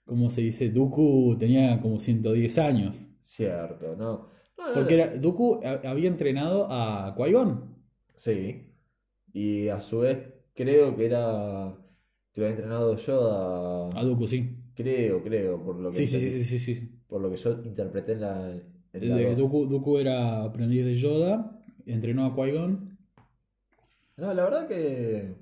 [0.05, 2.95] como se dice, Dooku tenía como 110 años.
[3.21, 4.29] Cierto, no.
[4.57, 7.75] No, no, Porque era, Dooku ha- había entrenado a Qui-Gon.
[8.15, 8.71] Sí.
[9.33, 10.19] Y a su vez,
[10.53, 11.77] creo que era.
[12.31, 13.89] Que lo había entrenado Yoda.
[13.99, 14.57] A Dooku, sí.
[14.75, 16.94] Creo, creo, por lo que, Sí, sí, sí, sí, sí.
[17.15, 18.51] Por lo que yo interpreté en la.
[18.91, 19.37] en la dos.
[19.37, 22.97] Dooku, Dooku era aprendiz de Yoda, entrenó a Qui-Gon.
[24.17, 25.33] No, la verdad que.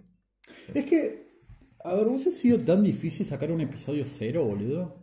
[0.71, 1.39] Es que,
[1.83, 5.01] a ver, ¿hubiese sido tan difícil sacar un episodio cero, boludo?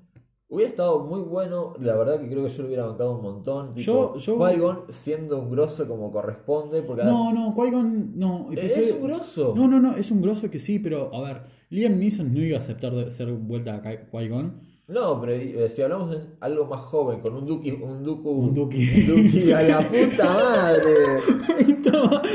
[0.48, 3.74] Hubiera estado muy bueno, la verdad que creo que yo lo hubiera bancado un montón.
[3.74, 8.48] Tipo, yo- Qui-Gon siendo un grosso como corresponde, porque No, no, Qui-Gon, no.
[8.52, 9.54] Episodio- es un grosso.
[9.56, 12.56] No, no, no, es un grosso que sí, pero a ver, Liam Neeson no iba
[12.58, 14.69] a aceptar de ser vuelta a Qui- Qui-Gon.
[14.90, 18.54] No, pero eh, si hablamos de algo más joven, con un Duki, un Dooku, Un
[18.54, 20.94] Dookie a la puta madre.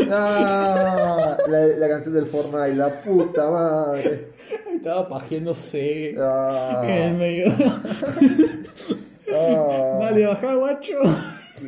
[0.10, 4.30] Ah, la, la canción del Fortnite, la puta madre.
[4.74, 7.46] estaba pajeándose Ah, en el medio.
[9.34, 10.98] ah, Dale, bajá, guacho.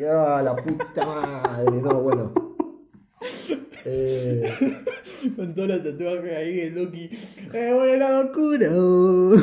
[0.09, 1.81] ah, la puta madre.
[1.81, 2.31] No, bueno.
[3.85, 4.43] Eh,
[5.35, 7.09] Con todos los tatuajes ahí, el Loki.
[7.53, 9.41] ¡Eh, voy al lado oscuro!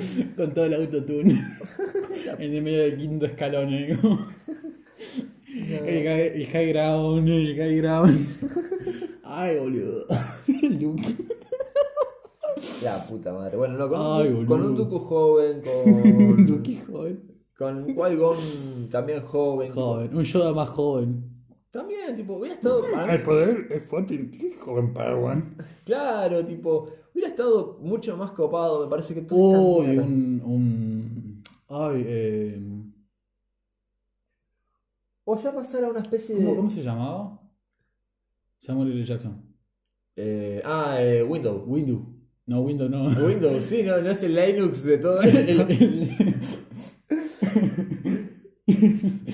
[0.36, 1.40] Con todo el autotune.
[2.38, 3.68] en el medio del quinto escalón.
[3.72, 3.98] ¿eh?
[4.02, 4.26] Como-
[5.52, 8.26] El, high, el high ground, el high ground.
[9.24, 10.06] Ay, boludo.
[10.62, 11.16] El Loki.
[12.82, 13.56] la puta madre.
[13.56, 14.76] Bueno, no, con, Ay, un, con un.
[14.76, 16.46] Dooku joven, con.
[16.46, 17.30] Loki joven.
[17.56, 19.72] Con Qui-Gon también joven.
[19.72, 21.24] Joven, un Yoda más joven.
[21.70, 22.82] también, tipo, hubiera estado.
[22.82, 24.30] mí- poder es fuerte.
[24.30, 25.56] ¿Qué joven Padawan?
[25.84, 26.88] Claro, tipo,
[27.20, 28.84] hubiera estado mucho más copado.
[28.84, 29.90] Me parece que todo acá.
[29.90, 31.42] un, un.
[31.68, 32.60] Ay, eh.
[35.24, 36.44] O ya pasar a una especie de.
[36.54, 37.40] ¿Cómo, se llamaba?
[38.60, 39.04] Samuel L.
[39.04, 39.42] Jackson.
[40.16, 41.62] Eh, ah, eh, Windows.
[41.66, 42.02] Windows.
[42.46, 43.04] No, Windows no.
[43.26, 46.34] Windows, sí, no, no es el Linux de todo El-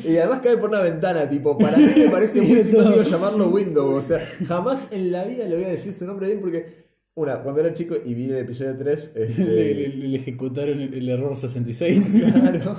[0.04, 3.48] Y además cae por una ventana, tipo, para mí me parece Sí, muy simpático llamarlo
[3.48, 4.04] Windows.
[4.04, 6.85] O sea, jamás en la vida le voy a decir su nombre bien porque,
[7.16, 10.94] una, cuando era chico y vi el episodio 3, le, este, le- le ejecutaron el,
[10.94, 12.22] el error 66.
[12.32, 12.76] claro.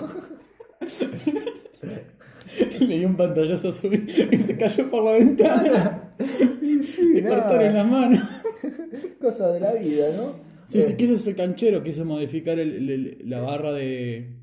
[2.79, 6.03] le dio un pantallazo azul y se cayó por la ventana.
[6.83, 8.29] Sí, Le nada, cortaron la mano.
[9.21, 10.35] Cosa de la vida, ¿no?
[10.67, 14.35] Sí, sí, Eh, quiso ser canchero, quiso modificar el- el- el- la barra de.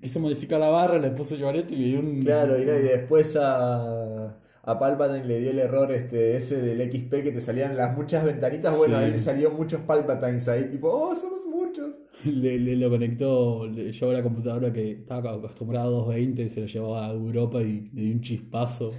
[0.00, 2.22] Quiso modificar la barra, le puso Giovanetti y le dio un.
[2.22, 6.90] Claro, y, no, y después a, a Palpatine le dio el error este ese del
[6.92, 8.76] XP que te salían las muchas ventanitas.
[8.76, 8.98] Bueno, Sí.
[8.98, 12.00] a él le salieron muchos Palpatines ahí, tipo, oh, somos muchos.
[12.24, 16.60] Le, le lo conectó, le llevó la computadora que estaba acostumbrada a 220 y se
[16.60, 18.92] la llevaba a Europa y le dio un chispazo.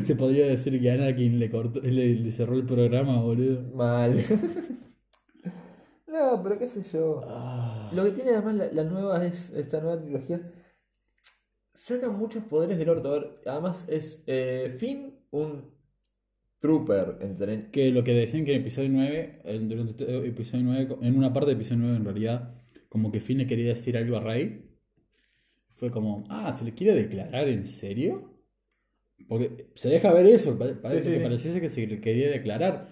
[0.00, 3.62] se podría decir que Anakin le cortó, le, le cerró el programa, boludo.
[3.74, 4.24] Mal.
[6.06, 7.20] no, pero qué sé yo.
[7.26, 10.40] Ah, Lo que tiene además la, la nueva es esta nueva trilogía.
[11.86, 13.08] Sacan muchos poderes del orto.
[13.10, 15.70] A ver, además es eh, Finn un
[16.58, 21.16] trooper entre que lo que decían que en episodio 9, en- durante episodio 9, en
[21.16, 22.54] una parte de episodio 9 en realidad,
[22.88, 24.68] como que Finn le quería decir algo a Rey.
[25.70, 28.32] Fue como, ah, ¿se le quiere declarar en serio?
[29.28, 32.30] Porque se deja ver eso, pare- parece Sí, sí, que pareciese que se le quería
[32.30, 32.90] declarar.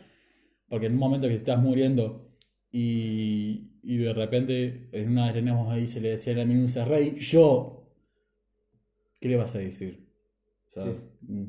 [0.68, 2.30] Porque en un momento que estás muriendo
[2.70, 7.16] y, y de repente en una de ahí se le decía a la minucia Rey,
[7.18, 7.83] yo,
[9.24, 10.06] ¿qué le vas a decir?
[10.76, 11.00] O sea, Sí.
[11.22, 11.44] mm,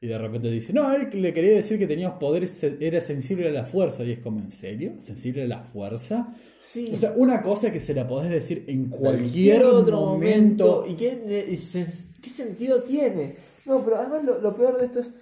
[0.00, 3.52] Y de repente dice, no, él le quería decir que teníamos poderes, era sensible a
[3.52, 4.02] la fuerza.
[4.04, 4.94] Y es como, ¿en serio?
[4.98, 6.34] ¿Sensible a la fuerza?
[6.58, 6.90] Sí.
[6.92, 10.82] O sea, una cosa que se la podés decir en cualquier cualquier otro momento.
[10.82, 10.86] momento.
[10.88, 11.86] ¿Y qué, y se-
[12.20, 13.36] qué sentido tiene?
[13.64, 15.14] No, pero además lo, lo peor de esto es.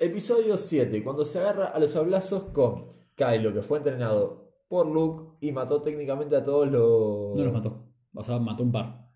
[0.00, 2.86] Episodio 7, cuando se agarra a los hablazos con
[3.16, 7.36] Kylo, que fue entrenado por Luke y mató técnicamente a todos los.
[7.36, 7.84] No los mató.
[8.14, 9.09] O sea, mató un par.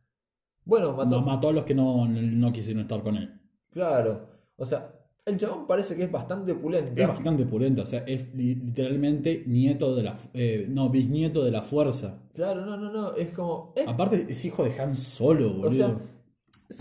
[0.65, 1.21] Bueno, mató.
[1.23, 3.41] Mató a los que no, no quisieron estar con él.
[3.71, 4.27] Claro.
[4.57, 4.91] O sea,
[5.27, 6.93] el chabón parece que es bastante pulento.
[7.01, 7.83] Es bastante pulento.
[7.83, 10.17] O sea, es li- literalmente nieto de la...
[10.33, 12.23] eh, no, bisnieto de la fuerza.
[12.33, 13.15] Claro, no, no, no.
[13.15, 13.73] Es como.
[13.77, 15.69] Es, Aparte, es hijo de Han Solo, boludo.
[15.69, 15.97] o sea,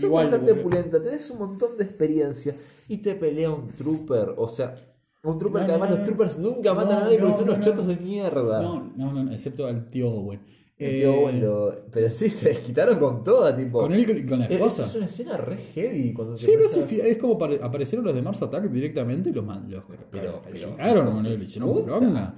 [0.00, 0.70] igual, bastante boludo.
[0.70, 2.54] pulenta, tenés un montón de experiencia
[2.88, 4.34] y te pelea un trooper.
[4.36, 4.74] O sea,
[5.22, 7.52] un trooper No, que además no, los troopers nunca matan a nadie porque son no,
[7.54, 7.72] unos no.
[7.72, 8.62] chotos de mierda.
[8.62, 10.40] No, no, no, excepto al tío Owen.
[10.86, 11.70] Eh, bueno.
[11.92, 13.80] Pero sí, se desquitaron con toda, tipo.
[13.80, 14.84] Con él y con la Es- esposa.
[14.84, 18.22] Es una escena re heavy cuando Sí, empieza- sí, es como pare- aparecieron los de
[18.22, 22.34] Mars Attack directamente y los, los Pero- pero, con él, hicieron.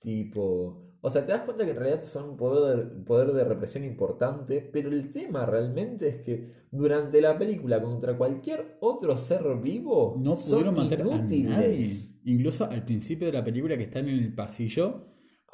[0.00, 0.78] Tipo.
[1.04, 3.82] O sea, te das cuenta que en realidad son un poder de, poder de represión
[3.82, 10.14] importante, pero el tema realmente es que durante la película contra cualquier otro ser vivo
[10.20, 11.38] No son pudieron mantener a nadie.
[11.38, 12.14] inútiles.
[12.24, 15.00] Incluso al principio de la película que están en el pasillo,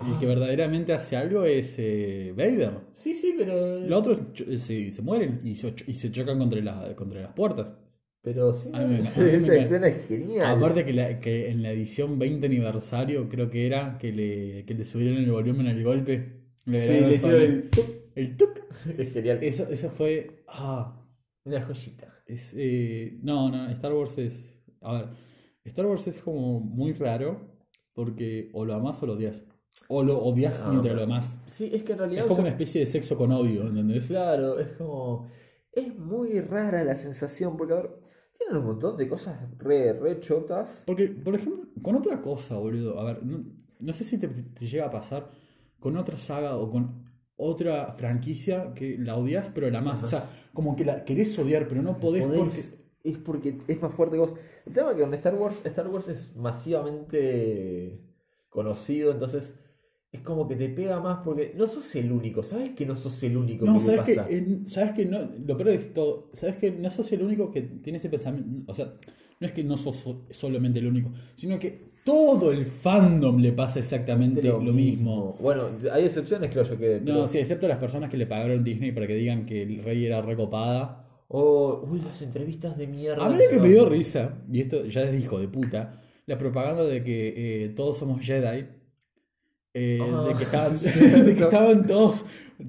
[0.00, 2.72] el que verdaderamente hace algo es eh, Vader.
[2.94, 3.80] Sí, sí, pero.
[3.80, 7.32] Los otros ch- se, se mueren y se, y se chocan contra, la- contra las
[7.32, 7.72] puertas.
[8.22, 10.56] Pero sí, A mí me- a mí me esa escena es genial.
[10.58, 14.74] Aparte que, la- que en la edición 20 aniversario creo que era que le, que
[14.74, 16.42] le subieron el volumen al golpe.
[16.66, 17.70] Le Sí, le hicieron el.
[17.70, 17.86] tuc.
[18.14, 18.50] el tuc.
[18.98, 19.38] Es genial.
[19.42, 20.44] Eso, eso fue.
[20.48, 21.04] Ah,
[21.44, 22.14] Una joyita.
[22.26, 24.44] es, eh, no, no, Star Wars es.
[24.80, 25.06] A ver,
[25.64, 27.40] Star Wars es como muy raro
[27.94, 29.42] porque o lo amás o lo odias.
[29.86, 31.32] O lo odias Ah, mientras lo amás.
[31.46, 32.22] Sí, es que en realidad.
[32.24, 34.06] Es como una especie de sexo con odio, ¿entendés?
[34.06, 35.28] Claro, es como.
[35.72, 37.90] Es muy rara la sensación, porque a ver,
[38.36, 40.82] tienen un montón de cosas re, re chotas.
[40.86, 42.98] Porque, por ejemplo, con otra cosa, boludo.
[43.00, 43.44] A ver, no,
[43.78, 45.30] no sé si te, te llega a pasar
[45.78, 47.06] con otra saga o con
[47.36, 50.02] otra franquicia que la odias, pero la amás.
[50.02, 52.78] O sea, como que la querés odiar, pero no podés, Podés- porque.
[53.04, 54.34] Es porque es más fuerte que vos.
[54.66, 58.00] El tema es que con Star Wars, Star Wars es masivamente
[58.48, 59.54] conocido, entonces
[60.10, 63.22] es como que te pega más porque no sos el único, ¿sabes que no sos
[63.22, 64.30] el único No, que le sabes que, pasa?
[64.30, 67.62] eh, sabes que no, lo peor de esto, sabes que no sos el único que
[67.62, 68.94] tiene ese pensamiento, o sea,
[69.40, 73.52] no es que no sos so- solamente el único, sino que todo el fandom le
[73.52, 75.36] pasa exactamente lo, mismo.
[75.40, 77.00] Bueno, hay excepciones creo yo que...
[77.04, 80.06] No, sí, excepto las personas que le pagaron Disney para que digan que el rey
[80.06, 81.02] era recopada.
[81.28, 83.26] Oh, uy, las entrevistas de mierda.
[83.26, 85.48] A mí que lo que me dio risa, y esto ya es de hijo de
[85.48, 85.92] puta,
[86.24, 88.64] la propaganda de que eh, todos somos Jedi,
[89.78, 89.98] eh,
[90.28, 90.90] de que estaban, sí.
[91.00, 92.24] de que estaban todos,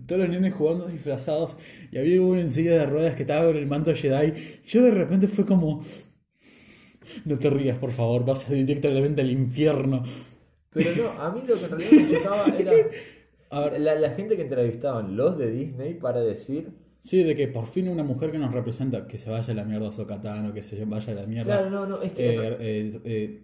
[0.06, 1.58] todos los nenes jugando disfrazados,
[1.92, 4.34] y había uno en silla de ruedas que estaba con el manto Jedi,
[4.66, 5.84] yo de repente fue como,
[7.26, 10.04] no te rías por favor, vas directamente al infierno.
[10.72, 12.74] Pero no, a mí lo que en realidad me chocaba era
[13.50, 16.70] A ver, la, la gente que entrevistaban los de Disney para decir...
[17.02, 19.64] sí, de que por fin una mujer que nos representa, que se vaya a la
[19.64, 21.58] mierda Sokatano, que se vaya a la mierda.
[21.58, 23.42] Claro, no, no, es que eh,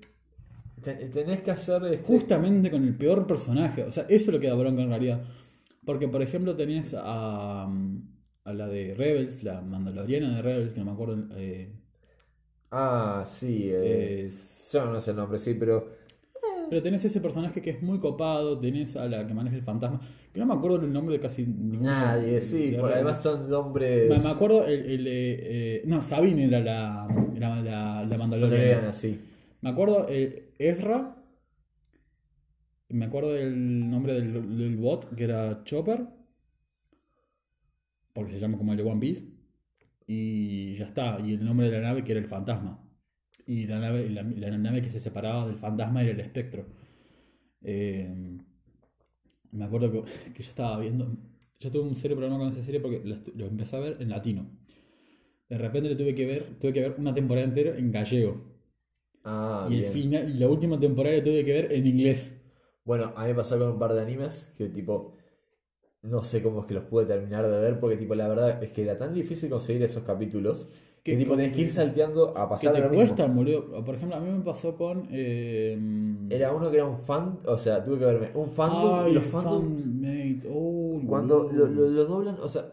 [0.94, 1.84] tenés que hacer...
[1.86, 3.84] este- justamente con el peor personaje.
[3.84, 5.24] O sea, eso es lo que da bronca en realidad.
[5.86, 10.86] Porque, por ejemplo, tenés a, a la de Rebels, la mandaloriana de Rebels, que no
[10.86, 11.28] me acuerdo.
[11.38, 11.74] eh,
[12.72, 13.70] Ah, sí.
[13.72, 15.88] eh, es- Yo no sé el nombre, sí, pero...
[16.70, 18.60] pero tenés ese personaje que es muy copado.
[18.60, 20.00] Tenés a la que maneja el fantasma,
[20.34, 21.92] que no me acuerdo el nombre de casi ninguno.
[21.92, 24.10] Nadie, de- sí, de por además son nombres...
[24.10, 24.86] Me, me acuerdo el.
[24.86, 28.28] el, eh, eh, no, Sabine era la, era la, la mandaloriana.
[28.28, 29.20] Mandaloriana, sí.
[29.66, 31.16] Me acuerdo el Ezra.
[32.90, 36.06] Me acuerdo el nombre del, bot, que era Chopper.
[38.14, 39.26] Porque se llama como el de One Piece.
[40.06, 41.16] Y ya está.
[41.20, 42.80] Y el nombre de la nave, que era el fantasma.
[43.48, 46.68] Y la nave, la, la nave que se separaba del fantasma era el espectro.
[47.64, 48.38] Eh,
[49.52, 49.98] me acuerdo que,
[50.44, 51.12] yo estaba viendo.
[51.60, 54.46] Yo tuve un serio problema con esa serie porque lo empecé a ver en latino.
[55.50, 58.55] De repente le tuve que ver, tuve que ver una temporada entera en gallego.
[59.26, 59.92] Ah, Y, el bien.
[59.94, 62.36] final, y la última temporada la tuve que ver en inglés.
[62.86, 65.14] Bueno, a mí me pasó con un par de animes que tipo...
[66.04, 68.72] No sé cómo es que los pude terminar de ver porque tipo la verdad es
[68.72, 70.70] que era tan difícil conseguir esos capítulos
[71.04, 73.06] que Que- tipo tenés que ir salteando a Que pasar te lo mismo.
[73.06, 73.84] cuestan, boludo.
[73.84, 75.08] Por ejemplo, a mí me pasó con.
[75.12, 75.76] eh,
[76.30, 79.14] Era uno que era un fan, o sea, tuve que verme un fandom Ay, y
[79.16, 80.42] los el fandoms fanmate.
[80.52, 82.72] Oh, cuando lo, lo- lo doblan, o sea,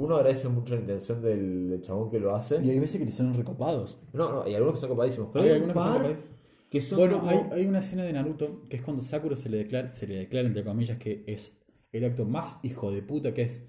[0.00, 2.62] uno agradece mucho la intención del, del chabón que lo hace.
[2.62, 3.98] Y hay veces que son recopados.
[4.12, 6.36] No, no, hay algunos que son copadísimos, pero Hay hay, algunos un que son copadísimos.
[6.70, 9.48] que son Bueno, como- hay, hay una escena de Naruto que es cuando Sakura se
[9.48, 11.52] le declara, se le declara entre comillas que es
[11.92, 13.62] el acto más hijo de puta que es.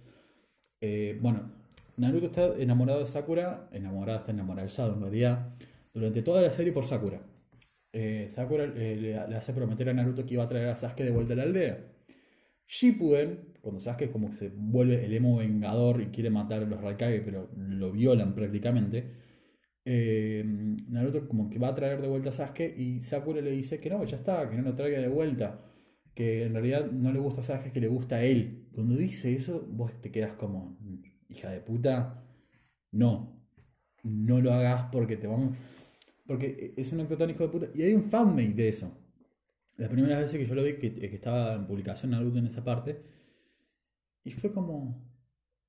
[0.82, 1.52] eh, bueno,
[1.98, 5.54] Naruto está enamorado de Sakura, enamorado, está enamorado en realidad,
[5.94, 7.22] durante toda la serie por Sakura.
[7.94, 11.04] Eh, Sakura eh, le, le hace prometer a Naruto que iba a traer a Sasuke
[11.04, 11.86] de vuelta a la aldea.
[12.68, 16.82] Shippuden, cuando Sasuke como que se vuelve el emo vengador y quiere matar a los
[16.82, 19.12] Raikage, pero lo violan prácticamente.
[19.86, 20.44] eh,
[20.90, 23.90] Naruto como que va a traer de vuelta a Sasuke y Sakura le dice que
[23.90, 25.62] no, ya está, que no lo traiga de vuelta.
[26.14, 28.68] Que en realidad no le gusta a Sasuke, que le gusta a él.
[28.74, 30.78] Cuando dice eso, vos te quedas como,
[31.30, 32.24] hija de puta,
[32.92, 33.42] no,
[34.04, 35.56] no lo hagas porque te vamos...
[36.28, 37.68] Porque es un acto tan hijo de puta.
[37.76, 38.98] Y hay un fanmate de eso.
[39.78, 42.64] Las primeras veces que yo lo vi, que, que estaba en publicación Naruto en esa
[42.64, 43.02] parte,
[44.24, 45.10] y fue como.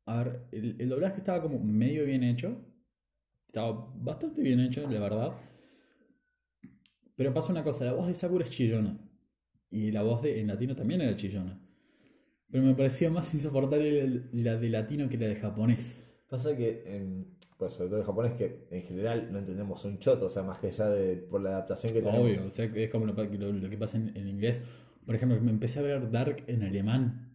[0.07, 2.57] A ver, el, el doblaje estaba como medio bien hecho.
[3.47, 5.33] Estaba bastante bien hecho, la verdad.
[7.17, 8.99] Pero pasa una cosa: la voz de Sakura es chillona.
[9.71, 11.59] Y la voz de, en latino también era chillona.
[12.51, 15.99] Pero me parecía más insoportable el- la de latino que la de japonés.
[16.29, 17.25] Pasa que,
[17.59, 20.59] pues sobre todo en japonés, que en general no entendemos un choto, o sea, más
[20.59, 22.23] que ya de, por la adaptación que tenemos.
[22.23, 24.63] Obvio, o sea, es como lo, lo- lo que pasa en, en inglés.
[25.07, 27.32] Por ejemplo, me empecé a ver Dark en alemán.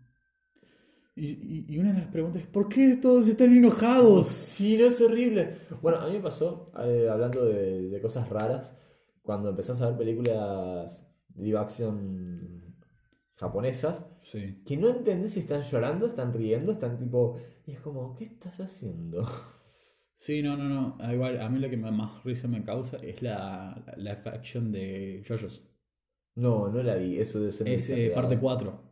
[1.17, 4.27] Y, y- una de las preguntas es: ¿por qué todos están enojados?
[4.27, 5.49] Sí, no es horrible.
[5.81, 8.75] Bueno, a mí me pasó, eh, hablando de, de cosas raras,
[9.23, 12.75] cuando empezás a ver películas live action
[13.35, 14.61] japonesas, Sí.
[14.65, 17.37] que no entendés si están llorando, están riendo, están tipo.
[17.65, 19.25] Y es como, ¿qué estás haciendo?
[20.13, 20.63] Sí, no, no,
[20.97, 21.13] no.
[21.13, 25.23] Igual, a mí lo que más risa me causa es la, la live action de
[25.27, 25.63] JoJo's.
[26.35, 27.67] No, no la vi, eso debe ser.
[27.69, 28.86] Es eh, parte 4.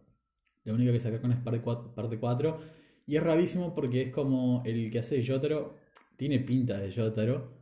[0.65, 2.59] La única que sacaron es parte 4, parte 4.
[3.07, 5.75] Y es rarísimo porque es como el que hace Jotaro.
[6.17, 7.53] Tiene pinta de Jotaro.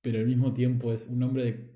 [0.00, 1.74] Pero al mismo tiempo es un hombre de.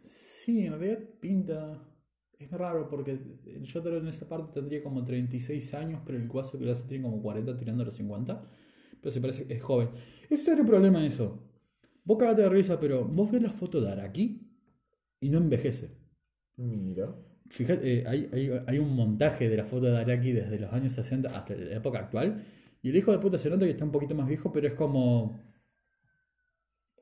[0.00, 1.90] Sí, en realidad pinta.
[2.38, 6.02] Es raro porque el Jotaro en esa parte tendría como 36 años.
[6.06, 8.42] Pero el guaso que lo hace tiene como 40 tirando a los 50.
[9.00, 9.90] Pero se parece que es joven.
[10.30, 11.50] Ese era el problema eso.
[12.04, 14.40] Vos cagate de risa, pero vos ves la foto de Araki
[15.20, 15.98] y no envejece.
[16.56, 17.33] Mira.
[17.56, 20.92] Fíjate, eh, hay, hay- hay un montaje de la foto de Araki desde los años
[20.92, 22.44] 60 hasta la época actual.
[22.82, 24.74] Y el hijo de puta se nota que está un poquito más viejo, pero es
[24.74, 25.38] como.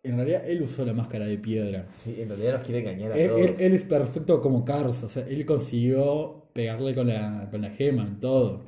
[0.05, 1.87] En realidad, él usó la máscara de piedra.
[1.95, 3.41] Sí, en realidad nos quiere engañar a Él, todos.
[3.41, 7.71] él- él es perfecto como Cars, o sea, él consiguió pegarle con la, con la
[7.71, 8.63] gema en todo.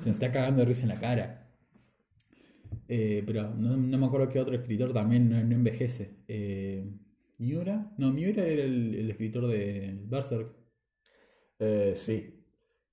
[0.00, 1.44] Se me está cagando de risa en la cara.
[2.88, 6.10] Eh, pero no, no me acuerdo qué otro escritor también no, no envejece.
[6.26, 6.84] Eh,
[7.38, 7.92] ¿Miura?
[7.98, 10.54] No, Miura era el, el escritor de Berserk.
[11.58, 12.34] Eh, sí.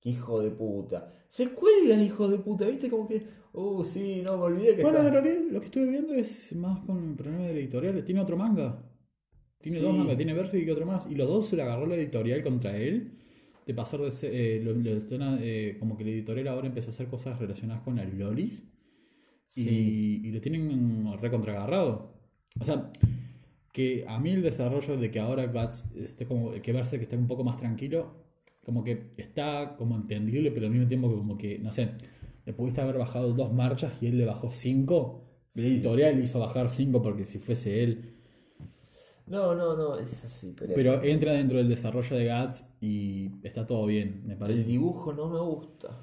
[0.00, 1.12] Qué hijo de puta.
[1.28, 2.88] Se cuelga el hijo de puta, ¿viste?
[2.90, 3.22] Como que.
[3.52, 6.54] Uh, sí, no, me olvidé que Bueno, está- en realidad lo que estuve viendo es
[6.54, 8.04] más con el problema de la editorial.
[8.04, 8.82] Tiene otro manga.
[9.60, 9.84] Tiene Sí.
[9.84, 11.10] dos mangas, tiene Berserk y otro más.
[11.10, 13.12] Y los dos se le agarró la editorial contra él.
[13.66, 14.32] De pasar de ser.
[14.34, 17.82] eh, lo- lo- están, eh, como que la editorial ahora empezó a hacer cosas relacionadas
[17.82, 18.62] con las lolis.
[19.46, 20.20] Sí.
[20.22, 22.14] Y, y lo tienen recontragarrado.
[22.60, 22.90] O sea,
[23.72, 26.52] que a mí el desarrollo de que ahora Guts esté como.
[26.62, 28.25] que Berserk esté un poco más tranquilo.
[28.66, 31.90] Como que está como entendible, pero al mismo tiempo que como que, no sé,
[32.44, 35.22] le pudiste haber bajado dos marchas y él le bajó cinco.
[35.54, 38.16] La editorial le hizo bajar cinco porque si fuese él.
[39.28, 40.52] No, no, no, es así.
[40.58, 44.62] Pero, Pero entra dentro del desarrollo de Guts y está todo bien, me parece.
[44.62, 46.00] el dibujo no me gusta.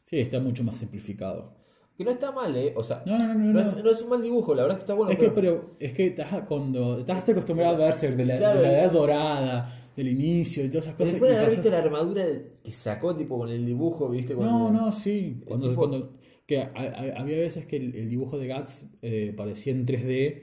[0.00, 1.52] Sí, está mucho más simplificado.
[1.98, 2.72] Que no está mal, ¿eh?
[2.76, 3.60] O sea, No, no, no, no.
[3.60, 5.12] es, no es un mal dibujo, la verdad es que está bueno.
[5.12, 8.66] Es que, pero, es que estás, cuando, estás acostumbrado a Berserk de la, Claro, de
[8.68, 11.12] la edad dorada, del inicio y todas esas cosas.
[11.12, 12.24] Después de y haber visto la armadura
[12.64, 14.34] que sacó, tipo, con el dibujo, ¿viste?
[14.34, 15.40] No, Cuando- no, sí.
[15.44, 19.32] Cuando, tipo- cuando- que a- a- había veces que el, el dibujo de Guts eh,
[19.36, 20.42] parecía en 3D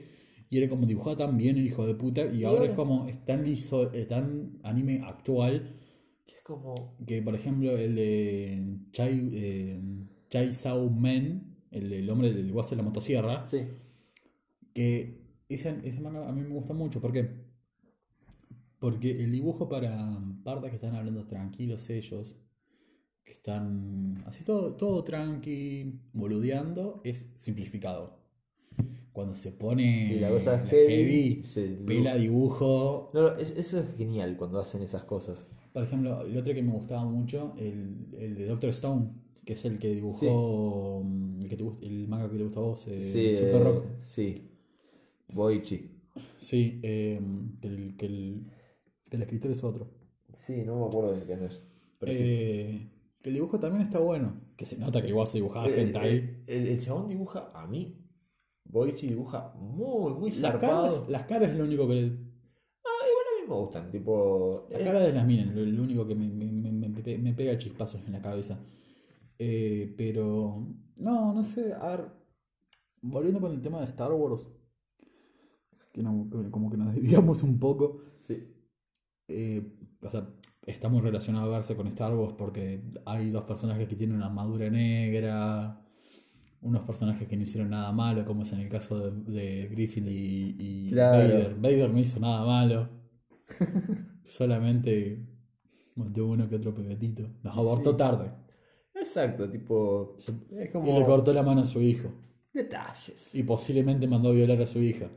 [0.50, 2.70] y era como dibujado tan bien el hijo de puta y, ahora, ahora?
[2.72, 5.76] es como es tan liso, es tan anime actual
[6.26, 6.96] Que es como.
[7.06, 9.80] que por ejemplo el de Chai, eh,
[10.28, 13.58] Chai Sao Men, el, el hombre del guaso de la motosierra, Sí.
[14.74, 17.00] que ese, ese manga a mí me gusta mucho.
[17.00, 17.28] ¿Por qué?
[18.82, 22.36] Porque el dibujo para pardas que están hablando tranquilos ellos,
[23.24, 28.18] que están así todo, todo tranqui, boludeando, es simplificado.
[29.12, 33.10] Cuando se pone Y la cosa la heavy, se pela dibujo.
[33.14, 35.46] No, no, es- eso es genial cuando hacen esas cosas.
[35.72, 39.10] Por ejemplo, el otro que me gustaba mucho, el, el de Doctor Stone,
[39.44, 41.02] que es el que dibujó
[41.40, 43.84] el, que te el manga que te gusta a vos, eh, Sí, Super eh, Rock.
[44.04, 44.48] sí.
[45.34, 45.78] Boichi.
[46.38, 47.20] Sí, eh,
[47.60, 48.46] que, el, que, el,
[49.12, 49.90] que el escritor es otro.
[50.32, 51.60] Sí, no me acuerdo de quién es.
[51.98, 52.18] Pero sí.
[52.24, 52.90] Eh,
[53.20, 54.40] que el dibujo también está bueno.
[54.56, 56.08] Que se nota que igual se dibujaba El, gente ahí.
[56.16, 57.98] el- el- el chabón dibuja a mí.
[58.64, 60.82] Boichi dibuja muy, muy Las zarpado.
[60.88, 62.02] caras, las caras es lo único que le.
[62.06, 63.90] Ah, igual a mí me gustan.
[63.90, 64.66] Tipo.
[64.70, 67.18] Las eh, caras de las minas, lo, lo único que me, me, me, me pe-
[67.18, 68.58] me pega chispazos en la cabeza.
[69.38, 70.66] Eh, pero.
[70.96, 71.74] No, no sé.
[71.74, 72.06] A ver.
[73.02, 74.48] Volviendo con el tema de Star Wars.
[75.92, 78.00] Que, no- que como que nos desviamos un poco.
[78.16, 78.48] sí.
[79.32, 79.72] Eh,
[80.02, 80.28] o sea,
[80.66, 84.26] está muy relacionado a verse con Star Wars porque hay dos personajes que tienen una
[84.26, 85.80] armadura negra,
[86.60, 90.06] unos personajes que no hicieron nada malo, como es en el caso de, de Griffin
[90.08, 91.18] y, y Claro.
[91.18, 91.54] Vader.
[91.56, 92.88] Vader no hizo nada malo,
[94.24, 95.26] solamente
[95.96, 97.28] mató uno que otro pebetito.
[97.42, 97.96] Nos abortó Sí.
[97.96, 98.30] tarde
[98.94, 100.16] Exacto, tipo.
[100.18, 100.88] Es como.
[100.88, 102.08] y le cortó la mano a su hijo
[102.52, 103.34] Detalles.
[103.34, 105.10] y posiblemente mandó a violar a su hija.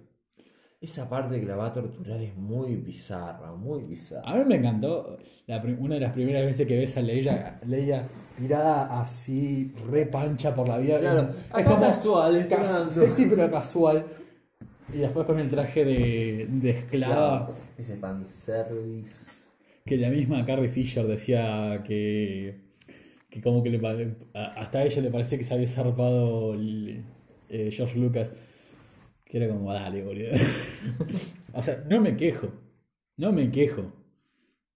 [0.85, 4.21] Esa parte que la va a torturar es muy bizarra, muy bizarra.
[4.29, 5.17] A mí me encantó
[5.47, 8.03] la una de las primeras veces que ves a Leia, Leia
[8.37, 10.99] tirada así, re pancha por la vida.
[10.99, 14.05] Claro, es casual, cas- sexy pero casual.
[14.93, 19.31] Y después con el traje de, de esclava, Ese fanservice.
[19.85, 22.59] que la misma Carrie Fisher decía que,
[23.31, 27.03] que como que le hasta a ella le parecía que se había zarpado el,
[27.49, 28.31] eh, George Lucas.
[29.35, 30.31] Era como, dale, boludo.
[31.53, 32.47] o sea, no me quejo.
[33.17, 33.91] No me quejo.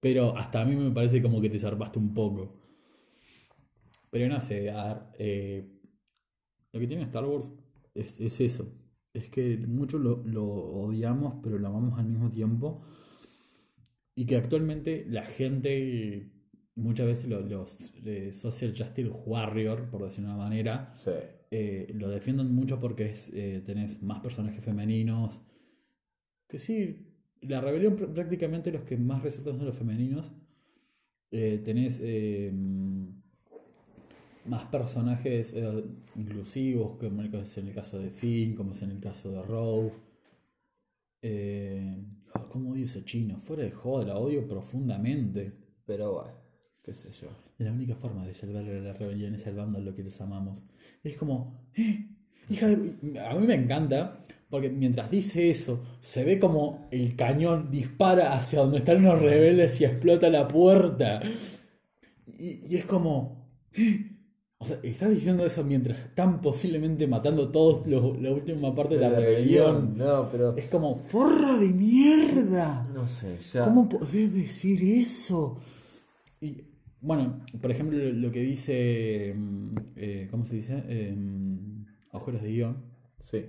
[0.01, 2.53] Pero hasta a mí me parece como que te zarpaste un poco.
[4.11, 5.65] Pero no sé, a eh,
[6.73, 7.51] lo que tiene Star Wars
[7.93, 8.73] es, es eso.
[9.13, 12.81] Es que muchos lo, odiamos, pero lo amamos al mismo tiempo.
[14.15, 16.31] Y que actualmente la gente,
[16.75, 21.11] muchas veces lo- los eh, Social Justice Warrior, por decirlo de una manera, Sí.
[21.51, 25.41] Eh, lo defienden mucho porque es, eh, tenés más personajes femeninos.
[26.49, 27.07] Que sí,
[27.41, 30.31] la rebelión pr- prácticamente los que más resaltan son los femeninos.
[31.31, 32.01] Eh, tenés
[34.45, 35.55] más personajes
[36.15, 39.91] inclusivos, como es en el caso de Finn, como es en el caso de oh,
[42.51, 43.39] ¿Cómo odio ese chino?
[43.39, 45.51] Fuera de joda, la odio profundamente.
[45.85, 46.31] Pero bueno,
[46.83, 47.27] qué sé yo.
[47.57, 50.65] La única forma de salvar a la rebelión es salvando a lo que los amamos.
[51.03, 52.07] Es como, "Eh,
[52.49, 53.19] hija de...
[53.21, 58.59] A mí me encanta, porque mientras dice eso, se ve como el cañón dispara hacia
[58.59, 61.21] donde están los rebeldes y explota la puerta.
[62.37, 63.49] Y, y es como...
[63.73, 64.15] "Eh".
[64.61, 69.01] O sea, estás diciendo eso mientras están posiblemente matando todos los- la última parte de
[69.01, 69.97] la, rebelión.
[69.97, 70.57] No, pero.
[70.57, 72.85] Es como, forra de mierda.
[72.93, 73.63] No sé, ya.
[73.63, 75.59] ¿Cómo podés decir eso?
[76.41, 76.57] Y
[77.01, 79.33] bueno, por ejemplo, lo, que dice.
[79.35, 80.83] mm, eh, ¿Cómo se dice?
[80.87, 81.15] Eh,
[82.11, 82.83] agujeros de guion.
[83.21, 83.45] Sí.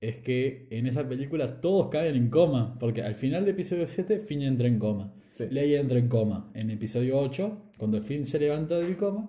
[0.00, 2.78] Es que en esa película todos caen en coma.
[2.78, 5.14] Porque al final de episodio 7, Finn entra en coma.
[5.30, 5.46] Sí.
[5.50, 6.50] Leia entra en coma.
[6.54, 9.28] En episodio 8, cuando Finn se levanta del coma,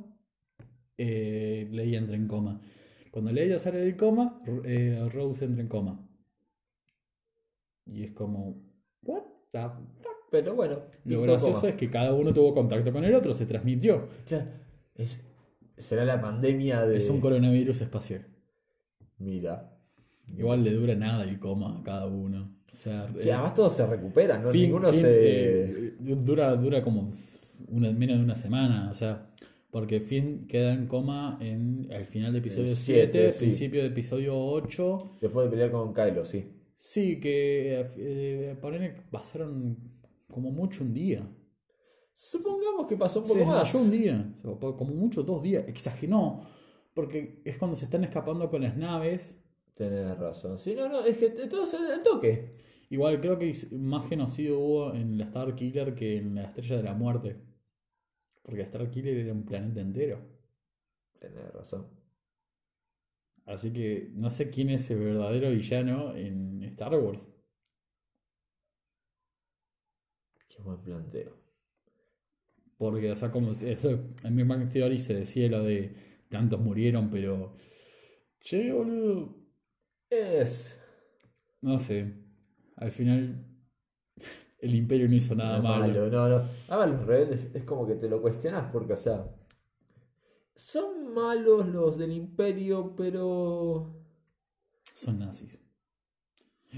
[0.98, 2.62] eh, Leia entra en coma.
[3.12, 6.08] Cuando Leia sale del coma, eh, Rose entra en coma.
[7.86, 8.64] Y es como.
[9.04, 10.21] ¿What the fuck?
[10.32, 10.80] Pero bueno.
[11.06, 11.70] Lo gracioso coma.
[11.70, 14.08] es que cada uno tuvo contacto con el otro, se transmitió.
[14.26, 14.46] Claro,
[14.96, 15.20] es-
[15.78, 16.98] será la pandemia de.
[16.98, 18.26] Es un coronavirus espacial.
[19.20, 19.78] Mira.
[20.38, 22.56] Igual le dura nada el coma a cada uno.
[22.72, 24.52] O sea, Sí, eh, además todos se recuperan, ¿no?
[24.54, 25.02] Ninguno se.
[25.06, 27.12] eh, dura, dura como
[27.68, 28.90] una- menos de una semana.
[28.90, 29.30] O sea,
[29.70, 33.40] porque Finn queda en coma en al final de episodio El 7, siete, sí.
[33.46, 35.18] principio de episodio 8.
[35.20, 36.46] Después de pelear con Kylo, sí.
[36.78, 39.78] Sí, que eh, ponele que pasaron
[40.32, 41.28] como mucho un día.
[42.14, 43.76] Supongamos que pasó un poco Se más.
[43.76, 45.68] un día, como mucho dos días.
[45.68, 46.42] Exageró.
[46.94, 49.42] Porque es cuando se están escapando con las naves.
[49.76, 50.58] Tenés razón.
[50.58, 52.52] Sí, no, no, es que todo se al toque.
[52.90, 56.84] Igual creo que más genocidio hubo en la Star Killer que en la Estrella de
[56.84, 57.38] la Muerte.
[58.44, 60.20] Porque la Star Killer era un planeta entero.
[61.20, 61.88] Tenés razón.
[63.46, 67.30] Así que no sé quién es el verdadero villano en Star Wars.
[70.62, 71.32] Qué buen planteo.
[72.78, 75.96] Porque, o sea, como eso, en mi Bang Theory se decía lo de
[76.30, 77.54] tantos murieron, pero.
[78.40, 79.36] Che, boludo.
[80.10, 80.80] Es.
[81.62, 82.14] No sé.
[82.76, 83.46] Al final.
[84.60, 86.10] El Imperio no hizo nada no es malo.
[86.10, 86.48] No, no.
[86.70, 89.28] Ahora los rebeldes es como que te lo cuestionas porque, o sea.
[90.56, 93.96] Son malos los del Imperio, pero.
[94.96, 95.60] Son nazis.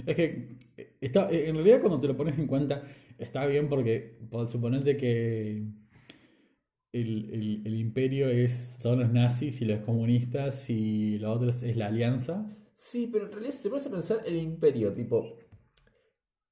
[0.05, 0.57] Es que
[1.01, 2.83] está, eh, en realidad cuando te lo pones en cuenta
[3.17, 5.63] está bien porque por suponerte que
[6.91, 11.63] el, el- el imperio es, son los nazis y los comunistas y lo otro es,
[11.63, 12.45] es la alianza.
[12.73, 15.37] Sí, pero en realidad si te pones a pensar el Imperio, tipo.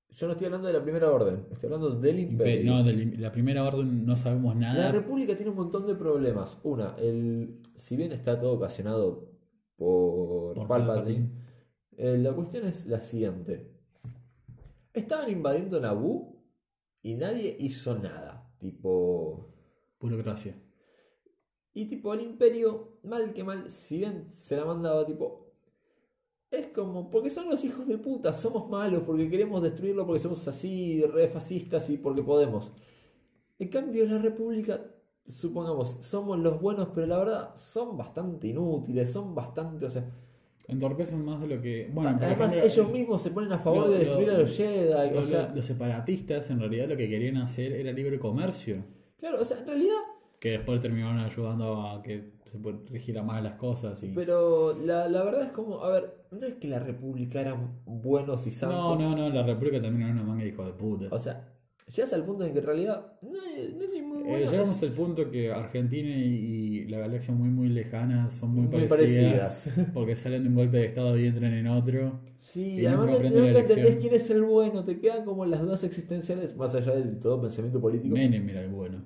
[0.09, 2.71] Yo no estoy hablando de la primera orden, estoy hablando del Impe- Imperio.
[2.73, 4.91] no, de la primera orden no sabemos La nada.
[4.91, 6.59] República tiene un montón de problemas.
[6.63, 9.29] Una, el, si bien está todo ocasionado
[9.77, 11.50] por, Por Palpatine, Palpatine.
[12.03, 13.69] Eh, la cuestión es la siguiente.
[14.91, 16.35] Estaban invadiendo Naboo
[17.03, 18.51] y nadie hizo nada.
[18.57, 19.53] Tipo.
[19.99, 20.55] Burocracia.
[21.75, 25.51] Y tipo, el Imperio, mal que mal, si bien se la mandaba, tipo.
[26.49, 30.45] Es como, porque son los hijos de puta, somos malos, porque queremos destruirlo, porque somos
[30.47, 32.71] así, re fascistas y porque podemos.
[33.59, 34.81] En cambio, la República,
[35.27, 40.30] supongamos, somos los buenos, pero la verdad son bastante inútiles, son bastante, o sea.
[40.67, 41.89] Entorpecen más de lo que.
[41.93, 44.55] Bueno, además, ejemplo, ellos mismos se ponen a favor lo- de destruir lo- a los
[44.57, 45.51] Jedi, lo- o sea.
[45.53, 48.83] los separatistas en realidad lo que querían hacer era libre comercio.
[49.19, 49.95] Claro, o sea, en realidad
[50.39, 52.57] Que después terminaron ayudando a que se
[52.89, 54.01] rigiera más las cosas.
[54.03, 54.07] Y...
[54.09, 58.47] Pero la, la verdad es como, a ver, no es que la República eran buenos
[58.47, 58.99] y No, santos.
[58.99, 61.05] no, no, la República también era una manga de hijo de puta.
[61.11, 61.47] O sea,
[61.95, 63.83] llegas al punto en que en realidad no es, no
[64.23, 68.51] Eh, llegamos es al punto que Argentina y, y la galaxia muy muy lejanas son
[68.51, 69.69] muy, muy parecidas, parecidas.
[69.93, 72.19] porque salen de un golpe de estado y entran en otro.
[72.37, 76.55] Sí, Y además no, entendés quién es el bueno, te quedan como las dudas existenciales,
[76.57, 78.15] más allá de todo pensamiento político.
[78.15, 79.03] Menem era el bueno.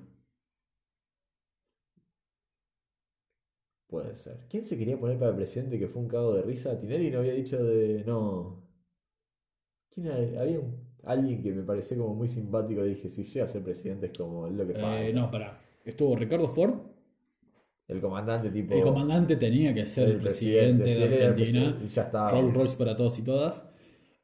[3.88, 4.46] Puede ser.
[4.48, 6.78] ¿Quién se quería poner para presidente que fue un cago de risa?
[6.78, 8.04] Tinelli no había dicho de.
[8.06, 8.62] No.
[9.90, 10.42] ¿Quién era?
[10.42, 12.82] Había un- alguien que me pareció como muy simpático.
[12.84, 15.02] Dije, si llega a ser presidente es como lo que falta.
[15.06, 15.60] Eh, no, pará.
[15.84, 16.74] Estuvo Ricardo Ford.
[17.88, 18.74] El comandante, tipo.
[18.74, 21.34] El comandante tenía que ser el, presidente, de Argentina.
[21.34, 22.30] presidente, y ya está.
[22.30, 23.64] Rolls Royce para todos y todas.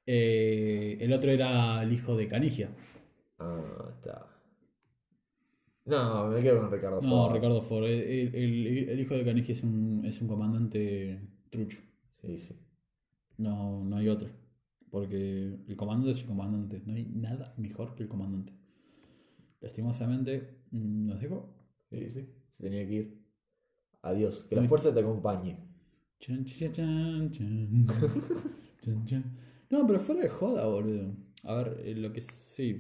[0.05, 2.71] Eh, el otro era el hijo de Canigia.
[3.39, 4.27] Ah, está.
[5.85, 7.35] No, me quedo con Ricardo No, Ford.
[7.35, 7.85] Ricardo Ford.
[7.85, 11.79] El, el- el hijo de Canigia es un, es un comandante trucho.
[12.21, 12.57] Sí, sí.
[13.39, 14.29] No, no hay otro.
[14.93, 16.83] Porque el comandante es el comandante.
[16.85, 18.53] No hay nada mejor que el comandante.
[19.63, 21.57] Lastimosamente, mm, nos dejó.
[21.89, 22.29] Sí, sí.
[22.51, 23.25] Se tenía que ir.
[24.03, 24.45] Adiós.
[24.45, 25.57] Que la fuerza te acompañe.
[26.21, 27.87] Chan, chan, chan, chan.
[28.83, 29.39] Chan, chan.
[29.71, 31.17] No, pero fuera de joda, boludo.
[31.45, 32.77] A ver, eh, lo que sí.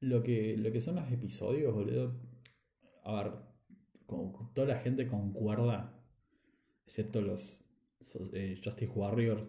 [0.00, 2.18] Lo que, lo que son los episodios, boludo.
[3.04, 3.32] A ver,
[4.06, 6.02] con, toda la gente concuerda,
[6.84, 7.58] excepto los
[8.32, 9.48] eh, Justice Warriors,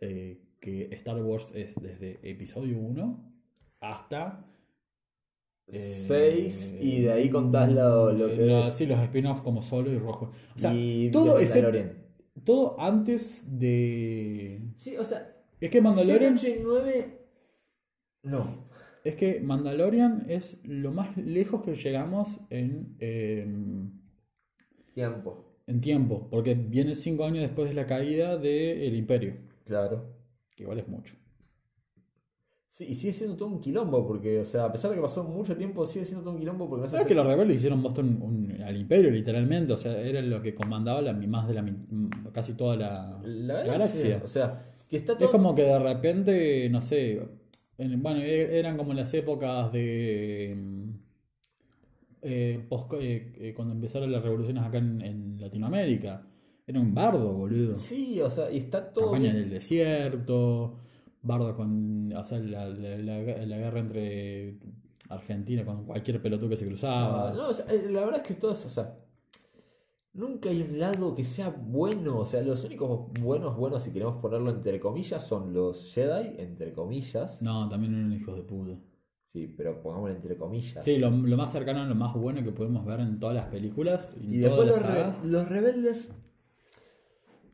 [0.00, 3.32] eh, que Star Wars es desde episodio 1
[3.80, 4.46] hasta.
[5.72, 8.74] eh, 6 y de ahí contás lo, lo que la- es.
[8.74, 10.32] Sí, los spin-offs como solo y rojo.
[10.54, 11.94] O sea, y todo excepto-
[12.44, 14.60] todo antes de.
[14.76, 16.36] Sí, o sea, Es que Mandalorian.
[16.38, 17.18] 7, 8 y 9.
[18.24, 18.44] No.
[19.04, 23.92] Es que Mandalorian es lo más lejos que llegamos en, em,
[24.94, 25.54] Tiempo.
[25.66, 26.28] en tiempo.
[26.30, 29.36] Porque viene cinco años después de la caída del Imperio.
[29.64, 30.19] Claro.
[30.60, 31.14] Que igual es mucho.
[32.68, 35.24] Sí, y sigue siendo todo un quilombo, porque, o sea, a pesar de que pasó
[35.24, 37.56] mucho tiempo, sigue siendo todo un quilombo porque no se ¿Sabes hace- que los rebeldes
[37.58, 39.72] hicieron Boston un- al Imperio, literalmente?
[39.72, 41.64] O sea, era lo que comandaba la, más de la
[42.32, 44.20] casi toda la, La la galaxia.
[44.22, 45.24] O sea, que está todo.
[45.24, 47.20] Es como que de repente, no sé,
[47.78, 50.54] en- bueno, e- eran como las épocas de...
[50.56, 50.90] mm,
[52.22, 56.26] eh, post- eh, eh, cuando empezaron las revoluciones acá en, en Latinoamérica.
[56.70, 57.74] Era un bardo, boludo.
[57.76, 59.06] Sí, o sea, y está todo.
[59.10, 60.76] Campaña en el desierto,
[61.22, 62.12] bardo con...
[62.12, 64.56] O sea, la, la- la- la guerra entre
[65.08, 67.30] Argentina con cualquier pelotudo que se cruzaba.
[67.30, 68.96] Ah, no, o sea, eh, la verdad es que todos, o sea,
[70.12, 72.18] nunca hay un lado que sea bueno.
[72.18, 76.72] O sea, los únicos buenos, buenos, si queremos ponerlo entre comillas, son los Jedi, entre
[76.72, 77.42] comillas.
[77.42, 78.78] No, también eran hijos de puta.
[79.26, 80.84] Sí, pero pongámoslo entre comillas.
[80.84, 84.12] Sí, lo, lo más cercano, lo más bueno que podemos ver en todas las películas
[84.20, 85.24] y en y todas después las los, re- sagas.
[85.24, 86.14] los rebeldes.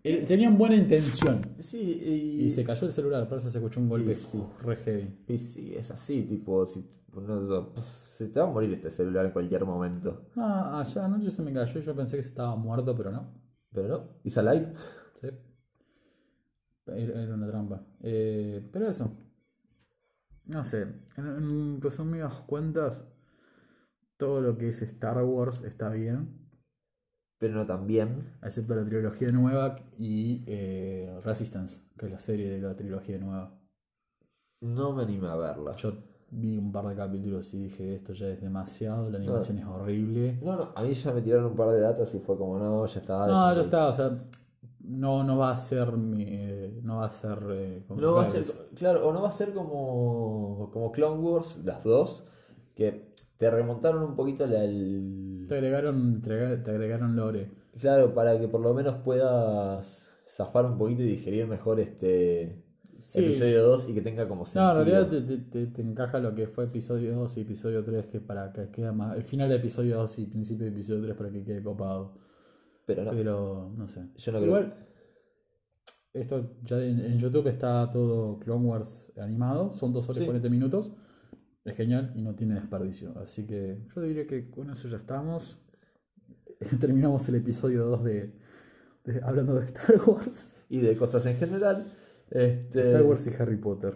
[0.09, 1.41] Eh, Tenían buena intención.
[1.61, 4.43] Sí, y, Y se cayó el celular, por eso se escuchó un golpe sí.
[4.63, 5.09] re heavy.
[5.29, 6.85] y sí, es así, tipo, si,
[7.15, 7.73] no-
[8.07, 10.31] se te va a morir este celular en cualquier momento.
[10.37, 13.33] Ah, ayer anoche se me cayó y yo pensé que estaba muerto, pero no.
[13.73, 14.73] Pero no, ¿is alive?
[15.21, 15.29] Sí.
[16.87, 17.83] Era, era una trampa.
[18.01, 19.11] Eh, pero eso.
[20.47, 20.83] No sé.
[21.17, 23.03] En, en resumidas cuentas,
[24.17, 26.46] todo lo que es Star Wars está bien.
[27.39, 28.35] Pero no tan bien.
[28.43, 33.59] Excepto la trilogía nueva y eh, Resistance, que es la serie de la trilogía nueva.
[34.61, 35.73] No me animé a verla.
[35.77, 35.93] Yo
[36.31, 40.39] vi un par de capítulos y dije, esto ya es demasiado, la animación es horrible.
[40.43, 42.87] No, no, a mí ya me tiraron un par de datas y fue como, no,
[42.87, 43.27] ya está.
[43.27, 44.19] No, ya está, o sea,
[44.81, 48.27] no, no va a ser mi, eh, no va a ser eh, No va a
[48.27, 48.45] ser,
[48.75, 52.27] claro, o no va a ser como, como Clone Wars, las dos,
[52.75, 55.26] que te remontaron un poquito la, el...
[55.49, 57.51] Te agregaron, te agregaron, te agregaron lore.
[57.81, 62.63] Claro, para que por lo menos puedas zafar un poquito y digerir mejor este
[63.01, 63.25] Sí.
[63.25, 64.71] episodio 2 y que tenga como No, sentido.
[64.71, 68.07] en realidad te, te- te- te encaja lo que fue episodio 2 y episodio 3,
[68.07, 69.17] que para que queda más.
[69.17, 72.15] El final de episodio 2 y principio de episodio 3 para que quede copado.
[72.87, 74.01] Pero no, Pero no sé.
[74.17, 74.47] yo no creo.
[74.49, 74.75] Igual,
[76.15, 80.27] esto ya en, en YouTube está todo Clone Wars animado, son 2 horas y Sí.
[80.27, 80.91] 40 minutos.
[81.67, 83.13] Es genial y no tiene desperdicio.
[83.19, 85.59] Así que yo diría que con eso ya estamos.
[86.81, 88.33] Terminamos el episodio 2 de,
[89.05, 90.55] de- hablando de Star Wars.
[90.69, 91.85] Y de cosas en general.
[92.31, 93.95] Este, Star Wars y Harry Potter.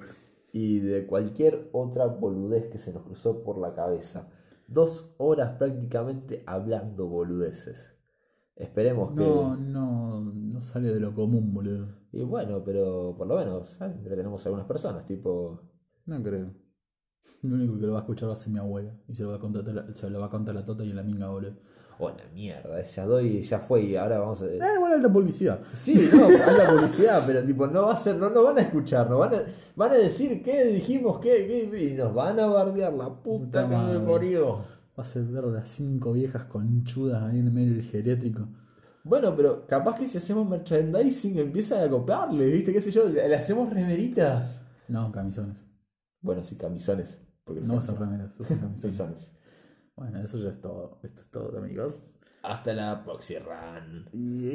[0.53, 4.29] y de cualquier otra boludez que se nos cruzó por la cabeza.
[4.69, 7.91] Dos horas prácticamente hablando boludeces.
[8.57, 9.21] Esperemos que.
[9.21, 11.89] No, no, no sale de lo común, boludo.
[12.13, 13.97] Y bueno, pero por lo menos ¿sabes?
[13.97, 15.63] entretenemos a algunas personas, tipo.
[16.07, 16.53] No creo.
[17.43, 18.93] Lo único que lo va a escuchar va a ser mi abuela.
[19.09, 21.03] Y se lo va a contar, se lo va a contar la tota y la
[21.03, 21.55] minga, boludo.
[22.03, 24.47] Oh, la mierda, ya doy, ya fue y ahora vamos a.
[24.47, 25.61] Eh, igual alta publicidad.
[25.75, 29.11] Sí, no, la publicidad, pero tipo, no va a ser, no nos van a escuchar,
[29.11, 29.43] nos van a,
[29.77, 33.69] van a decir qué dijimos, qué, qué, y nos van a bardear la puta Puta
[33.69, 34.61] que me parió.
[34.99, 38.49] Va a ser ver las cinco viejas conchudas ahí en medio del geriátrico.
[39.05, 42.73] Bueno, pero capaz que si hacemos merchandising empiezan a copiarle, ¿viste?
[42.73, 43.09] ¿Qué sé yo?
[43.09, 44.63] Le hacemos remeritas.
[44.89, 45.70] No, camisones.
[46.21, 47.21] Bueno, sí, camisones.
[47.45, 48.97] Porque No usan remeras, usan camisones.
[48.99, 49.33] camisones.
[49.97, 51.01] Bueno, eso ya es todo.
[51.03, 52.03] Esto es todo, amigos.
[52.43, 53.87] Hasta la próxima.
[54.13, 54.49] Y